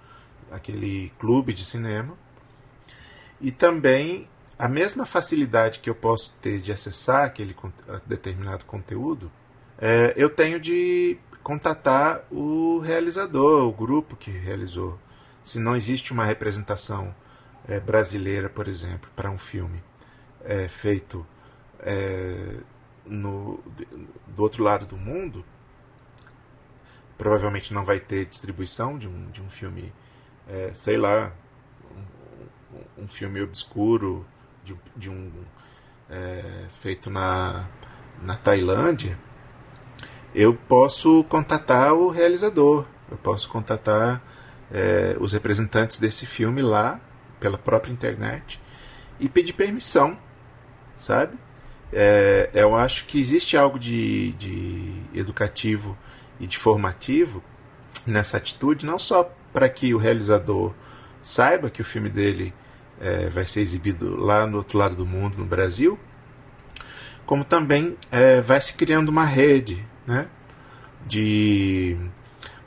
aquele 0.51 1.11
clube 1.19 1.55
de 1.55 1.65
cinema. 1.65 2.15
E 3.41 3.51
também 3.51 4.29
a 4.59 4.69
mesma 4.69 5.07
facilidade 5.07 5.81
que 5.81 5.89
eu 5.89 5.95
posso 5.95 6.35
ter 6.43 6.61
de 6.61 6.71
acessar 6.71 7.25
aquele 7.25 7.57
determinado 8.05 8.67
conteúdo, 8.67 9.33
é, 9.79 10.13
eu 10.15 10.29
tenho 10.29 10.61
de 10.61 11.17
contatar 11.43 12.23
o 12.31 12.81
realizador, 12.81 13.67
o 13.67 13.73
grupo 13.73 14.15
que 14.15 14.31
realizou 14.31 14.99
se 15.43 15.59
não 15.59 15.77
existe 15.77 16.13
uma 16.13 16.25
representação 16.25 17.15
é, 17.69 17.81
brasileira, 17.81 18.49
por 18.49 18.69
exemplo, 18.69 19.11
para 19.15 19.31
um 19.31 19.39
filme 19.39 19.83
é, 20.45 20.69
feito 20.69 21.27
é, 21.81 22.57
no, 23.05 23.63
do 24.27 24.43
outro 24.43 24.63
lado 24.63 24.87
do 24.87 24.97
mundo, 24.97 25.45
provavelmente 27.19 27.73
não 27.75 27.85
vai 27.85 28.01
ter 28.01 28.27
distribuição 28.27 28.99
de 28.99 29.09
um, 29.09 29.31
de 29.31 29.41
um 29.41 29.49
filme, 29.49 29.93
sei 30.75 30.97
lá, 30.97 31.33
um, 32.99 33.05
um, 33.05 33.09
filme 33.09 33.41
obscuro 33.41 34.27
de, 34.65 34.77
de 34.97 35.09
um 35.09 35.31
feito 36.69 37.11
na, 37.11 37.69
na 38.21 38.35
Tailândia. 38.35 39.19
Eu 40.35 40.55
posso 40.55 41.23
contatar 41.25 41.93
o 41.95 42.09
realizador, 42.09 42.87
eu 43.11 43.17
posso 43.19 43.49
contatar 43.49 44.21
é, 44.73 45.17
os 45.21 45.33
representantes 45.33 45.99
desse 45.99 46.25
filme 46.25 46.63
lá, 46.63 47.01
pela 47.39 47.59
própria 47.59 47.93
internet, 47.93 48.61
e 49.21 49.29
pedir 49.29 49.53
permissão, 49.53 50.19
sabe? 50.97 51.37
É, 51.93 52.51
eu 52.55 52.75
acho 52.75 53.05
que 53.05 53.21
existe 53.21 53.57
algo 53.57 53.79
de, 53.79 54.33
de 54.33 54.95
educativo 55.15 55.97
e 56.41 56.47
de 56.47 56.57
formativo 56.57 57.43
nessa 58.07 58.39
atitude, 58.39 58.87
não 58.87 58.99
só 58.99 59.31
para 59.53 59.69
que 59.69 59.95
o 59.95 59.99
realizador 59.99 60.73
saiba 61.23 61.71
que 61.71 61.83
o 61.83 61.85
filme 61.85 62.09
dele 62.09 62.55
é, 63.01 63.29
vai 63.29 63.45
ser 63.45 63.61
exibido 63.61 64.17
lá 64.17 64.47
no 64.47 64.57
outro 64.57 64.79
lado 64.79 64.97
do 64.97 65.05
mundo, 65.05 65.39
no 65.39 65.45
Brasil, 65.45 65.99
como 67.27 67.45
também 67.45 67.97
é, 68.11 68.41
vai 68.41 68.61
se 68.61 68.73
criando 68.73 69.11
uma 69.11 69.25
rede 69.25 69.85
né, 70.07 70.29
de 71.07 71.97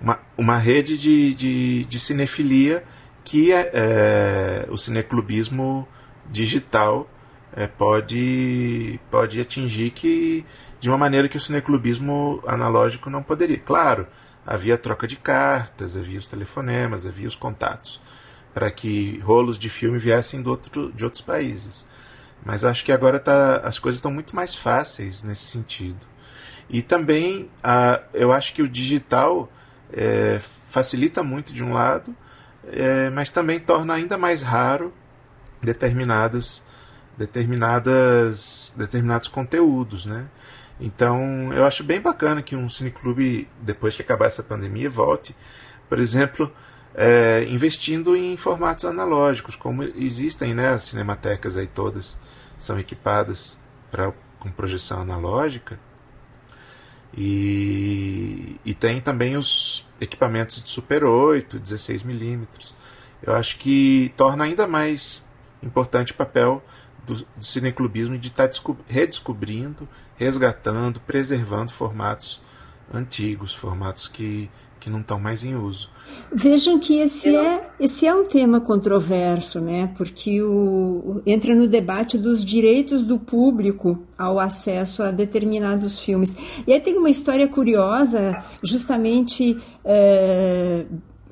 uma, 0.06 0.20
uma 0.38 0.58
rede 0.58 0.98
de, 1.00 1.34
de, 1.34 1.86
de 1.86 2.00
cinefilia 2.00 2.84
que 3.24 3.52
é, 3.52 3.72
é, 3.74 4.68
o 4.70 4.78
cineclubismo 4.78 5.88
digital 6.30 7.10
é, 7.52 7.66
pode, 7.66 9.00
pode 9.10 9.42
atingir 9.42 9.90
que 9.90 10.46
de 10.80 10.90
uma 10.90 10.98
maneira 10.98 11.28
que 11.28 11.38
o 11.38 11.42
cineclubismo 11.42 12.44
analógico 12.46 13.10
não 13.10 13.24
poderia. 13.24 13.58
Claro, 13.58 14.06
havia 14.46 14.78
troca 14.78 15.08
de 15.08 15.16
cartas, 15.16 15.98
havia 15.98 16.20
os 16.20 16.28
telefonemas, 16.28 17.08
havia 17.08 17.28
os 17.28 17.36
contatos 17.36 18.00
para 18.54 18.70
que 18.70 19.18
rolos 19.24 19.58
de 19.58 19.70
filme 19.70 19.98
viessem 19.98 20.40
do 20.42 20.52
outro, 20.52 20.94
de 20.94 21.04
outros 21.04 21.22
países. 21.22 21.84
Mas 22.46 22.64
acho 22.64 22.86
que 22.86 22.92
agora 22.92 23.20
tá, 23.20 23.58
as 23.64 23.80
coisas 23.80 23.98
estão 23.98 24.12
muito 24.12 24.36
mais 24.36 24.54
fáceis 24.54 25.24
nesse 25.24 25.46
sentido. 25.46 26.06
E 26.70 26.84
também 26.84 27.50
eu 28.14 28.32
acho 28.32 28.54
que 28.54 28.62
o 28.62 28.70
digital 28.70 29.50
é, 29.96 30.40
facilita 30.66 31.24
muito 31.24 31.54
de 31.54 31.64
um 31.64 31.74
lado, 31.74 32.16
é, 32.68 33.10
mas 33.10 33.30
também 33.30 33.60
torna 33.60 33.94
ainda 33.94 34.18
mais 34.18 34.42
raro 34.42 34.94
determinadas, 35.62 36.62
determinadas, 37.18 38.74
determinados 38.76 39.28
conteúdos, 39.30 40.06
né? 40.06 40.28
Então, 40.80 41.54
eu 41.54 41.66
acho 41.66 41.84
bem 41.84 42.02
bacana 42.02 42.42
que 42.42 42.56
um 42.56 42.70
cineclube, 42.70 43.48
depois 43.62 43.96
que 43.96 44.02
acabar 44.02 44.26
essa 44.26 44.44
pandemia, 44.44 44.90
volte, 44.90 45.34
por 45.88 46.00
exemplo, 46.00 46.52
é, 46.94 47.46
investindo 47.50 48.16
em 48.16 48.36
formatos 48.36 48.84
analógicos, 48.84 49.56
como 49.56 49.84
existem, 49.84 50.54
né? 50.54 50.70
As 50.70 50.84
cinematecas 50.84 51.56
aí 51.56 51.68
todas 51.68 52.18
são 52.60 52.78
equipadas 52.78 53.58
pra, 53.90 54.12
com 54.40 54.52
projeção 54.52 55.02
analógica. 55.02 55.80
E, 57.14 58.60
e 58.66 58.74
tem 58.74 59.00
também 59.00 59.38
os 59.38 59.86
equipamentos 60.00 60.62
de 60.62 60.70
Super 60.70 61.04
8, 61.04 61.60
16mm. 61.60 62.48
Eu 63.22 63.34
acho 63.34 63.58
que 63.58 64.14
torna 64.18 64.44
ainda 64.44 64.68
mais 64.68 65.26
importante 65.64 66.12
o 66.12 66.16
papel 66.16 66.64
do, 67.06 67.16
do 67.16 67.44
cineclubismo 67.44 68.18
de 68.18 68.28
estar 68.28 68.48
tá 68.48 68.76
redescobrindo, 68.88 69.88
resgatando, 70.16 71.00
preservando 71.02 71.72
formatos 71.72 72.42
antigos, 72.94 73.54
formatos 73.54 74.08
que 74.08 74.50
que 74.86 74.90
não 74.92 75.00
estão 75.00 75.20
mais 75.20 75.44
em 75.44 75.56
uso. 75.56 75.90
Vejam 76.32 76.78
que 76.78 77.00
esse 77.00 77.36
é, 77.36 77.72
esse 77.80 78.06
é 78.06 78.14
um 78.14 78.24
tema 78.24 78.62
controverso, 78.62 79.60
né? 79.60 79.92
porque 79.98 80.44
o, 80.44 81.24
entra 81.26 81.56
no 81.56 81.68
debate 81.68 82.20
dos 82.20 82.46
direitos 82.46 83.02
do 83.02 83.18
público 83.18 83.98
ao 84.16 84.40
acesso 84.40 85.02
a 85.02 85.10
determinados 85.10 85.98
filmes. 86.00 86.36
E 86.68 86.72
aí 86.72 86.80
tem 86.80 87.00
uma 87.00 87.10
história 87.10 87.48
curiosa, 87.48 88.44
justamente 88.62 89.58
é, 89.84 90.86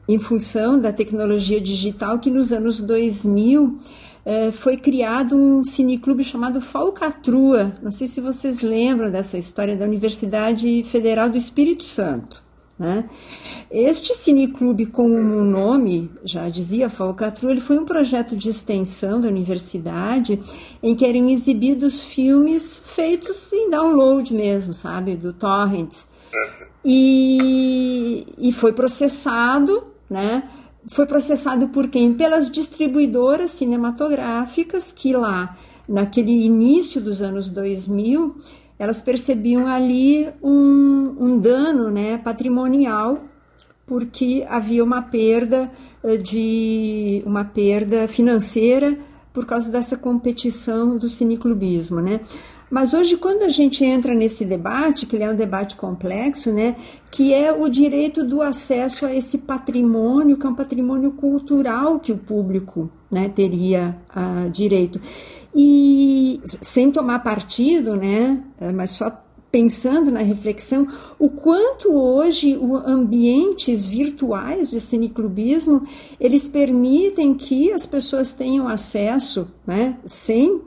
em 0.10 0.18
função 0.18 0.82
da 0.82 0.92
tecnologia 0.92 1.62
digital, 1.62 2.18
que 2.18 2.32
nos 2.32 2.52
anos 2.52 2.82
2000 2.82 3.80
é, 4.26 4.52
foi 4.52 4.78
criado 4.78 5.38
um 5.38 5.64
cineclube 5.64 6.24
chamado 6.24 6.60
Falcatrua. 6.60 7.76
Não 7.84 7.92
sei 7.92 8.08
se 8.08 8.20
vocês 8.20 8.64
lembram 8.64 9.12
dessa 9.12 9.38
história 9.38 9.78
da 9.78 9.86
Universidade 9.86 10.84
Federal 10.86 11.30
do 11.30 11.38
Espírito 11.38 11.84
Santo. 11.84 12.42
Né? 12.84 13.06
Este 13.72 14.14
cineclube, 14.14 14.88
como 14.88 15.16
o 15.16 15.42
nome 15.42 16.12
já 16.26 16.50
dizia, 16.50 16.90
Falcatrua, 16.90 17.54
ele 17.54 17.62
foi 17.62 17.80
um 17.80 17.86
projeto 17.86 18.36
de 18.36 18.50
extensão 18.50 19.22
da 19.22 19.30
universidade 19.30 20.38
em 20.84 20.94
que 20.94 21.06
eram 21.06 21.30
exibidos 21.30 22.02
filmes 22.02 22.84
feitos 22.86 23.54
em 23.54 23.70
download 23.70 24.34
mesmo, 24.34 24.74
sabe, 24.74 25.16
do 25.16 25.32
torrents. 25.32 26.06
E, 26.84 28.28
e 28.38 28.52
foi 28.52 28.74
processado, 28.74 29.86
né? 30.10 30.44
foi 30.88 31.06
processado 31.06 31.70
por 31.70 31.88
quem? 31.88 32.14
Pelas 32.14 32.52
distribuidoras 32.52 33.52
cinematográficas 33.52 34.92
que 34.92 35.14
lá, 35.14 35.58
naquele 35.88 36.32
início 36.32 37.00
dos 37.00 37.22
anos 37.22 37.50
2000, 37.50 38.36
elas 38.78 39.02
percebiam 39.02 39.68
ali 39.68 40.28
um, 40.42 41.16
um 41.20 41.40
dano 41.40 41.90
né, 41.92 42.18
patrimonial 42.18 43.24
porque 43.86 44.46
havia 44.48 44.84
uma 44.84 45.02
perda 45.02 45.70
eh, 46.04 46.18
de 46.18 47.22
uma 47.26 47.44
perda 47.44 48.08
financeira 48.08 48.98
por 49.34 49.46
causa 49.46 49.70
dessa 49.70 49.98
competição 49.98 50.98
do 50.98 51.10
cineclubismo, 51.10 52.00
né? 52.00 52.22
Mas 52.74 52.92
hoje, 52.92 53.18
quando 53.18 53.44
a 53.44 53.50
gente 53.50 53.84
entra 53.84 54.16
nesse 54.16 54.44
debate, 54.44 55.06
que 55.06 55.16
ele 55.16 55.24
é 55.24 55.30
um 55.30 55.36
debate 55.36 55.76
complexo, 55.76 56.52
né, 56.52 56.76
que 57.12 57.32
é 57.32 57.52
o 57.52 57.70
direito 57.70 58.24
do 58.24 58.42
acesso 58.42 59.06
a 59.06 59.14
esse 59.14 59.38
patrimônio, 59.38 60.38
que 60.38 60.46
é 60.48 60.50
um 60.50 60.56
patrimônio 60.56 61.12
cultural 61.12 62.00
que 62.00 62.12
o 62.12 62.18
público 62.18 62.90
né, 63.12 63.30
teria 63.30 63.96
uh, 64.16 64.50
direito. 64.50 65.00
E 65.56 66.42
sem 66.44 66.92
tomar 66.92 67.20
partido, 67.20 67.96
né, 67.96 68.42
eh, 68.60 68.72
mas 68.72 68.92
só 68.92 69.12
pensando 69.52 70.10
na 70.10 70.22
reflexão, 70.22 70.88
o 71.20 71.30
quanto 71.30 71.94
hoje 71.94 72.58
os 72.58 72.84
ambientes 72.88 73.86
virtuais 73.86 74.72
de 74.72 74.82
cineclubismo, 74.82 75.86
eles 76.20 76.48
permitem 76.48 77.36
que 77.36 77.72
as 77.72 77.86
pessoas 77.86 78.34
tenham 78.34 78.68
acesso, 78.68 79.48
né, 79.68 79.96
sem 80.06 80.60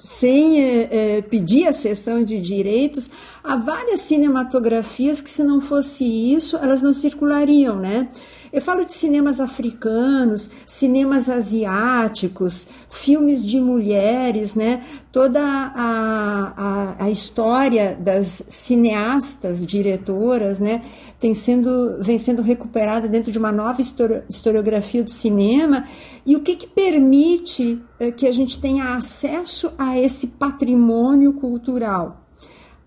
sem 0.00 0.62
é, 0.62 1.16
é, 1.16 1.22
pedir 1.22 1.66
a 1.66 1.72
cessão 1.72 2.22
de 2.22 2.40
direitos, 2.40 3.10
há 3.42 3.56
várias 3.56 4.02
cinematografias 4.02 5.20
que, 5.20 5.28
se 5.28 5.42
não 5.42 5.60
fosse 5.60 6.04
isso, 6.04 6.56
elas 6.56 6.80
não 6.80 6.92
circulariam, 6.92 7.76
né? 7.76 8.08
Eu 8.52 8.62
falo 8.62 8.84
de 8.84 8.92
cinemas 8.92 9.40
africanos, 9.40 10.50
cinemas 10.66 11.28
asiáticos, 11.28 12.66
filmes 12.88 13.44
de 13.44 13.60
mulheres, 13.60 14.54
né? 14.54 14.82
Toda 15.12 15.40
a, 15.42 16.52
a, 16.56 17.04
a 17.04 17.10
história 17.10 17.96
das 18.00 18.42
cineastas, 18.48 19.64
diretoras, 19.64 20.58
né? 20.60 20.82
Tem 21.20 21.34
sendo, 21.34 21.98
vem 22.00 22.18
sendo 22.18 22.40
recuperada 22.40 23.06
dentro 23.06 23.30
de 23.30 23.38
uma 23.38 23.52
nova 23.52 23.82
historiografia 24.28 25.04
do 25.04 25.10
cinema. 25.10 25.84
E 26.24 26.34
o 26.34 26.40
que, 26.40 26.56
que 26.56 26.66
permite 26.66 27.82
é, 28.00 28.10
que 28.10 28.26
a 28.26 28.32
gente 28.32 28.58
tenha 28.60 28.94
acesso 28.94 29.72
a 29.76 29.98
esse 29.98 30.26
patrimônio 30.26 31.34
cultural? 31.34 32.24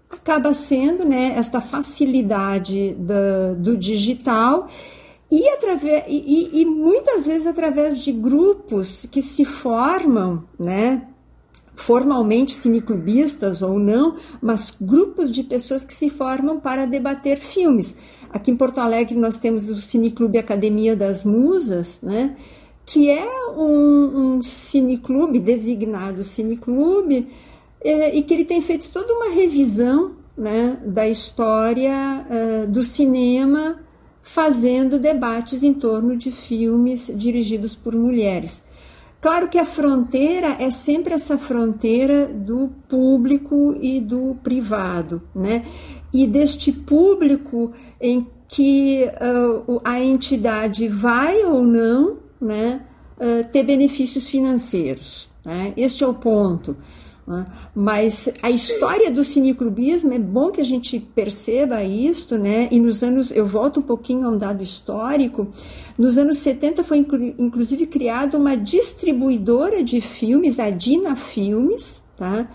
Acaba 0.09 0.53
sendo 0.53 1.05
né, 1.05 1.33
esta 1.37 1.61
facilidade 1.61 2.95
do 3.57 3.77
digital 3.77 4.67
e, 5.31 5.47
através, 5.47 6.03
e, 6.09 6.61
e, 6.61 6.65
muitas 6.65 7.25
vezes 7.25 7.47
através 7.47 7.97
de 7.97 8.11
grupos 8.11 9.07
que 9.09 9.21
se 9.21 9.45
formam, 9.45 10.43
né, 10.59 11.07
formalmente 11.73 12.53
cineclubistas 12.53 13.61
ou 13.61 13.79
não, 13.79 14.17
mas 14.41 14.75
grupos 14.79 15.31
de 15.31 15.41
pessoas 15.41 15.85
que 15.85 15.93
se 15.93 16.09
formam 16.09 16.59
para 16.59 16.85
debater 16.85 17.39
filmes. 17.39 17.95
Aqui 18.29 18.51
em 18.51 18.57
Porto 18.57 18.79
Alegre 18.79 19.15
nós 19.15 19.37
temos 19.37 19.69
o 19.69 19.81
Cineclube 19.81 20.37
Academia 20.37 20.97
das 20.97 21.23
Musas, 21.23 21.99
né, 22.03 22.35
que 22.85 23.09
é 23.09 23.25
um, 23.55 24.35
um 24.35 24.43
cineclube, 24.43 25.39
designado 25.39 26.25
cineclube, 26.25 27.29
é, 27.81 28.13
e 28.13 28.21
que 28.21 28.33
ele 28.33 28.43
tem 28.43 28.61
feito 28.61 28.91
toda 28.91 29.13
uma 29.13 29.29
revisão 29.29 30.11
né, 30.37 30.77
da 30.85 31.07
história 31.07 32.25
uh, 32.29 32.67
do 32.67 32.83
cinema 32.83 33.79
fazendo 34.21 34.99
debates 34.99 35.63
em 35.63 35.73
torno 35.73 36.15
de 36.15 36.31
filmes 36.31 37.11
dirigidos 37.15 37.75
por 37.75 37.95
mulheres. 37.95 38.63
Claro 39.19 39.47
que 39.47 39.59
a 39.59 39.65
fronteira 39.65 40.57
é 40.59 40.71
sempre 40.71 41.13
essa 41.13 41.37
fronteira 41.37 42.25
do 42.27 42.71
público 42.89 43.77
e 43.79 43.99
do 44.01 44.35
privado, 44.41 45.21
né? 45.35 45.63
E 46.11 46.25
deste 46.25 46.71
público 46.71 47.71
em 47.99 48.27
que 48.47 49.05
uh, 49.05 49.79
a 49.83 50.01
entidade 50.01 50.87
vai 50.87 51.43
ou 51.45 51.65
não, 51.65 52.17
né, 52.41 52.81
uh, 53.17 53.49
ter 53.49 53.63
benefícios 53.63 54.27
financeiros. 54.27 55.29
Né? 55.45 55.71
Este 55.77 56.03
é 56.03 56.07
o 56.07 56.13
ponto. 56.13 56.75
Né? 57.25 57.45
Mas 57.75 58.29
a 58.41 58.49
história 58.49 59.11
do 59.11 59.23
cineclubismo 59.23 60.13
é 60.13 60.19
bom 60.19 60.49
que 60.49 60.59
a 60.59 60.65
gente 60.65 60.99
perceba 60.99 61.83
isto, 61.83 62.37
né? 62.37 62.67
E 62.71 62.79
nos 62.79 63.03
anos, 63.03 63.31
eu 63.31 63.45
volto 63.45 63.79
um 63.79 63.83
pouquinho 63.83 64.27
a 64.27 64.31
um 64.31 64.37
dado 64.37 64.63
histórico, 64.63 65.47
nos 65.97 66.17
anos 66.17 66.37
70 66.39 66.83
foi 66.83 67.05
inclusive 67.37 67.85
criada 67.85 68.37
uma 68.37 68.55
distribuidora 68.55 69.83
de 69.83 70.01
filmes, 70.01 70.59
a 70.59 70.69
Dina 70.69 71.15
Filmes, 71.15 72.01
tá? 72.15 72.49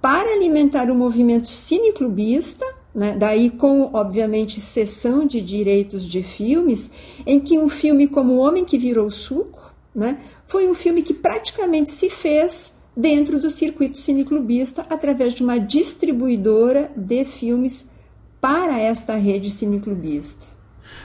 Para 0.00 0.32
alimentar 0.32 0.90
o 0.90 0.94
movimento 0.94 1.48
cineclubista, 1.48 2.64
né? 2.94 3.16
daí 3.18 3.50
com, 3.50 3.90
obviamente, 3.92 4.60
cessão 4.60 5.26
de 5.26 5.40
direitos 5.40 6.04
de 6.04 6.22
filmes, 6.22 6.90
em 7.26 7.40
que 7.40 7.58
um 7.58 7.68
filme 7.68 8.06
como 8.06 8.34
O 8.34 8.38
Homem 8.38 8.64
que 8.64 8.78
Virou 8.78 9.10
Suco, 9.10 9.72
né? 9.94 10.18
foi 10.46 10.68
um 10.68 10.74
filme 10.74 11.02
que 11.02 11.14
praticamente 11.14 11.90
se 11.90 12.08
fez 12.10 12.72
dentro 12.96 13.40
do 13.40 13.50
circuito 13.50 13.98
cineclubista 13.98 14.86
através 14.88 15.34
de 15.34 15.42
uma 15.42 15.58
distribuidora 15.58 16.90
de 16.96 17.24
filmes 17.24 17.84
para 18.40 18.78
esta 18.78 19.16
rede 19.16 19.50
cineclubista. 19.50 20.46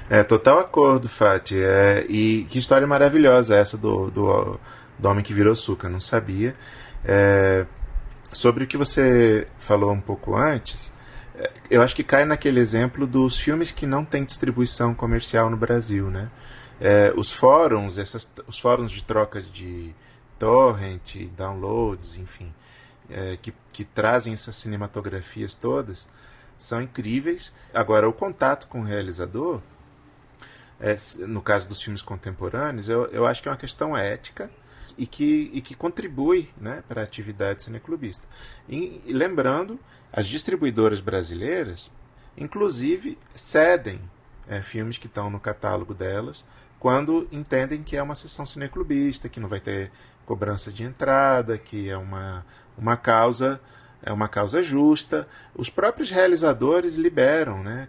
É, 0.10 0.24
total 0.24 0.60
acordo, 0.60 1.08
Fati. 1.08 1.56
É, 1.58 2.06
e 2.10 2.46
que 2.50 2.60
história 2.60 2.86
maravilhosa 2.86 3.56
essa 3.56 3.78
do, 3.78 4.10
do, 4.12 4.60
do 4.98 5.08
Homem 5.08 5.24
que 5.24 5.34
Virou 5.34 5.54
Açúcar. 5.54 5.90
Não 5.90 6.00
sabia. 6.00 6.56
É, 7.06 7.66
sobre 8.32 8.64
o 8.64 8.68
que 8.68 8.78
você 8.78 9.48
falou 9.58 9.92
um 9.92 10.02
pouco 10.02 10.36
antes, 10.36 10.94
é, 11.36 11.50
eu 11.70 11.82
acho 11.82 11.96
que 11.96 12.04
cai 12.04 12.26
naquele 12.26 12.60
exemplo 12.60 13.08
dos 13.08 13.38
filmes 13.38 13.72
que 13.72 13.86
não 13.86 14.04
têm 14.04 14.24
distribuição 14.24 14.94
comercial 14.94 15.50
no 15.50 15.58
Brasil, 15.58 16.10
né? 16.10 16.30
É, 16.82 17.14
os 17.16 17.32
fóruns, 17.32 17.98
essas, 17.98 18.30
os 18.48 18.58
fóruns 18.58 18.92
de 18.92 19.04
trocas 19.04 19.52
de, 19.52 19.94
torrent, 20.40 21.16
downloads, 21.36 22.18
enfim, 22.18 22.54
é, 23.10 23.38
que, 23.38 23.54
que 23.74 23.84
trazem 23.84 24.34
essas 24.34 24.56
cinematografias 24.56 25.54
todas, 25.54 26.10
são 26.58 26.82
incríveis. 26.82 27.54
Agora, 27.74 28.08
o 28.08 28.14
contato 28.14 28.68
com 28.68 28.82
o 28.82 28.84
realizador, 28.84 29.62
é, 30.80 30.96
no 31.28 31.42
caso 31.42 31.68
dos 31.68 31.82
filmes 31.82 32.02
contemporâneos, 32.02 32.88
eu, 32.88 33.06
eu 33.08 33.28
acho 33.28 33.44
que 33.44 33.50
é 33.50 33.52
uma 33.52 33.58
questão 33.58 33.96
ética 33.96 34.50
e 34.98 35.06
que, 35.06 35.52
e 35.54 35.62
que 35.62 35.76
contribui 35.76 36.50
né, 36.60 36.84
para 36.88 37.02
a 37.02 37.04
atividade 37.04 37.64
cineclubista. 37.64 38.28
E, 38.68 39.02
e 39.06 39.14
lembrando, 39.14 39.80
as 40.12 40.26
distribuidoras 40.26 41.00
brasileiras, 41.00 41.92
inclusive, 42.38 43.18
cedem 43.34 44.02
é, 44.48 44.62
filmes 44.62 44.98
que 44.98 45.08
estão 45.08 45.30
no 45.30 45.40
catálogo 45.40 45.94
delas 45.94 46.44
quando 46.80 47.28
entendem 47.32 47.84
que 47.84 47.98
é 47.98 48.02
uma 48.02 48.16
sessão 48.16 48.46
cineclubista, 48.46 49.28
que 49.28 49.40
não 49.40 49.50
vai 49.50 49.60
ter 49.60 49.92
cobrança 50.30 50.72
de 50.72 50.84
entrada, 50.84 51.58
que 51.58 51.90
é 51.90 51.98
uma, 51.98 52.46
uma 52.78 52.96
causa 52.96 53.60
é 54.02 54.14
uma 54.14 54.30
causa 54.30 54.62
justa. 54.64 55.28
Os 55.54 55.70
próprios 55.70 56.10
realizadores 56.10 56.96
liberam, 56.96 57.62
né? 57.62 57.88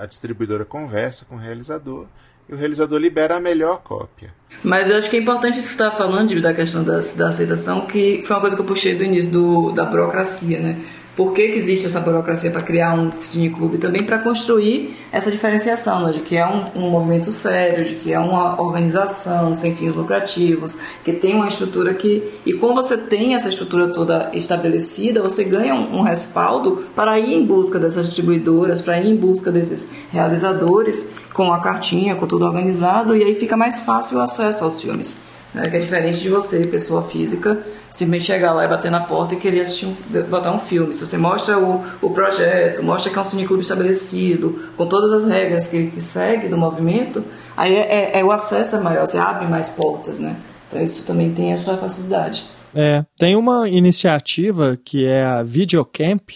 A 0.00 0.06
distribuidora 0.06 0.64
conversa 0.64 1.24
com 1.24 1.34
o 1.34 1.38
realizador 1.38 2.06
e 2.48 2.54
o 2.54 2.56
realizador 2.56 3.00
libera 3.00 3.36
a 3.36 3.40
melhor 3.40 3.82
cópia. 3.82 4.32
Mas 4.62 4.88
eu 4.88 4.98
acho 4.98 5.10
que 5.10 5.16
é 5.16 5.20
importante 5.20 5.58
isso 5.58 5.70
que 5.70 5.74
você 5.74 5.82
está 5.82 5.90
falando, 5.90 6.40
da 6.40 6.54
questão 6.54 6.84
da, 6.84 7.00
da 7.16 7.28
aceitação, 7.30 7.86
que 7.86 8.22
foi 8.24 8.36
uma 8.36 8.40
coisa 8.40 8.54
que 8.54 8.62
eu 8.62 8.66
puxei 8.66 8.94
do 8.94 9.02
início 9.02 9.32
do, 9.32 9.72
da 9.72 9.84
burocracia, 9.84 10.60
né? 10.60 10.80
Por 11.16 11.32
que, 11.34 11.48
que 11.48 11.58
existe 11.58 11.86
essa 11.86 12.00
burocracia 12.00 12.50
para 12.50 12.62
criar 12.62 12.98
um 12.98 13.12
cineclube 13.12 13.78
também 13.78 14.02
para 14.02 14.18
construir 14.18 14.96
essa 15.12 15.30
diferenciação, 15.30 16.06
né, 16.06 16.12
de 16.12 16.20
que 16.20 16.36
é 16.36 16.46
um, 16.46 16.64
um, 16.74 16.90
movimento 16.90 17.30
sério, 17.30 17.84
de 17.84 17.96
que 17.96 18.12
é 18.12 18.18
uma 18.18 18.60
organização 18.60 19.54
sem 19.54 19.74
fins 19.74 19.94
lucrativos, 19.94 20.78
que 21.04 21.12
tem 21.12 21.34
uma 21.34 21.46
estrutura 21.46 21.92
que 21.92 22.32
e 22.46 22.54
quando 22.54 22.74
você 22.74 22.96
tem 22.96 23.34
essa 23.34 23.48
estrutura 23.48 23.88
toda 23.88 24.30
estabelecida, 24.32 25.22
você 25.22 25.44
ganha 25.44 25.74
um, 25.74 25.98
um 25.98 26.02
respaldo 26.02 26.86
para 26.96 27.18
ir 27.18 27.34
em 27.34 27.44
busca 27.44 27.78
dessas 27.78 28.06
distribuidoras, 28.06 28.80
para 28.80 28.98
ir 28.98 29.08
em 29.08 29.16
busca 29.16 29.50
desses 29.50 29.92
realizadores 30.10 31.14
com 31.34 31.52
a 31.52 31.60
cartinha, 31.60 32.14
com 32.14 32.26
tudo 32.26 32.46
organizado 32.46 33.16
e 33.16 33.22
aí 33.22 33.34
fica 33.34 33.56
mais 33.56 33.80
fácil 33.80 34.18
o 34.18 34.20
acesso 34.20 34.64
aos 34.64 34.80
filmes 34.80 35.32
né? 35.54 35.68
que 35.68 35.76
é 35.76 35.80
diferente 35.80 36.20
de 36.20 36.28
você, 36.28 36.62
pessoa 36.66 37.02
física, 37.02 37.64
simplesmente 37.92 38.24
chegar 38.24 38.52
lá 38.52 38.64
e 38.64 38.68
bater 38.68 38.90
na 38.90 39.00
porta 39.00 39.34
e 39.34 39.36
querer 39.36 39.60
assistir 39.60 39.86
um, 39.86 39.94
botar 40.28 40.50
um 40.50 40.58
filme. 40.58 40.92
Se 40.92 41.06
você 41.06 41.18
mostra 41.18 41.58
o, 41.58 41.84
o 42.00 42.10
projeto, 42.10 42.82
mostra 42.82 43.12
que 43.12 43.18
é 43.18 43.20
um 43.20 43.24
cineclube 43.24 43.62
estabelecido, 43.62 44.70
com 44.76 44.86
todas 44.86 45.12
as 45.12 45.24
regras 45.24 45.68
que, 45.68 45.88
que 45.88 46.00
segue 46.00 46.48
do 46.48 46.56
movimento, 46.56 47.22
aí 47.56 47.74
é, 47.74 48.14
é, 48.14 48.20
é, 48.20 48.24
o 48.24 48.32
acesso 48.32 48.76
é 48.76 48.80
maior, 48.80 49.06
você 49.06 49.18
abre 49.18 49.46
mais 49.46 49.68
portas, 49.68 50.18
né? 50.18 50.36
Então 50.66 50.82
isso 50.82 51.04
também 51.06 51.32
tem 51.32 51.52
essa 51.52 51.76
facilidade. 51.76 52.46
É, 52.74 53.04
tem 53.18 53.36
uma 53.36 53.68
iniciativa 53.68 54.78
que 54.82 55.06
é 55.06 55.22
a 55.22 55.42
Videocamp, 55.42 56.30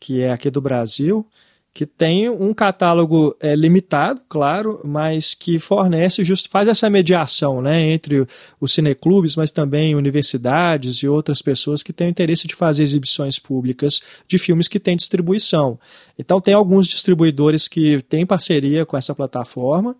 que 0.00 0.20
é 0.20 0.32
aqui 0.32 0.50
do 0.50 0.60
Brasil, 0.60 1.24
que 1.78 1.86
tem 1.86 2.28
um 2.28 2.52
catálogo 2.52 3.36
é, 3.40 3.54
limitado, 3.54 4.20
claro, 4.28 4.80
mas 4.82 5.32
que 5.32 5.60
fornece, 5.60 6.24
just, 6.24 6.48
faz 6.50 6.66
essa 6.66 6.90
mediação 6.90 7.62
né, 7.62 7.92
entre 7.92 8.26
os 8.60 8.74
cineclubes, 8.74 9.36
mas 9.36 9.52
também 9.52 9.94
universidades 9.94 10.96
e 10.96 11.06
outras 11.06 11.40
pessoas 11.40 11.80
que 11.80 11.92
têm 11.92 12.08
interesse 12.08 12.48
de 12.48 12.56
fazer 12.56 12.82
exibições 12.82 13.38
públicas 13.38 14.00
de 14.26 14.38
filmes 14.38 14.66
que 14.66 14.80
têm 14.80 14.96
distribuição. 14.96 15.78
Então, 16.18 16.40
tem 16.40 16.52
alguns 16.52 16.88
distribuidores 16.88 17.68
que 17.68 18.02
têm 18.02 18.26
parceria 18.26 18.84
com 18.84 18.96
essa 18.96 19.14
plataforma 19.14 19.94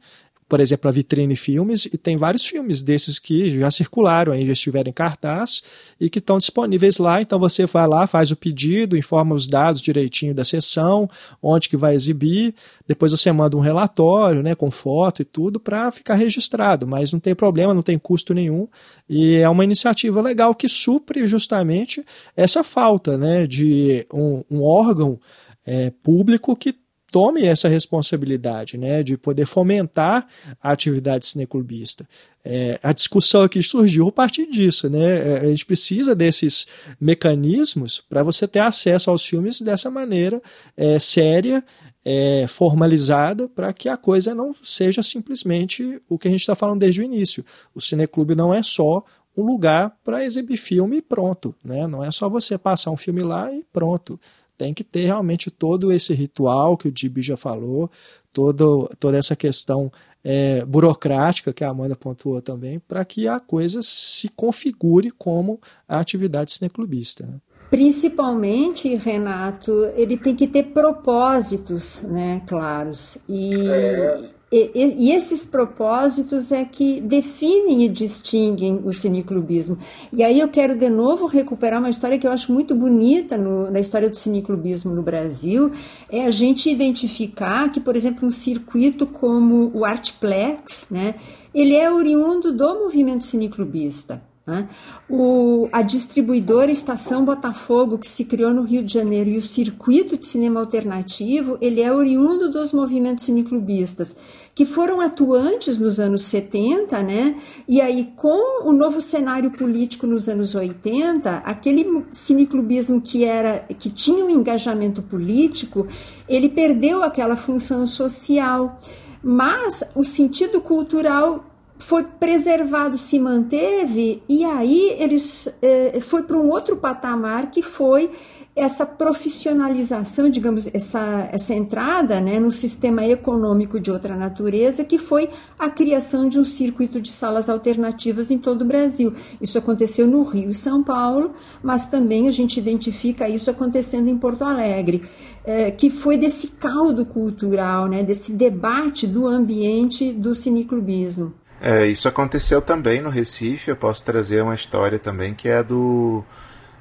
por 0.49 0.61
exemplo, 0.61 0.89
a 0.89 0.93
Vitrine 0.93 1.37
Filmes, 1.37 1.85
e 1.85 1.99
tem 1.99 2.17
vários 2.17 2.47
filmes 2.47 2.83
desses 2.83 3.19
que 3.19 3.51
já 3.51 3.71
circularam, 3.71 4.33
aí, 4.33 4.47
já 4.47 4.55
estiveram 4.55 4.89
em 4.89 4.93
cartaz 4.93 5.63
e 6.01 6.09
que 6.09 6.19
estão 6.19 6.39
disponíveis 6.39 6.97
lá. 6.97 7.21
Então 7.21 7.39
você 7.39 7.67
vai 7.67 7.87
lá, 7.87 8.07
faz 8.07 8.31
o 8.31 8.37
pedido, 8.37 8.97
informa 8.97 9.35
os 9.35 9.47
dados 9.47 9.83
direitinho 9.83 10.35
da 10.35 10.45
sessão, 10.45 11.09
onde 11.43 11.69
que 11.69 11.77
vai 11.77 11.95
exibir, 11.95 12.55
depois 12.87 13.13
você 13.13 13.31
manda 13.31 13.57
um 13.59 13.61
relatório, 13.61 14.43
né, 14.43 14.55
com 14.55 14.71
foto 14.71 15.21
e 15.21 15.25
tudo 15.25 15.61
para 15.61 15.93
ficar 15.93 16.15
registrado, 16.15 16.87
mas 16.87 17.13
não 17.13 17.21
tem 17.21 17.35
problema, 17.35 17.75
não 17.75 17.83
tem 17.83 17.99
custo 17.99 18.33
nenhum. 18.33 18.67
E 19.07 19.37
é 19.37 19.49
uma 19.49 19.65
iniciativa 19.65 20.23
legal 20.23 20.55
que 20.55 20.69
supre 20.69 21.27
justamente 21.27 22.03
essa 22.35 22.65
falta, 22.65 23.19
né, 23.19 23.47
de 23.47 24.07
um, 24.11 24.43
um 24.51 24.63
órgão 24.63 25.21
é, 25.67 25.91
público 26.03 26.57
que 26.57 26.75
tome 27.11 27.45
essa 27.45 27.69
responsabilidade 27.69 28.77
né, 28.77 29.03
de 29.03 29.17
poder 29.17 29.47
fomentar 29.47 30.27
a 30.63 30.73
atividade 30.73 31.27
cineclubista. 31.27 32.09
É, 32.45 32.79
a 32.83 32.93
discussão 32.93 33.43
aqui 33.43 33.63
surgiu 33.63 34.09
a 34.09 34.13
partir 34.13 34.47
disso. 34.51 34.89
Né? 34.89 35.05
É, 35.05 35.41
a 35.41 35.47
gente 35.47 35.67
precisa 35.67 36.15
desses 36.15 36.67
mecanismos 37.01 38.01
para 38.09 38.23
você 38.23 38.47
ter 38.47 38.61
acesso 38.61 39.11
aos 39.11 39.25
filmes 39.25 39.61
dessa 39.61 39.91
maneira 39.91 40.41
é, 40.77 40.99
séria, 40.99 41.65
é, 42.05 42.47
formalizada, 42.47 43.49
para 43.49 43.73
que 43.73 43.89
a 43.89 43.97
coisa 43.97 44.35
não 44.35 44.55
seja 44.63 45.03
simplesmente 45.03 46.01
o 46.09 46.19
que 46.19 46.29
a 46.29 46.31
gente 46.31 46.41
está 46.41 46.55
falando 46.55 46.81
desde 46.81 47.01
o 47.01 47.05
início. 47.05 47.45
O 47.75 47.81
cineclube 47.81 48.35
não 48.35 48.53
é 48.53 48.63
só 48.63 49.05
um 49.37 49.45
lugar 49.45 49.97
para 50.03 50.25
exibir 50.25 50.57
filme 50.57 50.99
e 50.99 51.03
pronto. 51.03 51.55
Né? 51.63 51.87
Não 51.87 52.05
é 52.05 52.11
só 52.11 52.29
você 52.29 52.59
passar 52.59 52.91
um 52.91 52.97
filme 52.97 53.23
lá 53.23 53.53
e 53.53 53.65
pronto. 53.73 54.19
Tem 54.59 54.75
que 54.75 54.83
ter 54.83 55.07
realmente 55.07 55.51
todo 55.51 55.93
esse 55.93 56.13
ritual 56.13 56.77
que 56.77 56.89
o 56.89 56.93
Dibi 56.93 57.23
já 57.23 57.37
falou, 57.37 57.89
todo, 58.33 58.91
toda 58.99 59.17
essa 59.17 59.37
questão 59.37 59.91
é, 60.25 60.65
burocrática 60.65 61.53
que 61.53 61.63
a 61.63 61.71
Amanda 61.71 61.95
pontuou 61.95 62.43
também, 62.43 62.81
para 62.81 63.05
que 63.05 63.29
a 63.29 63.39
coisa 63.39 63.81
se 63.83 64.29
configure 64.29 65.11
como 65.13 65.61
a 65.89 66.01
atividade 66.01 66.53
cineclubista. 66.53 67.25
Né? 67.25 67.35
Principalmente, 67.71 68.95
Renato, 68.97 69.73
ele 69.95 70.17
tem 70.17 70.35
que 70.35 70.49
ter 70.49 70.65
propósitos 70.65 72.03
né, 72.03 72.43
claros. 72.47 73.17
E, 73.29 73.51
é 73.55 74.38
e, 74.51 75.09
e, 75.09 75.13
esses 75.13 75.45
propósitos 75.45 76.51
é 76.51 76.65
que 76.65 77.03
definem 77.03 77.85
e 77.85 77.89
distinguem 77.89 78.81
o 78.83 78.93
cineclubismo. 78.95 79.77
E 80.11 80.23
aí 80.25 80.41
eu 80.41 80.49
quero 80.49 80.75
de 80.75 80.89
novo 80.89 81.27
recuperar 81.27 81.79
uma 81.79 81.91
história 81.91 82.19
que 82.19 82.27
eu 82.27 82.33
acho 82.33 82.51
muito 82.51 82.75
bonita 82.75 83.37
no, 83.37 83.71
na 83.71 83.79
história 83.79 84.09
do 84.09 84.17
cineclubismo 84.17 84.95
no 84.95 85.03
Brasil, 85.03 85.71
é 86.11 86.25
a 86.25 86.31
gente 86.31 86.71
identificar 86.71 87.71
que, 87.71 87.79
por 87.79 87.95
exemplo, 87.95 88.27
um 88.27 88.31
circuito 88.31 89.07
como 89.07 89.71
o 89.75 89.85
Artplex, 89.85 90.87
né, 90.91 91.17
ele 91.55 91.77
é 91.77 91.91
oriundo 91.93 92.51
do 92.51 92.75
movimento 92.75 93.25
cineclubista. 93.25 94.28
Né? 94.49 94.67
O, 95.11 95.69
a 95.71 95.83
distribuidora 95.83 96.73
Estação 96.73 97.23
Botafogo, 97.23 97.99
que 97.99 98.09
se 98.09 98.25
criou 98.25 98.51
no 98.51 98.63
Rio 98.63 98.83
de 98.83 98.95
Janeiro, 98.95 99.29
e 99.29 99.37
o 99.37 99.43
circuito 99.43 100.17
de 100.17 100.25
cinema 100.25 100.59
alternativo, 100.61 101.59
ele 101.61 101.83
é 101.83 101.93
oriundo 101.93 102.51
dos 102.51 102.73
movimentos 102.73 103.27
cineclubistas, 103.27 104.17
que 104.55 104.65
foram 104.65 105.03
atuantes 105.03 105.79
nos 105.79 106.01
anos 106.01 106.25
70, 106.25 107.03
né? 107.03 107.37
e 107.69 107.79
aí 107.83 108.11
com 108.17 108.67
o 108.67 108.73
novo 108.73 109.03
cenário 109.03 109.51
político 109.51 110.07
nos 110.07 110.31
anos 110.31 110.55
80, 110.55 111.43
aquele 111.45 112.05
cineclubismo 112.11 113.03
que, 113.03 113.27
era, 113.27 113.59
que 113.79 113.91
tinha 113.91 114.25
um 114.25 114.31
engajamento 114.31 115.03
político, 115.03 115.87
ele 116.27 116.49
perdeu 116.49 117.03
aquela 117.03 117.37
função 117.37 117.87
social, 117.87 118.81
mas 119.23 119.85
o 119.95 120.03
sentido 120.03 120.59
cultural 120.59 121.45
foi 121.79 122.03
preservado, 122.03 122.99
se 122.99 123.19
manteve, 123.19 124.23
e 124.29 124.45
aí 124.45 124.97
eles 124.99 125.49
eh, 125.63 126.01
foi 126.01 126.23
para 126.23 126.37
um 126.37 126.51
outro 126.51 126.77
patamar 126.77 127.51
que 127.51 127.63
foi 127.63 128.11
essa 128.59 128.85
profissionalização, 128.85 130.29
digamos, 130.29 130.69
essa, 130.75 131.29
essa 131.31 131.55
entrada 131.55 132.21
né, 132.21 132.41
no 132.41 132.51
sistema 132.51 133.05
econômico 133.07 133.79
de 133.79 133.89
outra 133.89 134.17
natureza, 134.17 134.83
que 134.83 134.99
foi 134.99 135.31
a 135.57 135.71
criação 135.71 136.29
de 136.29 136.41
um 136.41 136.45
circuito 136.45 137.01
de 137.01 137.13
salas 137.13 137.49
alternativas 137.49 138.33
em 138.33 138.39
todo 138.39 138.63
o 138.63 138.65
Brasil. 138.65 139.15
Isso 139.41 139.57
aconteceu 139.57 140.09
no 140.09 140.25
Rio 140.25 140.51
e 140.51 140.55
São 140.55 140.83
Paulo, 140.83 141.35
mas 141.63 141.87
também 141.87 142.27
a 142.27 142.33
gente 142.33 142.59
identifica 142.59 143.29
isso 143.29 143.49
acontecendo 143.49 144.09
em 144.09 144.19
Porto 144.19 144.43
Alegre, 144.43 145.03
é, 145.45 145.71
que 145.71 145.89
foi 145.89 146.19
desse 146.19 146.49
caldo 146.49 147.07
cultural, 147.07 147.87
né, 147.87 148.03
desse 148.03 148.33
debate 148.33 149.07
do 149.07 149.25
ambiente 149.29 150.13
do 150.13 150.35
cineclubismo. 150.35 151.33
É, 151.61 151.87
isso 151.87 152.09
aconteceu 152.09 152.63
também 152.63 153.01
no 153.01 153.11
Recife. 153.11 153.71
Eu 153.71 153.77
posso 153.77 154.05
trazer 154.05 154.43
uma 154.43 154.55
história 154.55 154.99
também 154.99 155.35
que 155.35 155.49
é 155.49 155.59
a 155.59 155.63
do, 155.63 156.25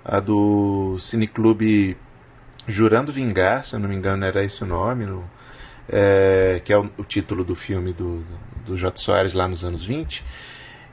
a 0.05 0.19
do 0.19 0.97
Cineclube 0.99 1.97
Jurando 2.67 3.11
Vingar, 3.11 3.65
se 3.65 3.75
eu 3.75 3.79
não 3.79 3.89
me 3.89 3.95
engano 3.95 4.25
era 4.25 4.43
esse 4.43 4.63
o 4.63 4.67
nome, 4.67 5.05
no, 5.05 5.23
é, 5.87 6.61
que 6.63 6.73
é 6.73 6.77
o, 6.77 6.89
o, 6.97 7.03
título 7.03 7.45
do 7.45 7.55
filme 7.55 7.93
do, 7.93 8.23
do 8.65 8.75
J. 8.75 8.99
Soares 8.99 9.33
lá 9.33 9.47
nos 9.47 9.63
anos 9.63 9.83
20, 9.85 10.23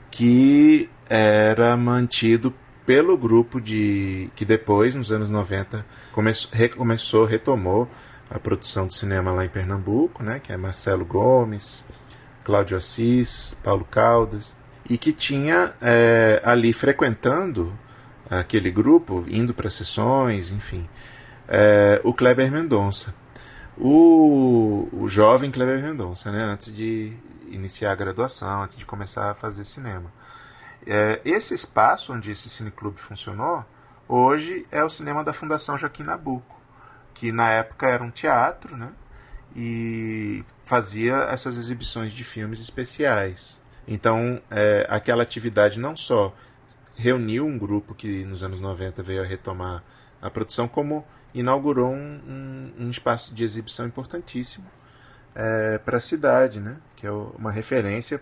que 0.09 0.89
era 1.09 1.75
mantido 1.75 2.53
pelo 2.85 3.17
grupo 3.17 3.59
de 3.59 4.29
que 4.35 4.45
depois, 4.45 4.95
nos 4.95 5.11
anos 5.11 5.29
90, 5.29 5.85
começou, 6.11 6.51
recomeçou, 6.53 7.25
retomou 7.25 7.89
a 8.29 8.39
produção 8.39 8.87
do 8.87 8.93
cinema 8.93 9.31
lá 9.31 9.43
em 9.43 9.49
Pernambuco, 9.49 10.23
né, 10.23 10.39
que 10.41 10.53
é 10.53 10.57
Marcelo 10.57 11.03
Gomes, 11.03 11.85
Cláudio 12.45 12.77
Assis, 12.77 13.57
Paulo 13.63 13.83
Caldas, 13.89 14.55
e 14.87 14.99
que 14.99 15.11
tinha 15.11 15.73
é, 15.81 16.39
ali 16.45 16.71
frequentando 16.71 17.73
aquele 18.29 18.69
grupo, 18.69 19.25
indo 19.27 19.53
para 19.53 19.69
sessões, 19.69 20.51
enfim, 20.51 20.87
é, 21.47 21.99
o 22.03 22.13
Kleber 22.13 22.51
Mendonça. 22.51 23.13
O, 23.75 24.87
o 24.93 25.07
jovem 25.07 25.51
Kleber 25.51 25.81
Mendonça, 25.81 26.31
né, 26.31 26.43
antes 26.43 26.73
de 26.73 27.11
iniciar 27.49 27.91
a 27.91 27.95
graduação, 27.95 28.61
antes 28.61 28.77
de 28.77 28.85
começar 28.85 29.31
a 29.31 29.33
fazer 29.33 29.65
cinema. 29.65 30.13
É, 30.85 31.19
esse 31.25 31.55
espaço 31.55 32.13
onde 32.13 32.29
esse 32.29 32.47
cineclube 32.47 33.01
funcionou, 33.01 33.65
hoje 34.07 34.67
é 34.71 34.83
o 34.83 34.89
cinema 34.89 35.23
da 35.23 35.33
Fundação 35.33 35.79
Joaquim 35.79 36.03
Nabuco, 36.03 36.61
que 37.11 37.31
na 37.31 37.49
época 37.49 37.87
era 37.87 38.03
um 38.03 38.11
teatro, 38.11 38.77
né? 38.77 38.91
E 39.55 40.43
fazia 40.65 41.15
essas 41.29 41.57
exibições 41.57 42.11
de 42.11 42.23
filmes 42.23 42.59
especiais. 42.59 43.61
Então, 43.87 44.41
é, 44.51 44.85
aquela 44.89 45.23
atividade 45.23 45.79
não 45.79 45.95
só 45.95 46.35
reuniu 46.95 47.45
um 47.45 47.57
grupo 47.57 47.93
que 47.93 48.25
nos 48.25 48.43
anos 48.43 48.59
90 48.59 49.01
veio 49.03 49.21
a 49.21 49.25
retomar 49.25 49.83
a 50.21 50.29
produção, 50.29 50.67
como 50.67 51.05
inaugurou 51.33 51.91
um, 51.91 52.21
um, 52.27 52.85
um 52.85 52.89
espaço 52.89 53.33
de 53.33 53.43
exibição 53.43 53.85
importantíssimo 53.85 54.65
é, 55.35 55.77
para 55.77 55.97
a 55.97 56.01
cidade, 56.01 56.59
né? 56.59 56.77
que 56.95 57.05
é 57.05 57.11
uma 57.11 57.51
referência 57.51 58.21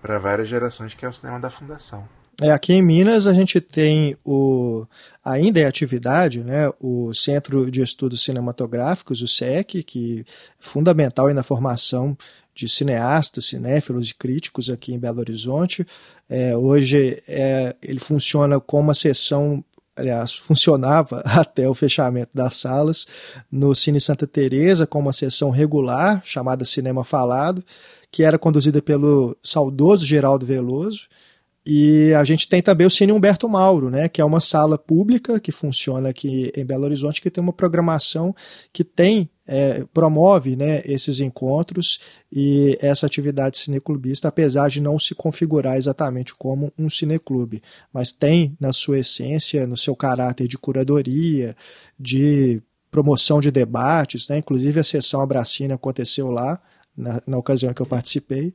para 0.00 0.18
várias 0.18 0.48
gerações, 0.48 0.94
que 0.94 1.04
é 1.04 1.08
o 1.08 1.12
cinema 1.12 1.38
da 1.38 1.50
Fundação. 1.50 2.08
É, 2.40 2.50
aqui 2.50 2.74
em 2.74 2.82
Minas 2.82 3.26
a 3.26 3.32
gente 3.32 3.60
tem 3.60 4.16
o 4.24 4.86
ainda 5.24 5.58
em 5.58 5.64
atividade, 5.64 6.44
né, 6.44 6.70
o 6.78 7.12
Centro 7.14 7.70
de 7.70 7.80
Estudos 7.80 8.22
Cinematográficos, 8.22 9.22
o 9.22 9.26
SEC, 9.26 9.82
que 9.82 10.20
é 10.20 10.24
fundamental 10.58 11.32
na 11.32 11.42
formação 11.42 12.16
de 12.54 12.68
cineastas, 12.68 13.46
cinéfilos 13.46 14.10
e 14.10 14.14
críticos 14.14 14.70
aqui 14.70 14.94
em 14.94 14.98
Belo 14.98 15.18
Horizonte. 15.18 15.86
É, 16.28 16.56
hoje 16.56 17.22
é, 17.26 17.74
ele 17.82 17.98
funciona 17.98 18.60
como 18.60 18.84
uma 18.84 18.94
sessão 18.94 19.64
aliás, 19.96 20.34
funcionava 20.36 21.20
até 21.24 21.68
o 21.68 21.74
fechamento 21.74 22.30
das 22.34 22.56
salas 22.56 23.06
no 23.50 23.74
Cine 23.74 24.00
Santa 24.00 24.26
Teresa 24.26 24.86
com 24.86 24.98
uma 24.98 25.12
sessão 25.12 25.50
regular 25.50 26.20
chamada 26.22 26.66
Cinema 26.66 27.02
Falado, 27.02 27.64
que 28.12 28.22
era 28.22 28.38
conduzida 28.38 28.82
pelo 28.82 29.36
saudoso 29.42 30.04
Geraldo 30.04 30.44
Veloso 30.44 31.08
e 31.66 32.14
a 32.14 32.22
gente 32.22 32.48
tem 32.48 32.62
também 32.62 32.86
o 32.86 32.90
Cine 32.90 33.10
Humberto 33.10 33.48
Mauro, 33.48 33.90
né, 33.90 34.08
que 34.08 34.20
é 34.20 34.24
uma 34.24 34.40
sala 34.40 34.78
pública 34.78 35.40
que 35.40 35.50
funciona 35.50 36.10
aqui 36.10 36.52
em 36.56 36.64
Belo 36.64 36.84
Horizonte, 36.84 37.20
que 37.20 37.28
tem 37.28 37.42
uma 37.42 37.52
programação 37.52 38.32
que 38.72 38.84
tem 38.84 39.28
é, 39.48 39.84
promove 39.92 40.54
né, 40.54 40.82
esses 40.84 41.18
encontros 41.18 41.98
e 42.32 42.78
essa 42.80 43.06
atividade 43.06 43.58
cineclubista, 43.58 44.28
apesar 44.28 44.68
de 44.68 44.80
não 44.80 44.96
se 44.96 45.12
configurar 45.12 45.76
exatamente 45.76 46.34
como 46.36 46.72
um 46.78 46.88
cineclube, 46.88 47.60
mas 47.92 48.12
tem 48.12 48.56
na 48.60 48.72
sua 48.72 49.00
essência, 49.00 49.66
no 49.66 49.76
seu 49.76 49.96
caráter 49.96 50.46
de 50.46 50.56
curadoria, 50.56 51.56
de 51.98 52.62
promoção 52.92 53.40
de 53.40 53.50
debates, 53.50 54.28
né? 54.28 54.38
inclusive 54.38 54.78
a 54.78 54.84
sessão 54.84 55.20
Abracina 55.20 55.74
aconteceu 55.74 56.30
lá, 56.30 56.60
na, 56.96 57.20
na 57.26 57.36
ocasião 57.36 57.74
que 57.74 57.82
eu 57.82 57.86
participei. 57.86 58.54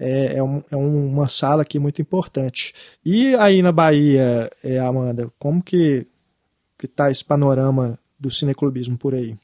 É, 0.00 0.38
é, 0.38 0.42
um, 0.42 0.62
é, 0.70 0.76
uma 0.76 1.28
sala 1.28 1.60
aqui 1.60 1.78
muito 1.78 2.00
importante. 2.00 2.72
E 3.04 3.34
aí 3.34 3.60
na 3.60 3.70
Bahia, 3.70 4.50
é, 4.64 4.78
Amanda, 4.78 5.30
como 5.38 5.62
que 5.62 6.06
está 6.82 7.10
esse 7.10 7.22
panorama 7.22 7.98
do 8.18 8.30
cineclubismo 8.30 8.96
por 8.96 9.14
aí? 9.14 9.36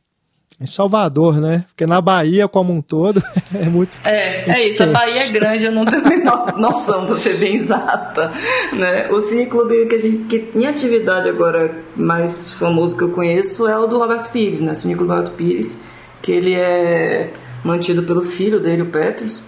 Em 0.58 0.64
Salvador, 0.64 1.38
né? 1.38 1.66
Porque 1.68 1.84
na 1.84 2.00
Bahia 2.00 2.48
como 2.48 2.72
um 2.72 2.80
todo 2.80 3.22
é 3.54 3.68
muito. 3.68 3.98
É, 4.02 4.50
é 4.50 4.56
isso. 4.56 4.82
A 4.82 4.86
Bahia 4.86 5.24
é 5.24 5.28
grande, 5.28 5.66
eu 5.66 5.72
não 5.72 5.84
tenho 5.84 6.02
a 6.02 6.08
menor 6.08 6.52
noção, 6.56 7.04
para 7.04 7.18
ser 7.18 7.36
bem 7.36 7.56
exata. 7.56 8.32
Né? 8.72 9.10
O 9.10 9.20
cineclube 9.20 9.84
que 9.84 9.94
a 9.94 9.98
gente 9.98 10.24
que 10.24 10.58
em 10.58 10.66
atividade 10.66 11.28
agora 11.28 11.82
mais 11.94 12.52
famoso 12.52 12.96
que 12.96 13.04
eu 13.04 13.10
conheço 13.10 13.68
é 13.68 13.78
o 13.78 13.86
do 13.86 13.98
Roberto 13.98 14.30
Pires, 14.30 14.62
né? 14.62 14.72
Cineclube 14.72 15.10
Roberto 15.10 15.36
Pires, 15.36 15.78
que 16.22 16.32
ele 16.32 16.54
é 16.54 17.34
mantido 17.62 18.04
pelo 18.04 18.22
filho 18.22 18.58
dele, 18.58 18.80
o 18.80 18.86
Petrus, 18.86 19.42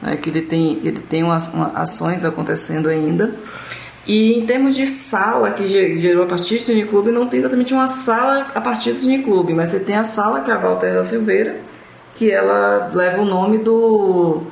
né? 0.00 0.16
que 0.16 0.30
ele 0.30 0.42
tem, 0.42 0.80
ele 0.84 1.00
tem 1.00 1.22
umas, 1.22 1.52
umas 1.52 1.74
ações 1.74 2.24
acontecendo 2.24 2.88
ainda. 2.88 3.34
E 4.06 4.34
em 4.34 4.46
termos 4.46 4.76
de 4.76 4.86
sala 4.86 5.50
que 5.50 5.66
gerou 5.66 6.22
a 6.22 6.26
partir 6.26 6.58
do 6.58 6.62
cineclube, 6.62 7.10
não 7.10 7.26
tem 7.26 7.40
exatamente 7.40 7.74
uma 7.74 7.88
sala 7.88 8.52
a 8.54 8.60
partir 8.60 8.92
do 8.92 8.98
cineclube, 8.98 9.52
mas 9.52 9.70
você 9.70 9.80
tem 9.80 9.96
a 9.96 10.04
sala 10.04 10.42
que 10.42 10.50
é 10.50 10.54
a 10.54 10.58
Walter 10.58 11.04
Silveira, 11.04 11.56
que 12.14 12.30
ela 12.30 12.88
leva 12.94 13.20
o 13.20 13.24
nome 13.24 13.58
do, 13.58 14.42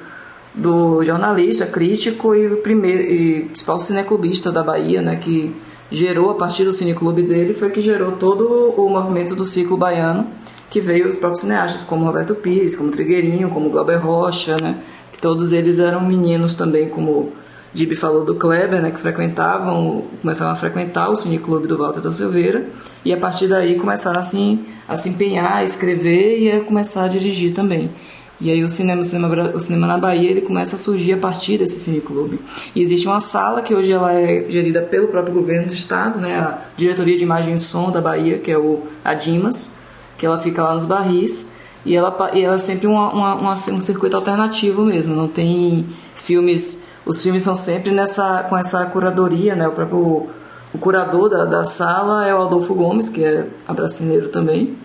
do 0.53 1.05
jornalista, 1.05 1.67
crítico 1.67 2.35
e 2.35 2.57
primeiro 2.57 3.03
e 3.03 3.45
principal 3.45 3.79
cineclubista 3.79 4.51
da 4.51 4.63
Bahia, 4.63 5.01
né, 5.01 5.17
que 5.17 5.55
gerou 5.89 6.31
a 6.31 6.35
partir 6.35 6.65
do 6.65 6.73
cineclube 6.73 7.23
dele, 7.23 7.55
foi 7.55 7.71
que 7.71 7.81
gerou 7.81 8.13
todo 8.13 8.75
o 8.77 8.89
movimento 8.89 9.37
do 9.37 9.45
ciclo 9.45 9.77
baiano, 9.77 10.27
que 10.69 10.81
veio 10.81 11.09
os 11.09 11.15
próprios 11.15 11.43
cineastas, 11.43 11.85
como 11.85 12.05
Roberto 12.05 12.35
Pires, 12.35 12.75
como 12.75 12.91
Trigueirinho, 12.91 13.49
como 13.51 13.71
Glauber 13.71 13.99
Rocha, 13.99 14.57
né, 14.61 14.81
todos 15.25 15.53
eles 15.53 15.79
eram 15.79 16.03
meninos 16.03 16.55
também, 16.55 16.87
como 16.87 17.33
Gibi 17.72 17.97
falou 17.97 18.27
do 18.27 18.35
Kleber, 18.35 18.83
né, 18.83 18.91
que 18.91 19.01
frequentavam, 19.01 20.05
começaram 20.20 20.53
a 20.53 20.55
frequentar 20.55 21.09
o 21.09 21.16
cineclube 21.16 21.66
do 21.66 21.79
Walter 21.79 22.03
da 22.03 22.12
Silveira, 22.12 22.66
e 23.03 23.11
a 23.11 23.16
partir 23.16 23.49
daí 23.49 23.77
começaram 23.77 24.20
assim, 24.20 24.66
a 24.87 24.99
se 24.99 25.09
empenhar, 25.09 25.55
a 25.55 25.64
escrever 25.64 26.41
e 26.41 26.53
a 26.53 26.61
começar 26.61 27.05
a 27.05 27.09
dirigir 27.09 27.55
também. 27.55 27.91
E 28.39 28.51
aí 28.51 28.62
o 28.62 28.68
cinema, 28.68 29.01
o 29.01 29.05
cinema, 29.05 29.53
o 29.55 29.61
cinema 29.61 29.87
na 29.87 29.97
Bahia 29.97 30.31
ele 30.31 30.43
começa 30.43 30.77
a 30.77 30.79
surgir 30.79 31.14
a 31.14 31.16
partir 31.16 31.57
desse 31.57 31.81
cineclube. 31.81 32.39
E 32.75 32.83
existe 32.83 33.07
uma 33.07 33.18
sala 33.18 33.62
que 33.62 33.75
hoje 33.75 33.93
ela 33.93 34.12
é 34.12 34.45
gerida 34.51 34.83
pelo 34.83 35.09
próprio 35.09 35.33
governo 35.33 35.68
do 35.68 35.72
estado, 35.72 36.20
né, 36.20 36.37
a 36.37 36.59
Diretoria 36.77 37.16
de 37.16 37.22
Imagem 37.22 37.55
e 37.55 37.59
Som 37.59 37.91
da 37.91 38.03
Bahia, 38.03 38.41
que 38.41 38.51
é 38.51 38.59
o 38.59 38.83
a 39.03 39.14
Dimas, 39.14 39.79
que 40.18 40.27
ela 40.27 40.39
fica 40.39 40.62
lá 40.62 40.75
nos 40.75 40.85
barris, 40.85 41.54
e 41.85 41.97
ela, 41.97 42.30
e 42.32 42.43
ela 42.43 42.57
é 42.57 42.59
sempre 42.59 42.87
uma, 42.87 43.12
uma, 43.12 43.35
uma, 43.35 43.53
um 43.53 43.80
circuito 43.80 44.16
alternativo 44.16 44.85
mesmo, 44.85 45.14
não 45.14 45.28
tem 45.28 45.87
filmes 46.14 46.87
os 47.07 47.22
filmes 47.22 47.43
são 47.43 47.55
sempre 47.55 47.93
nessa 47.93 48.45
com 48.45 48.57
essa 48.57 48.85
curadoria, 48.87 49.55
né? 49.55 49.68
O 49.68 49.72
próprio 49.72 50.28
o 50.72 50.78
curador 50.78 51.28
da, 51.28 51.45
da 51.45 51.64
sala 51.64 52.26
é 52.26 52.35
o 52.35 52.43
Adolfo 52.43 52.74
Gomes, 52.74 53.09
que 53.09 53.22
é 53.22 53.47
abracineiro 53.68 54.28
também. 54.28 54.76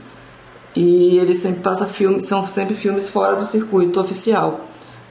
E 0.76 1.18
ele 1.18 1.34
sempre 1.34 1.62
passa 1.62 1.88
filmes, 1.88 2.26
são 2.26 2.46
sempre 2.46 2.76
filmes 2.76 3.10
fora 3.10 3.36
do 3.36 3.44
circuito 3.44 4.00
oficial. 4.00 4.66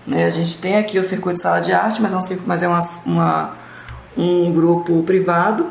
Né? 0.07 0.25
A 0.25 0.31
gente 0.31 0.59
tem 0.59 0.77
aqui 0.77 0.99
o 0.99 1.03
circuito 1.03 1.41
sala 1.41 1.61
de 1.61 1.73
arte, 1.73 2.01
mas 2.01 2.13
é 2.13 2.17
um, 2.17 2.39
mas 2.47 2.63
é 2.63 2.69
uma, 2.69 2.81
uma 3.07 3.57
um 4.17 4.53
grupo 4.53 5.03
privado 5.03 5.67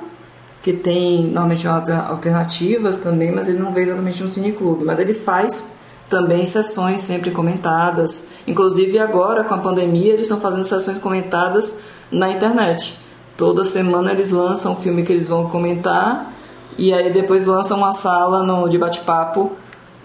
que 0.61 0.73
tem 0.73 1.23
normalmente 1.27 1.65
alternativas 1.67 2.97
também, 2.97 3.31
mas 3.31 3.47
ele 3.47 3.59
não 3.59 3.71
vê 3.71 3.81
exatamente 3.83 4.21
um 4.21 4.27
cineclube, 4.27 4.83
mas 4.83 4.99
ele 4.99 5.13
faz 5.13 5.71
também 6.09 6.45
sessões 6.45 7.01
sempre 7.01 7.31
comentadas. 7.31 8.31
Inclusive 8.47 8.97
agora 8.99 9.43
com 9.43 9.53
a 9.53 9.57
pandemia 9.57 10.13
eles 10.13 10.23
estão 10.23 10.39
fazendo 10.39 10.63
sessões 10.63 10.97
comentadas 10.97 11.81
na 12.11 12.29
internet. 12.29 12.97
Toda 13.35 13.65
semana 13.65 14.11
eles 14.11 14.31
lançam 14.31 14.73
um 14.73 14.75
filme 14.75 15.03
que 15.03 15.13
eles 15.13 15.27
vão 15.27 15.49
comentar 15.49 16.33
e 16.77 16.93
aí 16.93 17.11
depois 17.11 17.45
lançam 17.45 17.77
uma 17.77 17.93
sala 17.93 18.43
no 18.43 18.67
de 18.67 18.77
bate-papo, 18.77 19.51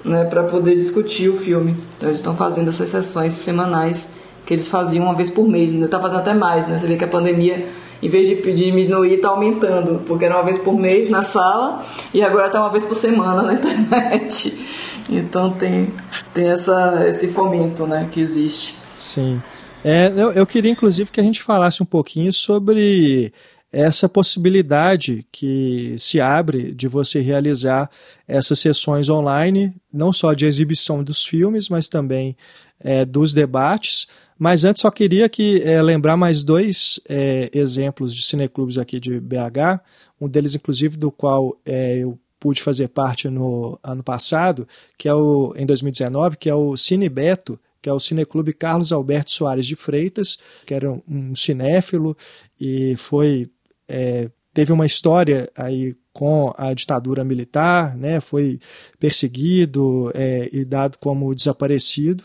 né, 0.04 0.24
para 0.24 0.42
poder 0.44 0.74
discutir 0.74 1.28
o 1.28 1.36
filme. 1.36 1.76
Então 1.96 2.08
eles 2.08 2.18
estão 2.18 2.34
fazendo 2.34 2.68
essas 2.68 2.90
sessões 2.90 3.34
semanais 3.34 4.14
que 4.44 4.52
eles 4.52 4.66
faziam 4.68 5.04
uma 5.04 5.14
vez 5.14 5.30
por 5.30 5.46
mês. 5.46 5.72
Está 5.72 6.00
fazendo 6.00 6.18
até 6.18 6.34
mais, 6.34 6.66
né? 6.66 6.76
Você 6.76 6.86
vê 6.86 6.96
que 6.96 7.04
a 7.04 7.08
pandemia 7.08 7.68
em 8.02 8.08
vez 8.08 8.26
de 8.26 8.34
diminuir, 8.52 9.14
está 9.14 9.28
aumentando, 9.28 10.02
porque 10.04 10.24
era 10.24 10.34
uma 10.34 10.42
vez 10.42 10.58
por 10.58 10.74
mês 10.74 11.08
na 11.08 11.22
sala 11.22 11.82
e 12.12 12.20
agora 12.20 12.46
está 12.46 12.60
uma 12.60 12.70
vez 12.70 12.84
por 12.84 12.96
semana 12.96 13.42
na 13.42 13.54
internet. 13.54 14.52
Então 15.08 15.52
tem, 15.52 15.92
tem 16.32 16.48
essa, 16.48 17.06
esse 17.08 17.28
fomento 17.28 17.86
né, 17.86 18.08
que 18.10 18.20
existe. 18.20 18.76
Sim. 18.96 19.42
É, 19.84 20.08
eu, 20.08 20.32
eu 20.32 20.46
queria, 20.46 20.70
inclusive, 20.70 21.10
que 21.10 21.20
a 21.20 21.24
gente 21.24 21.42
falasse 21.42 21.82
um 21.82 21.86
pouquinho 21.86 22.32
sobre 22.32 23.32
essa 23.72 24.08
possibilidade 24.08 25.26
que 25.32 25.94
se 25.98 26.20
abre 26.20 26.72
de 26.72 26.86
você 26.86 27.20
realizar 27.20 27.90
essas 28.28 28.58
sessões 28.58 29.08
online, 29.08 29.74
não 29.92 30.12
só 30.12 30.34
de 30.34 30.44
exibição 30.44 31.02
dos 31.02 31.24
filmes, 31.24 31.68
mas 31.70 31.88
também 31.88 32.36
é, 32.78 33.04
dos 33.04 33.32
debates. 33.32 34.06
Mas 34.38 34.64
antes 34.64 34.82
só 34.82 34.90
queria 34.90 35.28
que 35.28 35.62
é, 35.62 35.80
lembrar 35.80 36.16
mais 36.16 36.42
dois 36.42 37.00
é, 37.08 37.50
exemplos 37.54 38.14
de 38.14 38.22
cineclubes 38.22 38.76
aqui 38.76 39.00
de 39.00 39.18
BH, 39.18 39.80
um 40.20 40.28
deles 40.28 40.54
inclusive 40.54 40.96
do 40.96 41.10
qual 41.10 41.58
é, 41.64 41.98
eu 41.98 42.18
pude 42.42 42.60
fazer 42.60 42.88
parte 42.88 43.28
no 43.28 43.78
ano 43.84 44.02
passado, 44.02 44.66
que 44.98 45.08
é 45.08 45.14
o 45.14 45.54
em 45.56 45.64
2019, 45.64 46.36
que 46.36 46.50
é 46.50 46.54
o 46.54 46.76
Cine 46.76 47.08
Beto, 47.08 47.56
que 47.80 47.88
é 47.88 47.92
o 47.92 48.00
Cineclube 48.00 48.52
Carlos 48.52 48.92
Alberto 48.92 49.30
Soares 49.30 49.64
de 49.64 49.76
Freitas, 49.76 50.38
que 50.66 50.74
era 50.74 50.90
um 51.08 51.36
cinéfilo 51.36 52.16
e 52.60 52.96
foi 52.96 53.48
é, 53.86 54.28
teve 54.52 54.72
uma 54.72 54.84
história 54.84 55.48
aí 55.56 55.94
com 56.12 56.52
a 56.56 56.74
ditadura 56.74 57.22
militar, 57.22 57.96
né, 57.96 58.20
foi 58.20 58.58
perseguido 58.98 60.10
é, 60.12 60.50
e 60.52 60.64
dado 60.64 60.98
como 60.98 61.32
desaparecido 61.32 62.24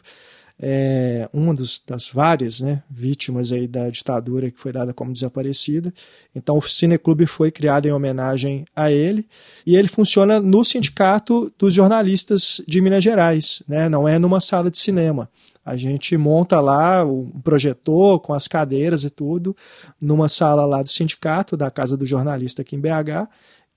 é, 0.60 1.30
uma 1.32 1.54
dos, 1.54 1.82
das 1.86 2.10
várias 2.10 2.62
né, 2.62 2.82
vítimas 2.90 3.52
aí 3.52 3.68
da 3.68 3.90
ditadura 3.90 4.50
que 4.50 4.60
foi 4.60 4.72
dada 4.72 4.94
como 4.94 5.14
desaparecida. 5.14 5.94
Então 6.36 6.58
o 6.58 6.62
Cineclube 6.62 7.26
foi 7.28 7.52
criado 7.52 7.86
em 7.86 7.92
homenagem 7.92 8.66
a 8.76 8.92
ele 8.92 9.28
e 9.66 9.76
ele 9.76 9.88
funciona 9.88 10.40
no 10.40 10.64
Sindicato 10.66 11.52
dos 11.58 11.74
Jornalistas 11.74 12.62
de 12.68 12.82
Minas 12.82 13.04
Gerais, 13.04 13.62
né, 13.68 13.88
não 13.88 14.08
é 14.08 14.18
numa 14.18 14.42
sala 14.42 14.72
de 14.72 14.80
cinema. 14.80 15.30
A 15.64 15.76
gente 15.76 16.16
monta 16.16 16.62
lá 16.62 17.04
um 17.04 17.30
projetor 17.42 18.22
com 18.22 18.34
as 18.34 18.48
cadeiras 18.48 19.04
e 19.04 19.10
tudo, 19.10 19.56
numa 20.00 20.30
sala 20.30 20.66
lá 20.66 20.82
do 20.82 20.88
sindicato, 20.88 21.58
da 21.58 21.70
Casa 21.70 21.98
do 21.98 22.06
Jornalista 22.06 22.62
aqui 22.62 22.78
em 22.78 22.80
BH, 22.80 23.28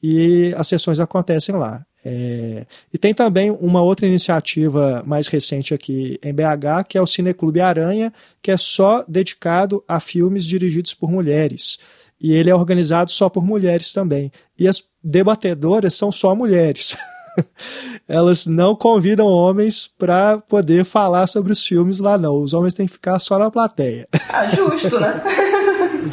e 0.01 0.55
as 0.57 0.68
sessões 0.68 1.01
acontecem 1.01 1.57
lá. 1.57 1.85
É, 2.05 2.64
e 2.92 2.98
tem 2.98 3.12
também 3.12 3.51
uma 3.51 3.82
outra 3.82 4.07
iniciativa 4.07 5.03
mais 5.07 5.26
recente 5.26 5.74
aqui 5.74 6.18
em 6.22 6.32
BH, 6.32 6.84
que 6.88 6.96
é 6.96 7.03
o 7.03 7.07
Cineclube 7.07 7.61
Aranha, 7.61 8.12
que 8.42 8.51
é 8.51 8.57
só 8.57 9.05
dedicado 9.07 9.84
a 9.86 10.01
filmes 10.01 10.44
dirigidos 10.44 10.94
por 10.94 11.11
mulheres. 11.11 11.78
E 12.20 12.32
ele 12.32 12.51
é 12.51 12.55
organizado 12.55 13.11
só 13.11 13.28
por 13.28 13.44
mulheres 13.44 13.92
também. 13.92 14.30
E 14.59 14.68
as 14.68 14.82
debatedoras 15.03 15.94
são 15.94 16.12
só 16.12 16.34
mulheres. 16.34 16.96
Elas 18.07 18.44
não 18.44 18.74
convidam 18.74 19.26
homens 19.26 19.88
para 19.98 20.38
poder 20.38 20.84
falar 20.84 21.26
sobre 21.26 21.53
os 21.53 21.64
filmes 21.64 21.98
lá, 21.98 22.18
não. 22.18 22.42
Os 22.42 22.53
homens 22.53 22.74
têm 22.74 22.86
que 22.86 22.92
ficar 22.92 23.18
só 23.18 23.38
na 23.38 23.51
plateia. 23.51 24.07
Ah, 24.28 24.46
justo, 24.48 24.98
né? 25.01 25.22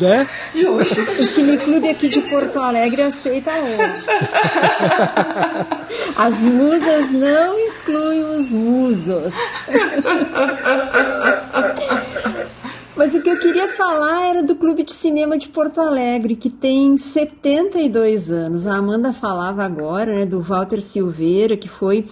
Né? 0.02 0.28
Justo. 0.54 1.02
O 1.20 1.28
Cineclube 1.28 1.88
aqui 1.90 2.10
de 2.10 2.22
Porto 2.22 2.60
Alegre 2.60 3.04
aceita 3.04 3.52
homem. 3.52 4.04
As 6.16 6.40
musas 6.40 7.12
não 7.12 7.58
excluem 7.60 8.40
os 8.40 8.50
musos. 8.50 9.34
Mas 12.96 13.14
o 13.14 13.22
que 13.22 13.30
eu 13.30 13.40
queria 13.40 13.68
falar 13.68 14.26
era 14.26 14.44
do 14.44 14.56
Clube 14.56 14.82
de 14.82 14.92
Cinema 14.92 15.38
de 15.38 15.48
Porto 15.48 15.80
Alegre, 15.80 16.36
que 16.36 16.50
tem 16.50 16.98
72 16.98 18.32
anos. 18.32 18.66
A 18.66 18.76
Amanda 18.76 19.14
falava 19.14 19.64
agora 19.64 20.16
né, 20.16 20.26
do 20.26 20.42
Walter 20.42 20.82
Silveira, 20.82 21.56
que 21.56 21.70
foi 21.70 22.08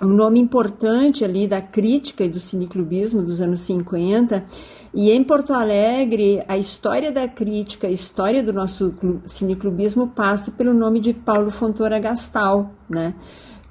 um 0.00 0.08
nome 0.08 0.40
importante 0.40 1.24
ali 1.24 1.46
da 1.46 1.60
crítica 1.60 2.24
e 2.24 2.28
do 2.28 2.40
cineclubismo 2.40 3.22
dos 3.22 3.40
anos 3.40 3.60
50. 3.60 4.44
E 4.92 5.10
em 5.10 5.24
Porto 5.24 5.52
Alegre, 5.52 6.42
a 6.46 6.56
história 6.56 7.10
da 7.10 7.26
crítica, 7.26 7.86
a 7.86 7.90
história 7.90 8.42
do 8.42 8.52
nosso 8.52 8.94
cineclubismo 9.26 10.08
passa 10.08 10.50
pelo 10.50 10.72
nome 10.72 11.00
de 11.00 11.12
Paulo 11.12 11.50
Fontoura 11.50 11.98
Gastal, 11.98 12.72
né? 12.88 13.14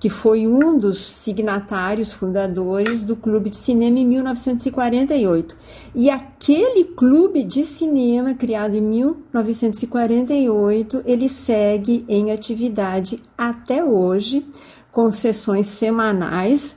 que 0.04 0.10
foi 0.10 0.46
um 0.46 0.78
dos 0.78 1.00
signatários 1.00 2.12
fundadores 2.12 3.02
do 3.02 3.16
Clube 3.16 3.50
de 3.50 3.56
Cinema 3.56 4.00
em 4.00 4.06
1948. 4.06 5.56
E 5.96 6.10
aquele 6.10 6.84
clube 6.84 7.42
de 7.42 7.64
cinema, 7.64 8.34
criado 8.34 8.76
em 8.76 8.82
1948, 8.82 11.04
ele 11.06 11.30
segue 11.30 12.04
em 12.10 12.34
atividade 12.34 13.22
até 13.38 13.82
hoje, 13.82 14.46
com 14.94 15.12
sessões 15.12 15.68
semanais, 15.68 16.76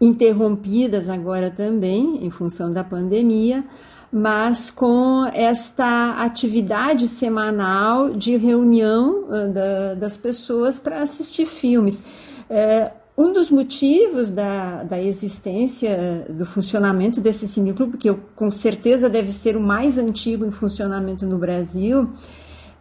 interrompidas 0.00 1.08
agora 1.08 1.50
também 1.50 2.24
em 2.24 2.30
função 2.30 2.72
da 2.72 2.82
pandemia, 2.82 3.62
mas 4.10 4.70
com 4.70 5.26
esta 5.34 6.12
atividade 6.22 7.06
semanal 7.06 8.10
de 8.10 8.36
reunião 8.36 9.24
uh, 9.24 9.52
da, 9.52 9.94
das 9.94 10.16
pessoas 10.16 10.80
para 10.80 11.02
assistir 11.02 11.44
filmes. 11.44 12.00
Uh, 12.48 12.90
um 13.18 13.32
dos 13.32 13.50
motivos 13.50 14.30
da, 14.30 14.84
da 14.84 15.02
existência, 15.02 16.24
do 16.30 16.46
funcionamento 16.46 17.20
desse 17.20 17.48
cineclube, 17.48 17.98
que 17.98 18.08
eu, 18.08 18.20
com 18.36 18.48
certeza 18.50 19.10
deve 19.10 19.30
ser 19.30 19.56
o 19.56 19.60
mais 19.60 19.98
antigo 19.98 20.46
em 20.46 20.52
funcionamento 20.52 21.26
no 21.26 21.36
Brasil, 21.36 22.08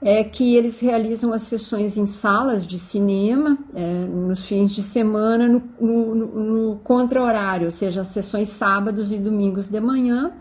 é 0.01 0.23
que 0.23 0.55
eles 0.55 0.79
realizam 0.79 1.33
as 1.33 1.43
sessões 1.43 1.97
em 1.97 2.05
salas 2.05 2.65
de 2.67 2.77
cinema 2.77 3.57
é, 3.73 4.05
nos 4.05 4.45
fins 4.45 4.71
de 4.71 4.81
semana 4.81 5.47
no, 5.47 5.63
no, 5.81 6.15
no 6.15 6.75
contra-horário, 6.77 7.65
ou 7.65 7.71
seja, 7.71 8.01
as 8.01 8.07
sessões 8.07 8.49
sábados 8.49 9.11
e 9.11 9.17
domingos 9.17 9.67
de 9.67 9.79
manhã 9.79 10.31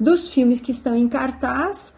dos 0.00 0.28
filmes 0.28 0.60
que 0.60 0.70
estão 0.70 0.96
em 0.96 1.08
cartaz 1.08 1.92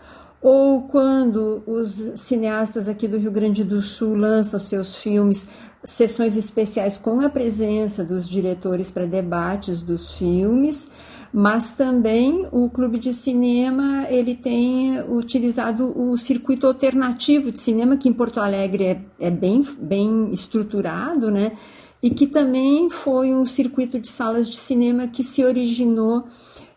ou 0.44 0.82
quando 0.82 1.62
os 1.66 2.12
cineastas 2.16 2.86
aqui 2.86 3.08
do 3.08 3.16
Rio 3.16 3.30
Grande 3.30 3.64
do 3.64 3.80
Sul 3.80 4.14
lançam 4.14 4.60
seus 4.60 4.94
filmes, 4.94 5.46
sessões 5.82 6.36
especiais 6.36 6.98
com 6.98 7.20
a 7.22 7.30
presença 7.30 8.04
dos 8.04 8.28
diretores 8.28 8.90
para 8.90 9.06
debates 9.06 9.80
dos 9.80 10.12
filmes, 10.16 10.86
mas 11.36 11.72
também 11.72 12.46
o 12.52 12.70
Clube 12.70 12.96
de 12.96 13.12
Cinema 13.12 14.06
ele 14.08 14.36
tem 14.36 15.02
utilizado 15.08 15.92
o 16.00 16.16
circuito 16.16 16.64
alternativo 16.64 17.50
de 17.50 17.58
cinema 17.58 17.96
que 17.96 18.08
em 18.08 18.12
Porto 18.12 18.38
Alegre 18.38 18.84
é, 18.84 19.00
é 19.18 19.30
bem, 19.32 19.66
bem 19.76 20.30
estruturado, 20.32 21.32
né? 21.32 21.50
E 22.00 22.10
que 22.10 22.28
também 22.28 22.88
foi 22.88 23.34
um 23.34 23.44
circuito 23.46 23.98
de 23.98 24.06
salas 24.06 24.48
de 24.48 24.56
cinema 24.56 25.08
que 25.08 25.24
se 25.24 25.44
originou 25.44 26.22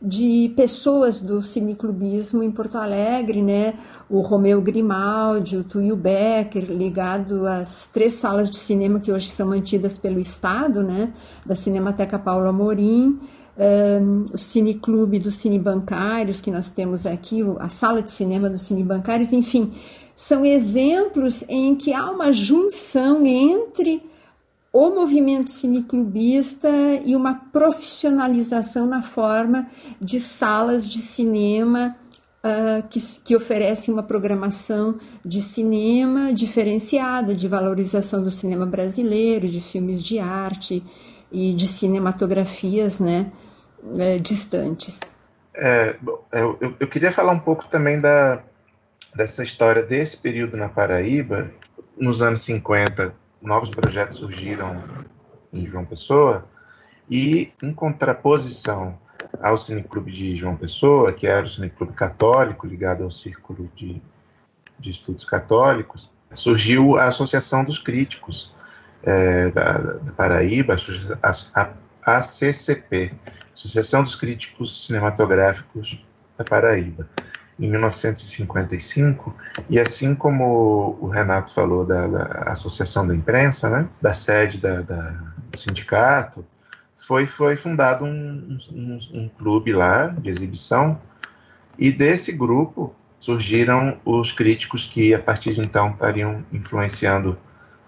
de 0.02 0.52
pessoas 0.56 1.20
do 1.20 1.44
cineclubismo 1.44 2.42
em 2.42 2.50
Porto 2.50 2.80
Alegre, 2.80 3.44
né? 3.44 3.76
O 4.10 4.22
Romeu 4.22 4.60
Grimaldi, 4.60 5.58
o 5.58 5.64
Tuyo 5.64 5.96
Becker, 5.96 6.66
ligado 6.72 7.46
às 7.46 7.88
três 7.94 8.14
salas 8.14 8.50
de 8.50 8.58
cinema 8.58 9.00
que 9.00 9.12
hoje 9.12 9.30
são 9.30 9.48
mantidas 9.50 10.00
pelo 10.00 10.20
Estado, 10.20 10.82
né? 10.82 11.14
Da 11.46 11.54
Cinemateca 11.54 12.18
Paulo 12.18 12.48
Amorim, 12.48 13.20
um, 13.58 14.26
o 14.34 14.38
Cineclube 14.38 15.20
dos 15.20 15.36
Cinebancários, 15.38 16.40
que 16.40 16.52
nós 16.52 16.70
temos 16.70 17.06
aqui, 17.06 17.42
a 17.60 17.70
sala 17.70 18.02
de 18.02 18.12
cinema 18.12 18.50
dos 18.50 18.64
Cinebancários, 18.64 19.34
enfim, 19.34 19.74
são 20.16 20.46
exemplos 20.46 21.44
em 21.48 21.76
que 21.76 21.94
há 21.94 22.10
uma 22.10 22.32
junção 22.32 23.26
entre 23.26 24.02
o 24.72 24.90
movimento 24.90 25.52
cineclubista 25.52 26.70
e 27.04 27.16
uma 27.16 27.34
profissionalização 27.34 28.86
na 28.86 29.02
forma 29.02 29.68
de 30.00 30.20
salas 30.20 30.88
de 30.88 31.00
cinema 31.00 31.96
uh, 32.44 32.88
que, 32.88 33.00
que 33.24 33.36
oferecem 33.36 33.94
uma 33.94 34.04
programação 34.04 34.98
de 35.26 35.42
cinema 35.42 36.32
diferenciada, 36.34 37.34
de 37.34 37.48
valorização 37.48 38.24
do 38.24 38.30
cinema 38.30 38.66
brasileiro, 38.66 39.48
de 39.48 39.62
filmes 39.62 40.04
de 40.04 40.20
arte 40.20 40.84
e 41.32 41.54
de 41.54 41.66
cinematografias 41.66 43.00
né, 43.00 43.32
uh, 43.94 44.20
distantes. 44.20 45.00
É, 45.56 45.96
eu, 46.32 46.76
eu 46.80 46.88
queria 46.88 47.12
falar 47.12 47.32
um 47.32 47.40
pouco 47.40 47.66
também 47.68 48.00
da, 48.00 48.44
dessa 49.16 49.42
história 49.42 49.82
desse 49.82 50.18
período 50.18 50.56
na 50.56 50.70
Paraíba, 50.70 51.50
nos 51.98 52.22
anos 52.22 52.44
50, 52.44 53.14
novos 53.42 53.70
projetos 53.70 54.18
surgiram 54.18 54.82
em 55.52 55.66
João 55.66 55.84
Pessoa 55.84 56.46
e 57.10 57.52
em 57.64 57.74
contraposição 57.74 58.98
ao 59.42 59.58
Cineclube 59.58 60.12
de 60.12 60.36
João 60.36 60.56
Pessoa, 60.56 61.12
que 61.12 61.26
era 61.26 61.46
o 61.46 61.50
Cineclube 61.50 61.94
católico 61.94 62.68
ligado 62.68 63.04
ao 63.04 63.12
Círculo 63.12 63.70
de, 63.76 64.02
de 64.80 64.92
Estudos 64.92 65.26
Católicos, 65.26 66.10
surgiu 66.34 66.98
a 66.98 67.06
Associação 67.06 67.64
dos 67.64 67.80
Críticos 67.80 68.54
é, 69.04 69.50
da, 69.52 69.78
da, 69.78 70.14
Paraíba, 70.14 70.76
a, 71.24 71.32
a 72.06 72.18
ACCP, 72.18 73.14
Associação 73.58 74.04
dos 74.04 74.16
Críticos 74.16 74.86
Cinematográficos 74.86 76.00
da 76.38 76.46
Paraíba 76.46 77.10
em 77.60 77.68
1955, 77.68 79.36
e 79.68 79.80
assim 79.80 80.14
como 80.14 80.96
o 81.02 81.08
Renato 81.08 81.52
falou 81.52 81.84
da, 81.84 82.06
da 82.06 82.24
Associação 82.52 83.08
da 83.08 83.16
Imprensa, 83.16 83.68
né, 83.68 83.90
da 84.00 84.14
sede 84.14 84.60
da, 84.60 84.82
da, 84.82 85.10
do 85.52 85.58
sindicato, 85.58 86.46
foi, 87.08 87.26
foi 87.26 87.56
fundado 87.56 88.06
um, 88.06 88.60
um, 88.72 89.00
um 89.12 89.30
clube 89.30 89.74
lá 89.74 90.06
de 90.06 90.30
exibição, 90.30 91.02
e 91.80 91.92
desse 91.92 92.32
grupo 92.32 92.94
surgiram 93.20 94.00
os 94.06 94.32
críticos 94.32 94.86
que, 94.86 95.16
a 95.16 95.20
partir 95.20 95.56
de 95.56 95.62
então, 95.62 95.90
estariam 95.90 96.46
influenciando 96.54 97.36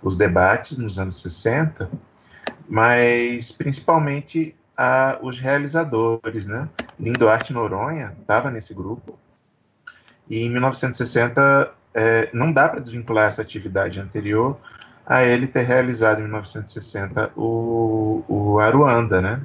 os 0.01 0.15
debates 0.15 0.79
nos 0.79 0.97
anos 0.97 1.21
60, 1.21 1.91
mas 2.67 3.51
principalmente 3.51 4.55
a, 4.79 5.19
os 5.21 5.37
realizadores, 5.37 6.45
né? 6.45 6.69
Lindo 6.97 7.27
Arte 7.27 7.51
Noronha 7.51 8.15
estava 8.21 8.49
nesse 8.49 8.73
grupo, 8.73 9.19
e 10.29 10.45
em 10.45 10.49
1960 10.49 11.69
é, 11.93 12.29
não 12.31 12.53
dá 12.53 12.69
para 12.69 12.79
desvincular 12.79 13.27
essa 13.27 13.41
atividade 13.41 13.99
anterior 13.99 14.57
a 15.05 15.23
ele 15.25 15.47
ter 15.47 15.63
realizado 15.63 16.19
em 16.19 16.23
1960 16.23 17.31
o, 17.35 18.23
o 18.29 18.59
Aruanda, 18.59 19.21
né? 19.21 19.41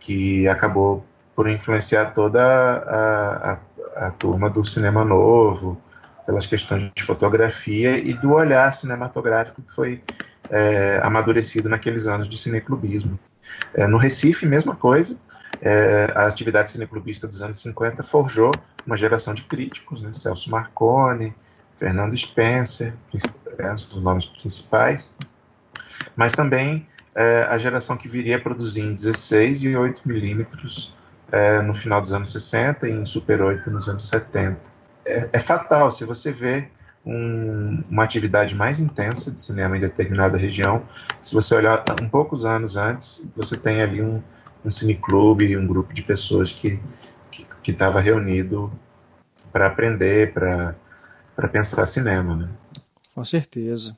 Que 0.00 0.48
acabou 0.48 1.04
por 1.36 1.46
influenciar 1.46 2.06
toda 2.14 2.42
a, 2.42 3.52
a, 3.52 4.06
a 4.06 4.10
turma 4.12 4.48
do 4.48 4.64
cinema 4.64 5.04
novo, 5.04 5.78
pelas 6.24 6.46
questões 6.46 6.90
de 6.94 7.02
fotografia 7.02 7.98
e 7.98 8.14
do 8.14 8.32
olhar 8.32 8.72
cinematográfico 8.72 9.60
que 9.60 9.74
foi 9.74 10.02
é, 10.48 11.00
amadurecido 11.02 11.68
naqueles 11.68 12.06
anos 12.06 12.26
de 12.26 12.38
cineclubismo. 12.38 13.18
É, 13.74 13.86
no 13.86 13.98
Recife, 13.98 14.46
mesma 14.46 14.74
coisa, 14.74 15.16
é, 15.60 16.12
a 16.14 16.26
atividade 16.26 16.70
cineclubista 16.70 17.26
dos 17.26 17.42
anos 17.42 17.60
50 17.60 18.02
forjou 18.02 18.52
uma 18.86 18.96
geração 18.96 19.34
de 19.34 19.42
críticos, 19.42 20.00
né? 20.02 20.12
Celso 20.12 20.50
Marconi, 20.50 21.34
Fernando 21.76 22.16
Spencer, 22.16 22.94
é, 23.58 23.72
os 23.72 24.02
nomes 24.02 24.26
principais, 24.26 25.12
mas 26.16 26.32
também 26.32 26.86
é, 27.14 27.42
a 27.42 27.58
geração 27.58 27.96
que 27.96 28.08
viria 28.08 28.36
a 28.36 28.40
produzir 28.40 28.80
em 28.80 28.94
16 28.94 29.62
e 29.62 29.76
8 29.76 30.06
milímetros 30.06 30.94
é, 31.30 31.60
no 31.60 31.74
final 31.74 32.00
dos 32.00 32.12
anos 32.12 32.32
60 32.32 32.88
e 32.88 32.92
em 32.92 33.04
Super 33.04 33.42
8 33.42 33.70
nos 33.70 33.88
anos 33.88 34.08
70. 34.08 34.58
É, 35.04 35.28
é 35.32 35.38
fatal 35.38 35.90
se 35.90 36.04
você 36.04 36.32
vê 36.32 36.68
um, 37.04 37.82
uma 37.88 38.04
atividade 38.04 38.54
mais 38.54 38.80
intensa 38.80 39.30
de 39.30 39.40
cinema 39.40 39.76
em 39.76 39.80
determinada 39.80 40.36
região. 40.36 40.82
Se 41.22 41.34
você 41.34 41.54
olhar 41.54 41.84
um 42.02 42.08
poucos 42.08 42.44
anos 42.44 42.76
antes, 42.76 43.24
você 43.36 43.56
tem 43.56 43.80
ali 43.80 44.02
um, 44.02 44.22
um 44.64 44.70
cineclube, 44.70 45.56
um 45.56 45.66
grupo 45.66 45.94
de 45.94 46.02
pessoas 46.02 46.52
que 46.52 46.80
estava 47.66 48.00
reunido 48.00 48.72
para 49.52 49.66
aprender, 49.66 50.32
para 50.32 51.48
pensar 51.50 51.86
cinema. 51.86 52.36
Né? 52.36 52.48
Com 53.14 53.24
certeza. 53.24 53.96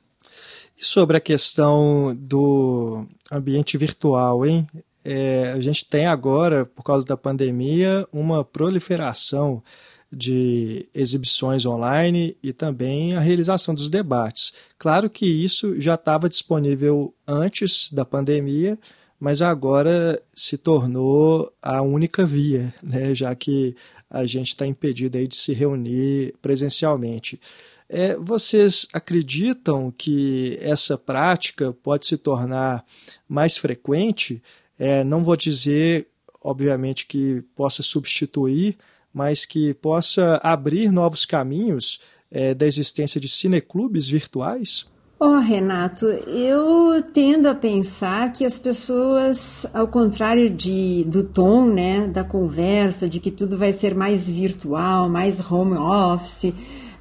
E 0.77 0.83
sobre 0.83 1.17
a 1.17 1.21
questão 1.21 2.15
do 2.17 3.05
ambiente 3.31 3.77
virtual, 3.77 4.45
hein? 4.45 4.67
É, 5.03 5.51
a 5.51 5.59
gente 5.59 5.87
tem 5.87 6.05
agora, 6.05 6.65
por 6.65 6.83
causa 6.83 7.05
da 7.05 7.17
pandemia, 7.17 8.07
uma 8.11 8.43
proliferação 8.43 9.63
de 10.11 10.85
exibições 10.93 11.65
online 11.65 12.35
e 12.43 12.51
também 12.51 13.15
a 13.15 13.19
realização 13.19 13.73
dos 13.73 13.89
debates. 13.89 14.53
Claro 14.77 15.09
que 15.09 15.25
isso 15.25 15.79
já 15.79 15.95
estava 15.95 16.27
disponível 16.27 17.13
antes 17.25 17.91
da 17.91 18.03
pandemia, 18.03 18.77
mas 19.19 19.41
agora 19.41 20.21
se 20.33 20.57
tornou 20.57 21.53
a 21.61 21.81
única 21.81 22.25
via, 22.25 22.73
né, 22.83 23.15
já 23.15 23.33
que 23.35 23.75
a 24.09 24.25
gente 24.25 24.49
está 24.49 24.67
impedido 24.67 25.17
aí 25.17 25.27
de 25.27 25.37
se 25.37 25.53
reunir 25.53 26.33
presencialmente. 26.41 27.39
É, 27.87 28.15
vocês 28.15 28.87
acreditam 28.93 29.93
que 29.95 30.57
essa 30.61 30.97
prática 30.97 31.71
pode 31.71 32.07
se 32.07 32.17
tornar 32.17 32.85
mais 33.27 33.57
frequente? 33.57 34.41
É, 34.79 35.03
não 35.03 35.23
vou 35.23 35.35
dizer, 35.35 36.07
obviamente, 36.41 37.05
que 37.05 37.43
possa 37.55 37.83
substituir, 37.83 38.77
mas 39.13 39.45
que 39.45 39.73
possa 39.73 40.39
abrir 40.43 40.91
novos 40.91 41.25
caminhos 41.25 41.99
é, 42.29 42.53
da 42.53 42.65
existência 42.65 43.19
de 43.19 43.27
cineclubes 43.27 44.07
virtuais? 44.07 44.85
Oh, 45.19 45.37
Renato, 45.37 46.05
eu 46.05 47.03
tendo 47.13 47.47
a 47.47 47.53
pensar 47.53 48.31
que 48.31 48.43
as 48.43 48.57
pessoas, 48.57 49.67
ao 49.71 49.87
contrário 49.87 50.49
de, 50.49 51.03
do 51.03 51.23
tom 51.23 51.67
né, 51.67 52.07
da 52.07 52.23
conversa, 52.23 53.07
de 53.07 53.19
que 53.19 53.29
tudo 53.29 53.55
vai 53.57 53.71
ser 53.71 53.93
mais 53.93 54.27
virtual, 54.27 55.07
mais 55.07 55.39
home 55.39 55.77
office, 55.77 56.53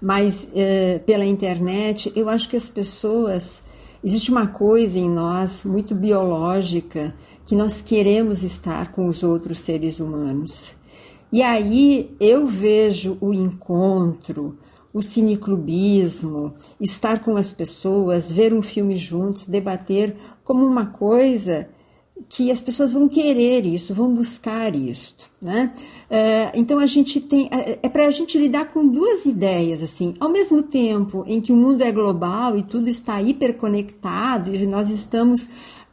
mais 0.02 0.46
eh, 0.54 1.00
pela 1.06 1.24
internet, 1.24 2.12
eu 2.14 2.28
acho 2.28 2.46
que 2.46 2.56
as 2.56 2.68
pessoas 2.68 3.62
Existe 4.02 4.30
uma 4.30 4.46
coisa 4.46 4.98
em 4.98 5.10
nós 5.10 5.62
muito 5.62 5.94
biológica 5.94 7.14
que 7.44 7.54
nós 7.54 7.82
queremos 7.82 8.42
estar 8.42 8.92
com 8.92 9.06
os 9.06 9.22
outros 9.22 9.60
seres 9.60 10.00
humanos. 10.00 10.74
E 11.32 11.42
aí 11.42 12.14
eu 12.20 12.46
vejo 12.46 13.16
o 13.20 13.32
encontro, 13.32 14.58
o 14.92 15.00
cineclubismo, 15.00 16.52
estar 16.80 17.22
com 17.22 17.36
as 17.36 17.52
pessoas, 17.52 18.30
ver 18.30 18.52
um 18.52 18.62
filme 18.62 18.96
juntos, 18.96 19.46
debater 19.46 20.16
como 20.44 20.66
uma 20.66 20.86
coisa 20.86 21.68
que 22.28 22.50
as 22.50 22.60
pessoas 22.60 22.92
vão 22.92 23.08
querer 23.08 23.64
isso, 23.64 23.94
vão 23.94 24.12
buscar 24.12 24.74
isto, 24.74 25.30
né? 25.40 25.72
É, 26.08 26.52
então 26.54 26.78
a 26.78 26.86
gente 26.86 27.20
tem 27.20 27.48
é, 27.50 27.78
é 27.82 27.88
para 27.88 28.06
a 28.06 28.10
gente 28.10 28.36
lidar 28.36 28.66
com 28.66 28.86
duas 28.86 29.24
ideias 29.24 29.82
assim, 29.82 30.14
ao 30.20 30.28
mesmo 30.28 30.62
tempo 30.62 31.24
em 31.26 31.40
que 31.40 31.52
o 31.52 31.56
mundo 31.56 31.82
é 31.82 31.90
global 31.90 32.58
e 32.58 32.62
tudo 32.62 32.88
está 32.88 33.22
hiperconectado 33.22 34.54
e 34.54 34.66
nós 34.66 34.90
estamos 34.90 35.48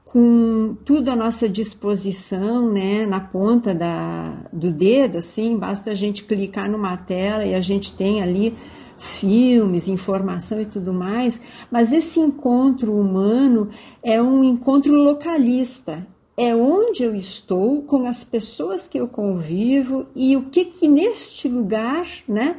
com 0.08 0.78
tudo 0.86 1.12
à 1.12 1.16
nossa 1.16 1.50
disposição, 1.50 2.72
né, 2.72 3.06
na 3.06 3.20
ponta 3.20 3.76
da, 3.76 4.50
do 4.54 4.72
dedo, 4.72 5.18
assim, 5.18 5.58
basta 5.58 5.92
a 5.92 5.96
gente 5.96 6.24
clicar 6.24 6.70
numa 6.70 6.96
tela 6.96 7.46
e 7.46 7.54
a 7.54 7.60
gente 7.60 7.94
tem 7.94 8.22
ali 8.22 8.58
filmes, 8.98 9.88
informação 9.88 10.62
e 10.62 10.66
tudo 10.66 10.94
mais, 10.94 11.40
mas 11.70 11.92
esse 11.92 12.20
encontro 12.20 12.96
humano 12.96 13.70
é 14.02 14.22
um 14.22 14.44
encontro 14.44 14.94
localista, 14.94 16.08
é 16.38 16.56
onde 16.56 17.04
eu 17.04 17.14
estou 17.14 17.82
com 17.82 18.06
as 18.06 18.24
pessoas 18.24 18.88
que 18.88 18.98
eu 18.98 19.08
convivo 19.08 20.08
e 20.16 20.38
o 20.38 20.44
que 20.44 20.66
que 20.66 20.88
neste 20.88 21.50
lugar, 21.50 22.08
né, 22.28 22.56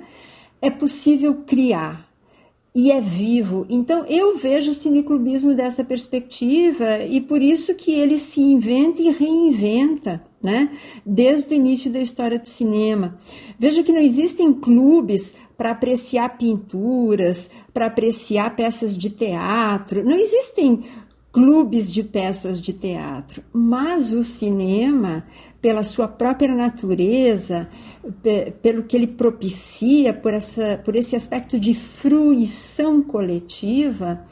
é 0.61 0.71
possível 0.71 1.43
criar 1.47 2.08
e 2.75 2.93
é 2.93 3.01
vivo. 3.01 3.67
Então 3.69 4.05
eu 4.07 4.39
vejo 4.39 4.71
o 4.71 4.75
cineclubismo 4.75 5.55
dessa 5.55 5.83
perspectiva 5.83 7.05
e 7.05 7.21
por 7.21 7.43
isso 7.43 7.75
que 7.75 7.93
ele 7.93 8.19
se 8.19 8.41
inventa 8.41 9.03
e 9.03 9.11
reinventa, 9.11 10.23
né? 10.43 10.71
Desde 11.05 11.53
o 11.53 11.57
início 11.57 11.91
da 11.91 12.01
história 12.01 12.39
do 12.39 12.47
cinema. 12.47 13.19
Veja 13.59 13.83
que 13.83 13.93
não 13.93 14.01
existem 14.01 14.53
clubes 14.53 15.35
para 15.57 15.73
apreciar 15.73 16.39
pinturas, 16.39 17.51
para 17.75 17.87
apreciar 17.87 18.55
peças 18.55 18.97
de 18.97 19.11
teatro. 19.11 20.05
Não 20.05 20.17
existem 20.17 20.85
clubes 21.33 21.91
de 21.91 22.03
peças 22.03 22.61
de 22.61 22.73
teatro, 22.73 23.43
mas 23.53 24.13
o 24.13 24.25
cinema, 24.25 25.25
pela 25.61 25.83
sua 25.83 26.07
própria 26.07 26.55
natureza, 26.55 27.69
pelo 28.63 28.85
que 28.85 28.97
ele 28.97 29.07
propicia, 29.07 30.15
por, 30.15 30.33
essa, 30.33 30.81
por 30.85 30.95
esse 30.95 31.17
aspecto 31.17 31.59
de 31.59 31.75
fruição 31.75 33.03
coletiva, 33.03 34.25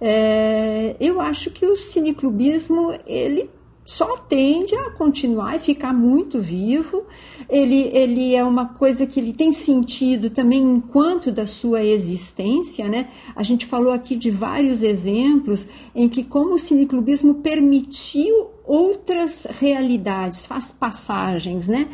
é, 0.00 0.96
eu 0.98 1.20
acho 1.20 1.50
que 1.50 1.64
o 1.66 1.76
cineclubismo 1.76 2.92
ele 3.06 3.48
só 3.84 4.16
tende 4.16 4.74
a 4.74 4.90
continuar 4.90 5.56
e 5.56 5.60
ficar 5.60 5.92
muito 5.92 6.40
vivo. 6.40 7.04
Ele, 7.48 7.90
ele 7.92 8.34
é 8.34 8.44
uma 8.44 8.66
coisa 8.66 9.06
que 9.06 9.18
ele 9.18 9.32
tem 9.32 9.50
sentido 9.50 10.30
também 10.30 10.62
enquanto 10.62 11.32
da 11.32 11.46
sua 11.46 11.82
existência, 11.82 12.88
né? 12.88 13.08
A 13.34 13.42
gente 13.42 13.66
falou 13.66 13.92
aqui 13.92 14.14
de 14.14 14.30
vários 14.30 14.82
exemplos 14.82 15.66
em 15.94 16.08
que 16.08 16.22
como 16.22 16.54
o 16.54 16.58
cineclubismo 16.58 17.36
permitiu 17.36 18.50
outras 18.64 19.46
realidades, 19.58 20.46
faz 20.46 20.70
passagens, 20.70 21.66
né? 21.66 21.88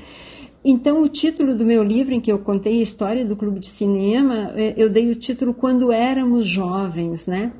Então, 0.64 1.02
o 1.02 1.08
título 1.08 1.56
do 1.56 1.64
meu 1.64 1.82
livro, 1.82 2.12
em 2.12 2.20
que 2.20 2.30
eu 2.30 2.38
contei 2.38 2.80
a 2.80 2.82
história 2.82 3.24
do 3.24 3.36
clube 3.36 3.60
de 3.60 3.68
cinema, 3.68 4.52
é, 4.54 4.74
eu 4.76 4.90
dei 4.90 5.10
o 5.10 5.14
título 5.14 5.54
Quando 5.54 5.92
Éramos 5.92 6.46
Jovens, 6.46 7.26
né? 7.26 7.52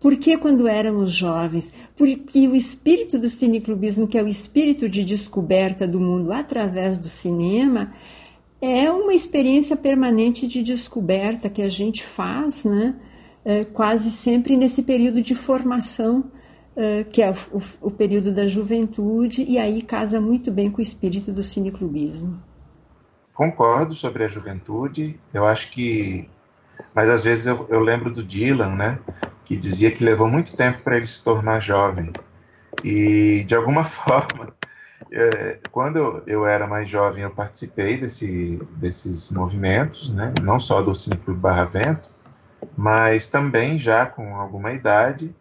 Por 0.00 0.16
que 0.16 0.38
quando 0.38 0.66
éramos 0.66 1.12
jovens? 1.12 1.70
Porque 1.94 2.48
o 2.48 2.56
espírito 2.56 3.18
do 3.18 3.28
cineclubismo, 3.28 4.08
que 4.08 4.16
é 4.16 4.22
o 4.22 4.28
espírito 4.28 4.88
de 4.88 5.04
descoberta 5.04 5.86
do 5.86 6.00
mundo 6.00 6.32
através 6.32 6.98
do 6.98 7.08
cinema, 7.08 7.92
é 8.62 8.90
uma 8.90 9.12
experiência 9.12 9.76
permanente 9.76 10.48
de 10.48 10.62
descoberta 10.62 11.50
que 11.50 11.60
a 11.60 11.68
gente 11.68 12.02
faz, 12.02 12.64
né? 12.64 12.94
É, 13.44 13.64
quase 13.64 14.10
sempre 14.10 14.56
nesse 14.56 14.82
período 14.82 15.22
de 15.22 15.34
formação, 15.34 16.30
é, 16.76 17.04
que 17.04 17.22
é 17.22 17.30
o, 17.30 17.62
o, 17.80 17.90
período 17.90 18.34
da 18.34 18.46
juventude, 18.46 19.44
e 19.48 19.58
aí 19.58 19.80
casa 19.82 20.20
muito 20.20 20.50
bem 20.50 20.70
com 20.70 20.78
o 20.78 20.82
espírito 20.82 21.32
do 21.32 21.42
cineclubismo. 21.42 22.42
Concordo 23.34 23.94
sobre 23.94 24.24
a 24.24 24.28
juventude, 24.28 25.18
eu 25.32 25.44
acho 25.46 25.70
que. 25.70 26.28
Mas 26.94 27.08
às 27.08 27.22
vezes 27.22 27.46
eu, 27.46 27.66
eu 27.70 27.80
lembro 27.80 28.10
do 28.10 28.22
Dylan, 28.22 28.76
né? 28.76 28.98
Que 29.50 29.56
dizia 29.56 29.90
que 29.90 30.04
levou 30.04 30.28
muito 30.28 30.54
tempo 30.54 30.78
para 30.84 30.96
ele 30.96 31.08
se 31.08 31.20
tornar 31.24 31.58
jovem. 31.58 32.12
E, 32.84 33.42
de 33.42 33.52
alguma 33.52 33.82
forma, 33.82 34.54
é, 35.10 35.58
quando 35.72 36.22
eu 36.24 36.46
era 36.46 36.68
mais 36.68 36.88
jovem, 36.88 37.24
eu 37.24 37.30
participei 37.32 37.98
desse, 37.98 38.62
desses 38.76 39.28
movimentos, 39.28 40.08
né? 40.14 40.32
não 40.40 40.60
só 40.60 40.80
do 40.80 40.94
Cineclube 40.94 41.40
Barra 41.40 41.64
Vento, 41.64 42.08
mas 42.76 43.26
também 43.26 43.76
já 43.76 44.06
com 44.06 44.36
alguma 44.36 44.72
idade, 44.72 45.34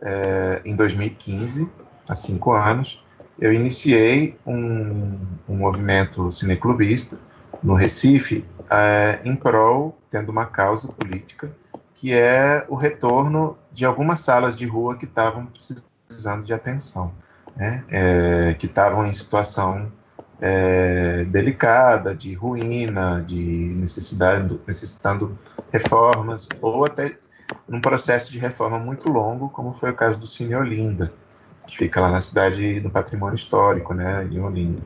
é, 0.00 0.62
em 0.64 0.74
2015, 0.74 1.68
há 2.08 2.14
cinco 2.14 2.54
anos, 2.54 3.04
eu 3.38 3.52
iniciei 3.52 4.38
um, 4.46 5.18
um 5.46 5.54
movimento 5.54 6.32
cineclubista 6.32 7.18
no 7.62 7.74
Recife, 7.74 8.42
é, 8.70 9.20
em 9.22 9.36
prol, 9.36 9.98
tendo 10.08 10.30
uma 10.30 10.46
causa 10.46 10.88
política, 10.88 11.52
que 12.00 12.14
é 12.14 12.64
o 12.66 12.76
retorno 12.76 13.58
de 13.70 13.84
algumas 13.84 14.20
salas 14.20 14.56
de 14.56 14.66
rua 14.66 14.96
que 14.96 15.04
estavam 15.04 15.46
precisando 16.06 16.46
de 16.46 16.50
atenção, 16.50 17.12
né? 17.54 17.84
é, 17.90 18.54
que 18.54 18.64
estavam 18.64 19.06
em 19.06 19.12
situação 19.12 19.92
é, 20.40 21.26
delicada, 21.26 22.14
de 22.14 22.32
ruína, 22.32 23.22
de 23.22 23.36
necessidade, 23.36 24.58
necessitando 24.66 25.38
reformas, 25.70 26.48
ou 26.62 26.86
até 26.86 27.18
num 27.68 27.82
processo 27.82 28.32
de 28.32 28.38
reforma 28.38 28.78
muito 28.78 29.10
longo, 29.10 29.50
como 29.50 29.74
foi 29.74 29.90
o 29.90 29.94
caso 29.94 30.16
do 30.16 30.26
Cine 30.26 30.54
Olinda, 30.54 31.12
que 31.66 31.76
fica 31.76 32.00
lá 32.00 32.10
na 32.10 32.22
cidade 32.22 32.80
do 32.80 32.88
patrimônio 32.88 33.34
histórico, 33.34 33.92
né, 33.92 34.26
em 34.32 34.40
Olinda, 34.40 34.80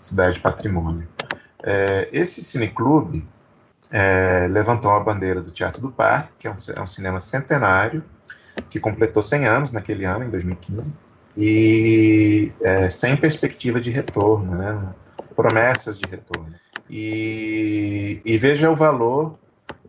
cidade 0.00 0.36
de 0.36 0.40
patrimônio. 0.40 1.06
É, 1.62 2.08
esse 2.10 2.42
cineclube, 2.42 3.22
é, 3.92 4.48
levantou 4.48 4.90
a 4.90 5.00
bandeira 5.00 5.42
do 5.42 5.50
Teatro 5.50 5.82
do 5.82 5.92
Parque, 5.92 6.32
que 6.38 6.48
é 6.48 6.50
um, 6.50 6.54
é 6.74 6.80
um, 6.80 6.86
cinema 6.86 7.20
centenário, 7.20 8.02
que 8.70 8.80
completou 8.80 9.22
100 9.22 9.46
anos 9.46 9.72
naquele 9.72 10.06
ano, 10.06 10.24
em 10.24 10.30
2015, 10.30 10.94
e 11.36 12.50
é, 12.62 12.88
sem 12.88 13.16
perspectiva 13.16 13.80
de 13.80 13.90
retorno, 13.90 14.56
né? 14.56 14.94
promessas 15.36 15.98
de 15.98 16.08
retorno. 16.10 16.54
E, 16.88 18.20
e, 18.24 18.38
veja 18.38 18.70
o 18.70 18.76
valor 18.76 19.38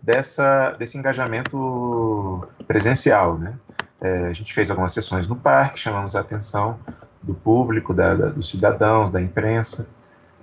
dessa, 0.02 0.72
desse 0.72 0.98
engajamento 0.98 2.48
presencial. 2.68 3.38
Né? 3.38 3.54
É, 4.02 4.28
a 4.28 4.34
gente 4.34 4.54
fez 4.54 4.70
algumas 4.70 4.94
sessões 4.94 5.28
no 5.28 5.36
parque, 5.36 5.80
chamamos 5.80 6.16
a 6.16 6.20
atenção 6.20 6.80
do 7.22 7.34
público, 7.34 7.94
da, 7.94 8.16
da, 8.16 8.30
dos 8.30 8.50
cidadãos, 8.50 9.10
da 9.10 9.22
imprensa, 9.22 9.88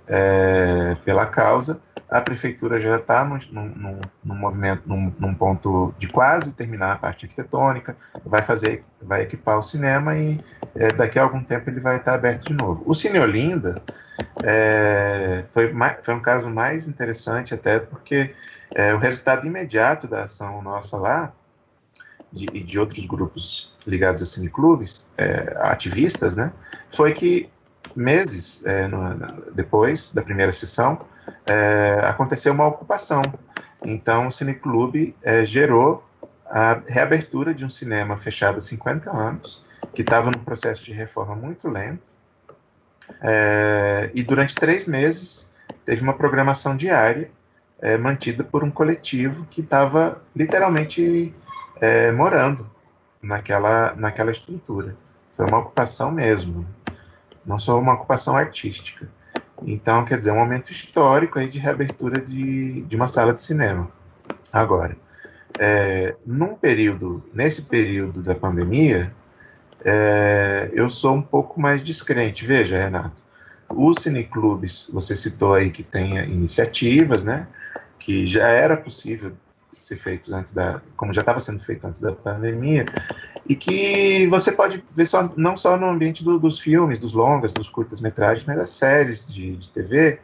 é, 0.07 0.95
pela 1.05 1.25
causa, 1.25 1.79
a 2.11 2.19
prefeitura 2.19 2.77
já 2.77 2.97
está 2.97 3.23
num, 3.23 3.39
num, 3.53 4.01
num, 4.21 4.35
movimento, 4.35 4.83
num, 4.85 5.13
num, 5.17 5.33
ponto 5.33 5.95
de 5.97 6.09
quase 6.09 6.51
terminar 6.51 6.91
a 6.91 6.95
parte 6.97 7.25
arquitetônica, 7.25 7.95
vai 8.25 8.41
fazer, 8.41 8.83
vai 9.01 9.21
equipar 9.21 9.57
o 9.57 9.63
cinema 9.63 10.13
e 10.17 10.37
é, 10.75 10.89
daqui 10.89 11.17
a 11.17 11.23
algum 11.23 11.41
tempo 11.41 11.69
ele 11.69 11.79
vai 11.79 11.95
estar 11.95 12.13
aberto 12.13 12.43
de 12.43 12.53
novo. 12.53 12.83
O 12.85 12.93
Cine 12.93 13.17
Olinda 13.17 13.81
é, 14.43 15.45
foi, 15.53 15.73
foi 16.03 16.13
um 16.13 16.21
caso 16.21 16.49
mais 16.49 16.85
interessante 16.85 17.53
até 17.53 17.79
porque 17.79 18.35
é, 18.75 18.93
o 18.93 18.97
resultado 18.97 19.47
imediato 19.47 20.05
da 20.05 20.25
ação 20.25 20.61
nossa 20.61 20.97
lá 20.97 21.31
de, 22.29 22.45
e 22.53 22.61
de 22.61 22.77
outros 22.77 23.05
grupos 23.05 23.73
ligados 23.87 24.21
a 24.21 24.25
cineclubes, 24.25 24.99
é, 25.17 25.55
ativistas, 25.61 26.35
né, 26.35 26.51
foi 26.93 27.13
que 27.13 27.49
meses 27.95 28.61
é, 28.65 28.85
no, 28.87 29.15
depois 29.53 30.11
da 30.11 30.21
primeira 30.21 30.51
sessão, 30.51 31.05
é, 31.45 32.01
aconteceu 32.03 32.53
uma 32.53 32.67
ocupação. 32.67 33.21
Então, 33.83 34.27
o 34.27 34.31
Cineclube 34.31 35.15
é, 35.23 35.43
gerou 35.45 36.03
a 36.49 36.81
reabertura 36.87 37.53
de 37.53 37.65
um 37.65 37.69
cinema 37.69 38.17
fechado 38.17 38.57
há 38.57 38.61
50 38.61 39.09
anos, 39.09 39.63
que 39.93 40.01
estava 40.01 40.29
num 40.35 40.43
processo 40.43 40.83
de 40.83 40.91
reforma 40.91 41.35
muito 41.35 41.67
lento. 41.67 42.03
É, 43.21 44.09
e 44.13 44.23
durante 44.23 44.55
três 44.55 44.85
meses 44.85 45.49
teve 45.85 46.01
uma 46.01 46.13
programação 46.13 46.75
diária 46.75 47.29
é, 47.81 47.97
mantida 47.97 48.43
por 48.43 48.63
um 48.63 48.71
coletivo 48.71 49.45
que 49.49 49.61
estava 49.61 50.21
literalmente 50.35 51.33
é, 51.79 52.11
morando 52.11 52.69
naquela, 53.21 53.93
naquela 53.95 54.31
estrutura. 54.31 54.95
Foi 55.33 55.45
uma 55.45 55.59
ocupação 55.59 56.11
mesmo 56.11 56.67
não 57.45 57.57
só 57.57 57.79
uma 57.79 57.93
ocupação 57.93 58.35
artística. 58.35 59.09
Então, 59.65 60.03
quer 60.05 60.17
dizer, 60.17 60.31
um 60.31 60.37
momento 60.37 60.71
histórico 60.71 61.39
aí 61.39 61.47
de 61.47 61.59
reabertura 61.59 62.19
de, 62.19 62.81
de 62.81 62.95
uma 62.95 63.07
sala 63.07 63.33
de 63.33 63.41
cinema. 63.41 63.89
Agora, 64.51 64.97
é, 65.59 66.15
num 66.25 66.55
período, 66.55 67.23
nesse 67.33 67.63
período 67.63 68.21
da 68.21 68.33
pandemia, 68.33 69.13
é, 69.83 70.69
eu 70.73 70.89
sou 70.89 71.13
um 71.13 71.21
pouco 71.21 71.59
mais 71.59 71.83
descrente. 71.83 72.45
Veja, 72.45 72.77
Renato, 72.77 73.23
os 73.73 73.97
cineclubes, 74.01 74.89
você 74.91 75.15
citou 75.15 75.53
aí 75.53 75.69
que 75.69 75.83
tem 75.83 76.17
iniciativas, 76.17 77.23
né? 77.23 77.47
Que 77.99 78.25
já 78.25 78.47
era 78.47 78.75
possível 78.75 79.33
ser 79.73 79.95
feito 79.95 80.33
antes 80.33 80.53
da, 80.53 80.81
como 80.95 81.11
já 81.11 81.21
estava 81.21 81.39
sendo 81.39 81.59
feito 81.59 81.85
antes 81.85 81.99
da 81.99 82.11
pandemia, 82.11 82.85
e 83.47 83.55
que 83.55 84.27
você 84.27 84.51
pode 84.51 84.83
ver 84.95 85.05
só, 85.05 85.29
não 85.35 85.57
só 85.57 85.77
no 85.77 85.87
ambiente 85.89 86.23
do, 86.23 86.39
dos 86.39 86.59
filmes, 86.59 86.99
dos 86.99 87.13
longas, 87.13 87.53
dos 87.53 87.69
curtas-metragens, 87.69 88.45
mas 88.45 88.57
das 88.57 88.69
séries 88.69 89.31
de, 89.31 89.55
de, 89.55 89.69
TV, 89.69 90.19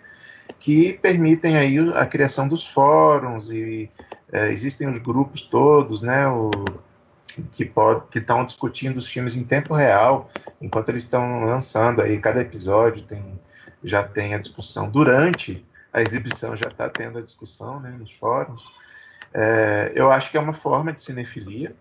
que 0.60 0.94
permitem 0.94 1.57
aí 1.57 1.77
a 1.94 2.06
criação 2.06 2.48
dos 2.48 2.65
fóruns 2.65 3.49
e 3.49 3.89
é, 4.31 4.52
existem 4.52 4.89
os 4.89 4.98
grupos 4.99 5.41
todos, 5.41 6.02
né, 6.02 6.27
o, 6.27 6.52
que 7.52 7.72
estão 8.15 8.44
discutindo 8.44 8.98
os 8.98 9.07
filmes 9.07 9.35
em 9.35 9.44
tempo 9.44 9.73
real, 9.73 10.30
enquanto 10.61 10.89
eles 10.89 11.03
estão 11.03 11.44
lançando 11.44 12.02
aí 12.02 12.18
cada 12.19 12.41
episódio 12.41 13.03
tem 13.03 13.39
já 13.84 14.03
tem 14.03 14.34
a 14.34 14.39
discussão 14.39 14.89
durante 14.89 15.64
a 15.94 16.02
exibição 16.02 16.56
já 16.56 16.68
está 16.68 16.89
tendo 16.89 17.18
a 17.18 17.22
discussão 17.22 17.80
né, 17.80 17.89
nos 17.98 18.11
fóruns. 18.11 18.64
É, 19.34 19.91
eu 19.95 20.11
acho 20.11 20.30
que 20.30 20.38
é 20.38 20.39
uma 20.39 20.53
forma 20.53 20.94
de 20.94 21.02
cinefilia, 21.02 21.76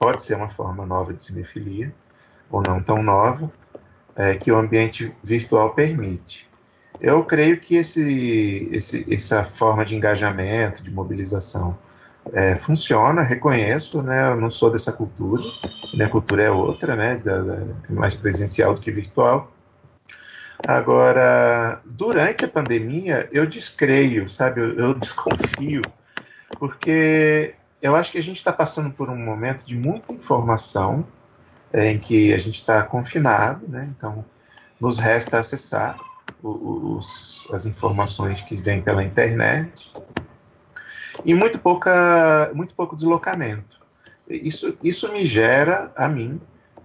pode 0.00 0.22
ser 0.22 0.34
uma 0.34 0.48
forma 0.48 0.86
nova 0.86 1.12
de 1.12 1.22
cinefilia, 1.22 1.92
ou 2.50 2.62
não 2.66 2.82
tão 2.82 3.02
nova, 3.02 3.52
é, 4.16 4.34
que 4.34 4.50
o 4.50 4.56
ambiente 4.56 5.14
virtual 5.22 5.74
permite. 5.74 6.48
Eu 6.98 7.22
creio 7.22 7.60
que 7.60 7.76
esse, 7.76 8.68
esse, 8.72 9.06
essa 9.12 9.44
forma 9.44 9.84
de 9.84 9.94
engajamento, 9.94 10.82
de 10.82 10.90
mobilização, 10.90 11.78
é, 12.32 12.56
funciona, 12.56 13.22
reconheço, 13.22 14.02
né? 14.02 14.30
Eu 14.30 14.36
não 14.36 14.50
sou 14.50 14.70
dessa 14.70 14.92
cultura, 14.92 15.42
minha 15.92 16.08
cultura 16.08 16.44
é 16.44 16.50
outra, 16.50 16.96
né? 16.96 17.16
Da, 17.16 17.40
da, 17.40 17.54
é 17.54 17.92
mais 17.92 18.14
presencial 18.14 18.74
do 18.74 18.80
que 18.80 18.90
virtual. 18.90 19.52
Agora, 20.66 21.80
durante 21.84 22.44
a 22.44 22.48
pandemia, 22.48 23.28
eu 23.32 23.46
descreio, 23.46 24.28
sabe? 24.28 24.60
Eu, 24.60 24.74
eu 24.78 24.94
desconfio 24.98 25.82
porque 26.58 27.54
eu 27.82 27.96
acho 27.96 28.12
que 28.12 28.18
a 28.18 28.22
gente 28.22 28.36
está 28.36 28.52
passando 28.52 28.90
por 28.90 29.08
um 29.08 29.16
momento 29.16 29.64
de 29.64 29.76
muita 29.76 30.12
informação, 30.12 31.06
é, 31.72 31.90
em 31.90 31.98
que 31.98 32.32
a 32.32 32.38
gente 32.38 32.56
está 32.56 32.82
confinado, 32.82 33.66
né? 33.68 33.88
então 33.96 34.24
nos 34.80 34.98
resta 34.98 35.38
acessar 35.38 35.98
os, 36.42 37.46
as 37.52 37.66
informações 37.66 38.40
que 38.42 38.56
vêm 38.56 38.80
pela 38.80 39.04
internet 39.04 39.92
e 41.24 41.34
muito, 41.34 41.58
pouca, 41.58 42.50
muito 42.54 42.74
pouco 42.74 42.96
deslocamento. 42.96 43.78
Isso, 44.28 44.76
isso 44.82 45.10
me 45.12 45.24
gera, 45.24 45.92
a 45.96 46.08
mim, 46.08 46.40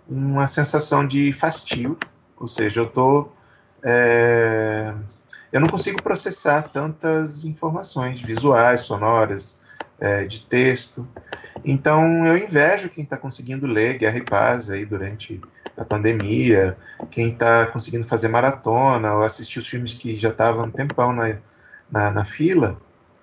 uma 0.08 0.48
sensação 0.48 1.08
de 1.08 1.32
fastio, 1.32 1.98
ou 2.38 2.48
seja, 2.48 2.82
eu 2.82 2.86
estou. 2.86 3.36
É, 3.84 4.94
eu 5.52 5.62
não 5.62 5.68
consigo 5.68 6.02
processar 6.02 6.70
tantas 6.74 7.46
informações 7.46 8.20
visuais, 8.20 8.82
sonoras, 8.82 9.62
é, 10.00 10.26
de 10.26 10.42
texto. 10.42 11.08
Então 11.64 12.26
eu 12.26 12.38
invejo 12.38 12.90
quem 12.90 13.04
está 13.04 13.18
conseguindo 13.18 13.68
ler 13.68 13.98
Guerra 13.98 14.18
e 14.18 14.24
Paz 14.24 14.70
aí 14.70 14.86
durante 14.86 15.42
a 15.78 15.84
pandemia, 15.84 16.78
quem 17.12 17.32
está 17.32 17.66
conseguindo 17.68 18.08
fazer 18.08 18.28
maratona 18.28 19.14
ou 19.14 19.24
assistir 19.24 19.60
os 19.60 19.68
filmes 19.68 19.94
que 19.94 20.16
já 20.16 20.30
estavam 20.30 20.66
um 20.66 20.72
tempão 20.72 21.12
na, 21.12 21.38
na, 21.92 22.12
na, 22.12 22.26
fila. 22.26 22.80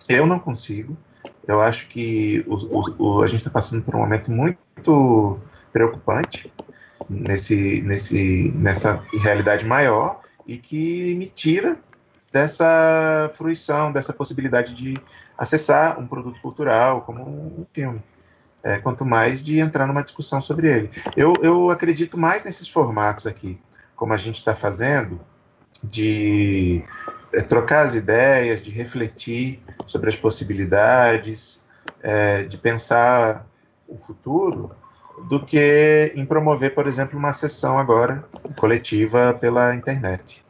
Eu 0.08 0.26
não 0.26 0.38
consigo. 0.38 0.96
Eu 1.46 1.60
acho 1.60 1.88
que 1.88 2.44
o, 2.46 2.54
o, 2.54 2.94
o, 2.98 3.22
a 3.22 3.26
gente 3.26 3.38
está 3.38 3.50
passando 3.50 3.82
por 3.82 3.94
um 3.94 4.00
momento 4.00 4.30
muito 4.30 5.38
preocupante 5.72 6.52
nesse, 7.08 7.80
nesse, 7.82 8.52
nessa 8.54 9.02
realidade 9.20 9.64
maior 9.64 10.20
e 10.46 10.56
que 10.56 11.14
me 11.14 11.26
tira 11.26 11.78
dessa 12.32 13.30
fruição, 13.36 13.92
dessa 13.92 14.12
possibilidade 14.12 14.74
de 14.74 14.96
acessar 15.42 15.98
um 15.98 16.06
produto 16.06 16.40
cultural 16.40 17.02
como 17.02 17.24
um 17.24 17.66
filme. 17.72 18.00
É, 18.64 18.78
quanto 18.78 19.04
mais 19.04 19.42
de 19.42 19.58
entrar 19.58 19.88
numa 19.88 20.04
discussão 20.04 20.40
sobre 20.40 20.72
ele. 20.72 20.90
Eu, 21.16 21.32
eu 21.42 21.68
acredito 21.68 22.16
mais 22.16 22.44
nesses 22.44 22.68
formatos 22.68 23.26
aqui, 23.26 23.60
como 23.96 24.12
a 24.12 24.16
gente 24.16 24.36
está 24.36 24.54
fazendo, 24.54 25.20
de 25.82 26.84
é, 27.32 27.42
trocar 27.42 27.84
as 27.84 27.96
ideias, 27.96 28.62
de 28.62 28.70
refletir 28.70 29.60
sobre 29.84 30.08
as 30.10 30.14
possibilidades, 30.14 31.60
é, 32.00 32.44
de 32.44 32.56
pensar 32.56 33.44
o 33.88 33.98
futuro, 33.98 34.70
do 35.28 35.44
que 35.44 36.12
em 36.14 36.24
promover, 36.24 36.72
por 36.72 36.86
exemplo, 36.86 37.18
uma 37.18 37.32
sessão 37.32 37.80
agora 37.80 38.24
coletiva 38.56 39.36
pela 39.40 39.74
internet. 39.74 40.44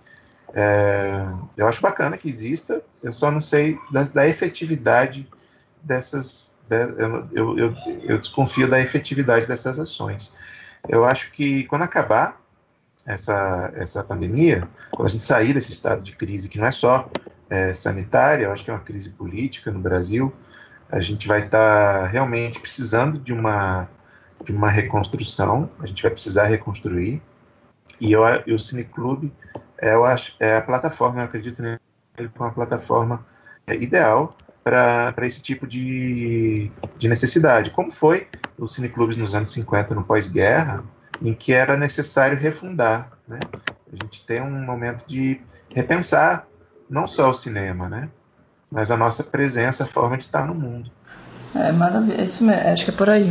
É, 0.55 1.27
eu 1.57 1.67
acho 1.67 1.81
bacana 1.81 2.19
que 2.19 2.29
exista, 2.29 2.83
eu 3.03 3.11
só 3.11 3.31
não 3.31 3.41
sei 3.41 3.79
da, 3.91 4.03
da 4.05 4.29
efetividade 4.29 5.27
dessas. 5.83 6.55
De, 6.69 6.77
eu, 6.77 7.29
eu, 7.33 7.59
eu, 7.59 7.77
eu, 8.03 8.19
desconfio 8.19 8.69
da 8.69 8.81
efetividade 8.81 9.47
dessas 9.47 9.79
ações. 9.79 10.33
Eu 10.89 11.05
acho 11.05 11.33
que 11.33 11.65
quando 11.65 11.83
acabar 11.83 12.41
essa, 13.07 13.73
essa 13.75 14.05
pandemia, 14.05 14.69
quando 14.91 15.07
a 15.07 15.11
gente 15.11 15.23
sair 15.23 15.53
desse 15.53 15.73
estado 15.73 16.03
de 16.03 16.13
crise, 16.13 16.49
que 16.49 16.59
não 16.59 16.67
é 16.67 16.71
só 16.71 17.11
é, 17.49 17.75
sanitária, 17.75 18.45
eu 18.45 18.53
acho 18.53 18.65
que 18.65 18.71
é 18.71 18.75
uma 18.75 18.81
crise 18.81 19.11
política 19.11 19.71
no 19.71 19.81
Brasil, 19.81 20.33
a 20.91 21.01
gente 21.01 21.27
vai 21.27 21.45
estar 21.45 22.01
tá 22.01 22.07
realmente 22.07 22.61
precisando 22.61 23.19
de 23.19 23.33
uma, 23.33 23.89
de 24.45 24.53
uma 24.53 24.69
reconstrução, 24.69 25.71
a 25.81 25.87
gente 25.87 26.03
vai 26.03 26.13
precisar 26.13 26.45
reconstruir. 26.45 27.23
E, 28.03 28.11
eu, 28.11 28.23
e 28.45 28.53
o 28.53 28.59
Cineclube 28.59 29.33
é, 29.81 29.95
eu 29.95 30.05
acho, 30.05 30.35
é 30.41 30.57
a 30.57 30.63
plataforma, 30.63 31.21
eu 31.21 31.25
acredito 31.25 31.63
nele 31.63 31.79
como 32.37 32.49
uma 32.49 32.53
plataforma 32.53 33.25
é, 33.65 33.77
ideal 33.77 34.31
para 34.65 35.15
esse 35.23 35.41
tipo 35.41 35.69
de, 35.69 36.69
de 36.99 37.09
necessidade. 37.09 37.71
Como 37.71 37.93
foi 37.93 38.27
os 38.59 38.75
cineclubes 38.75 39.17
nos 39.17 39.37
anos 39.37 39.53
50, 39.53 39.95
no 39.95 40.03
pós-guerra, 40.03 40.83
em 41.21 41.33
que 41.33 41.53
era 41.53 41.77
necessário 41.77 42.37
refundar. 42.37 43.13
Né? 43.27 43.39
A 43.93 44.05
gente 44.05 44.27
tem 44.27 44.43
um 44.43 44.65
momento 44.65 45.07
de 45.07 45.41
repensar 45.73 46.49
não 46.91 47.07
só 47.07 47.31
o 47.31 47.35
cinema, 47.35 47.89
né? 47.89 48.09
mas 48.69 48.91
a 48.91 48.97
nossa 48.97 49.23
presença, 49.23 49.85
a 49.85 49.87
forma 49.87 50.17
de 50.17 50.25
estar 50.25 50.45
no 50.45 50.55
mundo. 50.55 50.91
É 51.55 51.71
maravilha, 51.71 52.21
é 52.21 52.25
isso 52.25 52.45
mesmo, 52.45 52.69
acho 52.69 52.85
que 52.85 52.91
é 52.91 52.95
por 52.95 53.11
aí. 53.11 53.29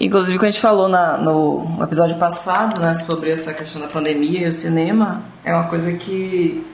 Inclusive, 0.00 0.38
quando 0.38 0.48
a 0.48 0.50
gente 0.50 0.60
falou 0.60 0.88
na, 0.88 1.16
no 1.16 1.78
episódio 1.82 2.16
passado 2.16 2.80
né, 2.80 2.94
sobre 2.94 3.30
essa 3.30 3.52
questão 3.52 3.80
da 3.80 3.88
pandemia 3.88 4.44
e 4.44 4.48
o 4.48 4.52
cinema, 4.52 5.22
é 5.44 5.52
uma 5.52 5.64
coisa 5.64 5.92
que, 5.94 6.64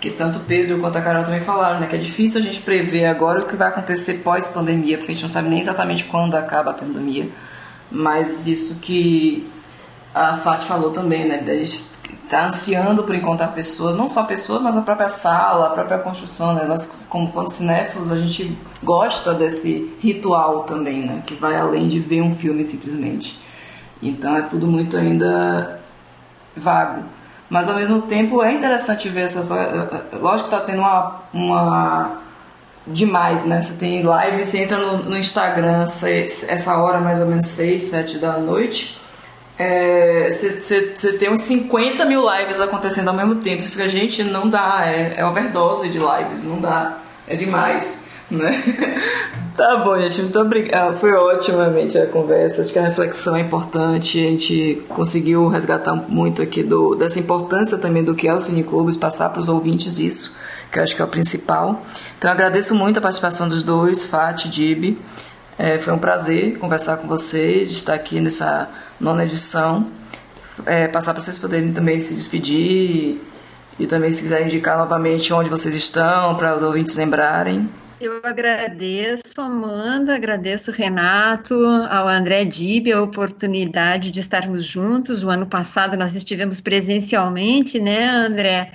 que 0.00 0.10
tanto 0.10 0.38
o 0.38 0.42
Pedro 0.44 0.78
quanto 0.78 0.96
a 0.96 1.02
Carol 1.02 1.24
também 1.24 1.40
falaram, 1.40 1.80
né, 1.80 1.86
que 1.86 1.96
é 1.96 1.98
difícil 1.98 2.40
a 2.40 2.42
gente 2.42 2.62
prever 2.62 3.06
agora 3.06 3.40
o 3.40 3.46
que 3.46 3.56
vai 3.56 3.68
acontecer 3.68 4.22
pós-pandemia, 4.22 4.96
porque 4.96 5.12
a 5.12 5.14
gente 5.14 5.22
não 5.22 5.28
sabe 5.28 5.48
nem 5.48 5.60
exatamente 5.60 6.04
quando 6.04 6.34
acaba 6.34 6.70
a 6.70 6.74
pandemia. 6.74 7.28
Mas 7.90 8.46
isso 8.46 8.76
que 8.76 9.46
a 10.14 10.36
Fati 10.36 10.66
falou 10.66 10.90
também, 10.90 11.26
né, 11.26 11.38
da 11.38 11.54
gente 11.54 11.92
tá 12.28 12.46
ansiando 12.46 13.04
por 13.04 13.14
encontrar 13.14 13.48
pessoas, 13.48 13.94
não 13.94 14.08
só 14.08 14.22
pessoas, 14.24 14.62
mas 14.62 14.74
a 14.74 14.80
própria 14.80 15.08
sala, 15.10 15.66
a 15.66 15.70
própria 15.70 15.98
construção, 15.98 16.54
né? 16.54 16.64
Nós, 16.64 17.06
como 17.08 17.30
quando 17.30 17.50
cinéfilos, 17.50 18.10
a 18.10 18.16
gente 18.16 18.56
gosta 18.82 19.34
desse 19.34 19.94
ritual 20.00 20.60
também, 20.62 21.04
né? 21.04 21.22
Que 21.26 21.34
vai 21.34 21.56
além 21.56 21.88
de 21.88 22.00
ver 22.00 22.22
um 22.22 22.30
filme 22.30 22.64
simplesmente. 22.64 23.38
Então 24.00 24.34
é 24.34 24.42
tudo 24.42 24.66
muito 24.66 24.96
ainda 24.96 25.80
vago. 26.56 27.02
Mas 27.50 27.68
ao 27.68 27.76
mesmo 27.76 28.00
tempo 28.00 28.42
é 28.42 28.50
interessante 28.50 29.10
ver 29.10 29.24
essas. 29.24 29.50
Lógico 30.18 30.48
que 30.48 30.56
tá 30.56 30.62
tendo 30.62 30.78
uma. 30.78 31.22
uma 31.34 32.22
demais, 32.86 33.44
né? 33.44 33.60
Você 33.60 33.74
tem 33.74 34.02
live, 34.02 34.44
você 34.44 34.58
entra 34.58 34.78
no, 34.78 35.04
no 35.04 35.18
Instagram 35.18 35.84
essa 35.84 36.76
hora 36.78 36.98
mais 36.98 37.20
ou 37.20 37.26
menos 37.26 37.46
6, 37.46 37.82
7 37.82 38.18
da 38.18 38.38
noite 38.38 39.01
você 40.30 40.94
é, 41.04 41.12
tem 41.12 41.30
uns 41.30 41.42
50 41.42 42.04
mil 42.04 42.24
lives 42.28 42.60
acontecendo 42.60 43.08
ao 43.08 43.14
mesmo 43.14 43.36
tempo. 43.36 43.62
Você 43.62 43.68
fica, 43.68 43.86
gente, 43.86 44.22
não 44.22 44.48
dá, 44.48 44.82
é, 44.86 45.14
é 45.18 45.26
overdose 45.26 45.88
de 45.88 45.98
lives, 45.98 46.44
não 46.44 46.60
dá, 46.60 46.98
é 47.26 47.36
demais, 47.36 48.06
né? 48.30 48.62
tá 49.56 49.76
bom, 49.78 50.00
gente, 50.00 50.22
muito 50.22 50.40
obrigada. 50.40 50.94
Foi 50.94 51.12
otimamente 51.12 51.98
a 51.98 52.06
conversa, 52.06 52.62
acho 52.62 52.72
que 52.72 52.78
a 52.78 52.82
reflexão 52.82 53.36
é 53.36 53.40
importante, 53.40 54.18
a 54.18 54.30
gente 54.30 54.82
conseguiu 54.88 55.48
resgatar 55.48 55.94
muito 55.94 56.40
aqui 56.40 56.62
do, 56.62 56.94
dessa 56.94 57.18
importância 57.18 57.78
também 57.78 58.02
do 58.02 58.14
que 58.14 58.28
é 58.28 58.34
o 58.34 58.38
Cineclubes, 58.38 58.96
passar 58.96 59.28
para 59.30 59.40
os 59.40 59.48
ouvintes 59.48 59.98
isso, 59.98 60.36
que 60.70 60.78
eu 60.78 60.82
acho 60.82 60.96
que 60.96 61.02
é 61.02 61.04
o 61.04 61.08
principal. 61.08 61.82
Então, 62.18 62.30
agradeço 62.30 62.74
muito 62.74 62.98
a 62.98 63.02
participação 63.02 63.48
dos 63.48 63.62
dois, 63.62 64.02
Fati 64.02 64.48
e 64.48 64.50
Dib. 64.50 64.98
É, 65.58 65.78
foi 65.78 65.92
um 65.92 65.98
prazer 65.98 66.58
conversar 66.58 66.96
com 66.96 67.06
vocês, 67.06 67.70
estar 67.70 67.94
aqui 67.94 68.20
nessa 68.20 68.68
nona 68.98 69.24
edição. 69.24 69.90
É, 70.66 70.88
passar 70.88 71.12
para 71.12 71.20
vocês 71.20 71.38
poderem 71.38 71.72
também 71.72 71.98
se 72.00 72.14
despedir 72.14 73.20
e, 73.78 73.86
também 73.86 74.12
se 74.12 74.22
quiserem 74.22 74.46
indicar 74.46 74.78
novamente 74.78 75.32
onde 75.32 75.48
vocês 75.48 75.74
estão, 75.74 76.36
para 76.36 76.54
os 76.54 76.62
ouvintes 76.62 76.96
lembrarem. 76.96 77.68
Eu 78.00 78.20
agradeço, 78.22 79.40
Amanda, 79.40 80.16
agradeço 80.16 80.72
Renato, 80.72 81.54
ao 81.88 82.08
André 82.08 82.44
Dib 82.44 82.88
a 82.92 83.00
oportunidade 83.00 84.10
de 84.10 84.20
estarmos 84.20 84.64
juntos. 84.64 85.22
O 85.22 85.30
ano 85.30 85.46
passado 85.46 85.96
nós 85.96 86.14
estivemos 86.14 86.60
presencialmente, 86.60 87.78
né, 87.78 88.08
André? 88.08 88.72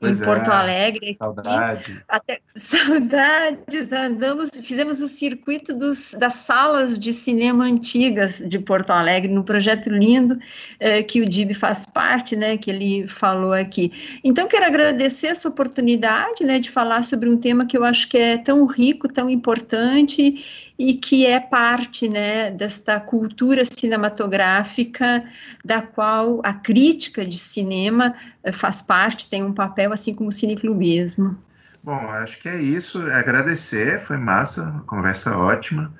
Pois 0.00 0.18
em 0.18 0.24
Porto 0.24 0.50
é, 0.50 0.54
Alegre. 0.54 1.14
Saudade. 1.14 2.02
Até, 2.08 2.40
saudades, 2.56 3.92
andamos, 3.92 4.50
fizemos 4.62 5.02
o 5.02 5.06
circuito 5.06 5.74
dos, 5.74 6.14
das 6.18 6.32
salas 6.34 6.98
de 6.98 7.12
cinema 7.12 7.66
antigas 7.66 8.38
de 8.38 8.58
Porto 8.58 8.90
Alegre, 8.90 9.30
num 9.30 9.42
projeto 9.42 9.90
lindo 9.90 10.38
eh, 10.80 11.02
que 11.02 11.20
o 11.20 11.28
Dib 11.28 11.52
faz 11.52 11.84
parte, 11.84 12.34
né, 12.34 12.56
que 12.56 12.70
ele 12.70 13.06
falou 13.06 13.52
aqui. 13.52 13.92
Então, 14.24 14.48
quero 14.48 14.64
agradecer 14.64 15.26
essa 15.26 15.48
oportunidade, 15.48 16.44
né, 16.44 16.58
de 16.58 16.70
falar 16.70 17.04
sobre 17.04 17.28
um 17.28 17.36
tema 17.36 17.66
que 17.66 17.76
eu 17.76 17.84
acho 17.84 18.08
que 18.08 18.16
é 18.16 18.38
tão 18.38 18.64
rico, 18.64 19.06
tão 19.06 19.28
importante 19.28 20.69
e 20.80 20.94
que 20.94 21.26
é 21.26 21.38
parte 21.38 22.08
né, 22.08 22.50
desta 22.50 22.98
cultura 22.98 23.62
cinematográfica 23.66 25.22
da 25.62 25.82
qual 25.82 26.40
a 26.42 26.54
crítica 26.54 27.22
de 27.22 27.36
cinema 27.36 28.14
eh, 28.42 28.50
faz 28.50 28.80
parte, 28.80 29.28
tem 29.28 29.42
um 29.42 29.52
papel, 29.52 29.92
assim 29.92 30.14
como 30.14 30.30
o 30.30 30.32
cineclubismo. 30.32 31.36
Bom, 31.84 32.00
acho 32.12 32.40
que 32.40 32.48
é 32.48 32.58
isso. 32.58 32.98
Agradecer, 33.10 34.00
foi 34.00 34.16
massa, 34.16 34.82
conversa 34.86 35.36
ótima. 35.36 35.92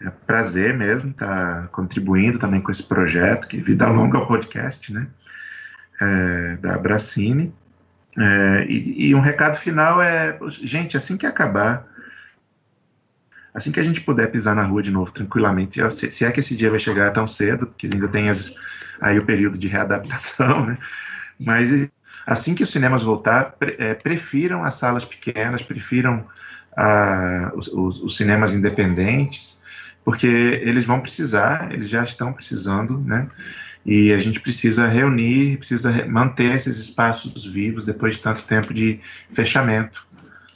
É 0.00 0.08
prazer 0.10 0.72
mesmo 0.78 1.10
estar 1.10 1.62
tá 1.62 1.68
contribuindo 1.72 2.38
também 2.38 2.60
com 2.60 2.70
esse 2.70 2.84
projeto, 2.84 3.48
que 3.48 3.60
vida 3.60 3.88
longa 3.88 4.18
ao 4.18 4.28
podcast, 4.28 4.92
né? 4.92 5.08
É, 6.00 6.56
da 6.58 6.78
Bracine. 6.78 7.52
É, 8.16 8.66
e, 8.68 9.08
e 9.08 9.14
um 9.16 9.20
recado 9.20 9.56
final 9.56 10.00
é, 10.00 10.38
gente, 10.50 10.96
assim 10.96 11.16
que 11.16 11.26
acabar 11.26 11.92
assim 13.54 13.70
que 13.70 13.78
a 13.78 13.84
gente 13.84 14.00
puder 14.00 14.30
pisar 14.30 14.54
na 14.54 14.64
rua 14.64 14.82
de 14.82 14.90
novo 14.90 15.12
tranquilamente, 15.12 15.80
se, 15.92 16.24
é 16.24 16.32
que 16.32 16.40
esse 16.40 16.56
dia 16.56 16.70
vai 16.70 16.80
chegar 16.80 17.12
tão 17.12 17.26
cedo, 17.26 17.68
porque 17.68 17.88
ainda 17.92 18.08
tem 18.08 18.28
as, 18.28 18.54
aí 19.00 19.18
o 19.18 19.24
período 19.24 19.56
de 19.56 19.68
readaptação, 19.68 20.66
né? 20.66 20.78
Mas 21.38 21.70
assim 22.26 22.54
que 22.54 22.62
os 22.62 22.70
cinemas 22.70 23.02
voltar, 23.02 23.52
pre, 23.52 23.76
é, 23.78 23.94
prefiram 23.94 24.64
as 24.64 24.74
salas 24.74 25.04
pequenas, 25.04 25.62
prefiram 25.62 26.26
ah, 26.76 27.52
os, 27.54 27.68
os, 27.68 28.00
os, 28.00 28.16
cinemas 28.16 28.52
independentes, 28.52 29.60
porque 30.04 30.26
eles 30.26 30.84
vão 30.84 31.00
precisar, 31.00 31.72
eles 31.72 31.88
já 31.88 32.02
estão 32.02 32.32
precisando, 32.32 32.98
né? 32.98 33.28
E 33.86 34.12
a 34.12 34.18
gente 34.18 34.40
precisa 34.40 34.88
reunir, 34.88 35.58
precisa 35.58 36.06
manter 36.06 36.54
esses 36.54 36.78
espaços 36.78 37.44
vivos 37.44 37.84
depois 37.84 38.16
de 38.16 38.22
tanto 38.22 38.42
tempo 38.44 38.72
de 38.72 38.98
fechamento. 39.32 40.06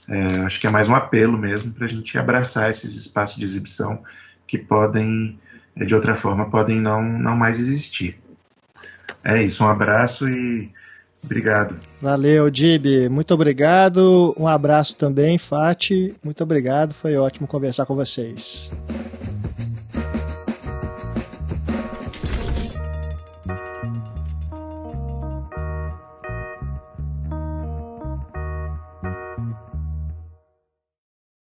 É, 0.09 0.41
acho 0.41 0.59
que 0.59 0.67
é 0.67 0.71
mais 0.71 0.89
um 0.89 0.95
apelo 0.95 1.37
mesmo 1.37 1.73
para 1.73 1.87
a 1.87 1.89
gente 1.89 2.17
abraçar 2.17 2.71
esses 2.71 2.95
espaços 2.95 3.37
de 3.37 3.45
exibição 3.45 4.03
que 4.47 4.57
podem, 4.57 5.39
é, 5.77 5.85
de 5.85 5.95
outra 5.95 6.17
forma, 6.17 6.49
podem 6.49 6.81
não, 6.81 7.03
não 7.03 7.37
mais 7.37 7.59
existir. 7.59 8.19
É 9.23 9.43
isso, 9.43 9.63
um 9.63 9.69
abraço 9.69 10.27
e 10.29 10.71
obrigado. 11.23 11.77
Valeu, 12.01 12.49
Dib, 12.51 13.11
muito 13.11 13.35
obrigado. 13.35 14.35
Um 14.39 14.49
abraço 14.49 14.97
também, 14.97 15.37
Fati, 15.37 16.15
muito 16.25 16.43
obrigado, 16.43 16.95
foi 16.95 17.17
ótimo 17.17 17.47
conversar 17.47 17.85
com 17.85 17.95
vocês. 17.95 18.71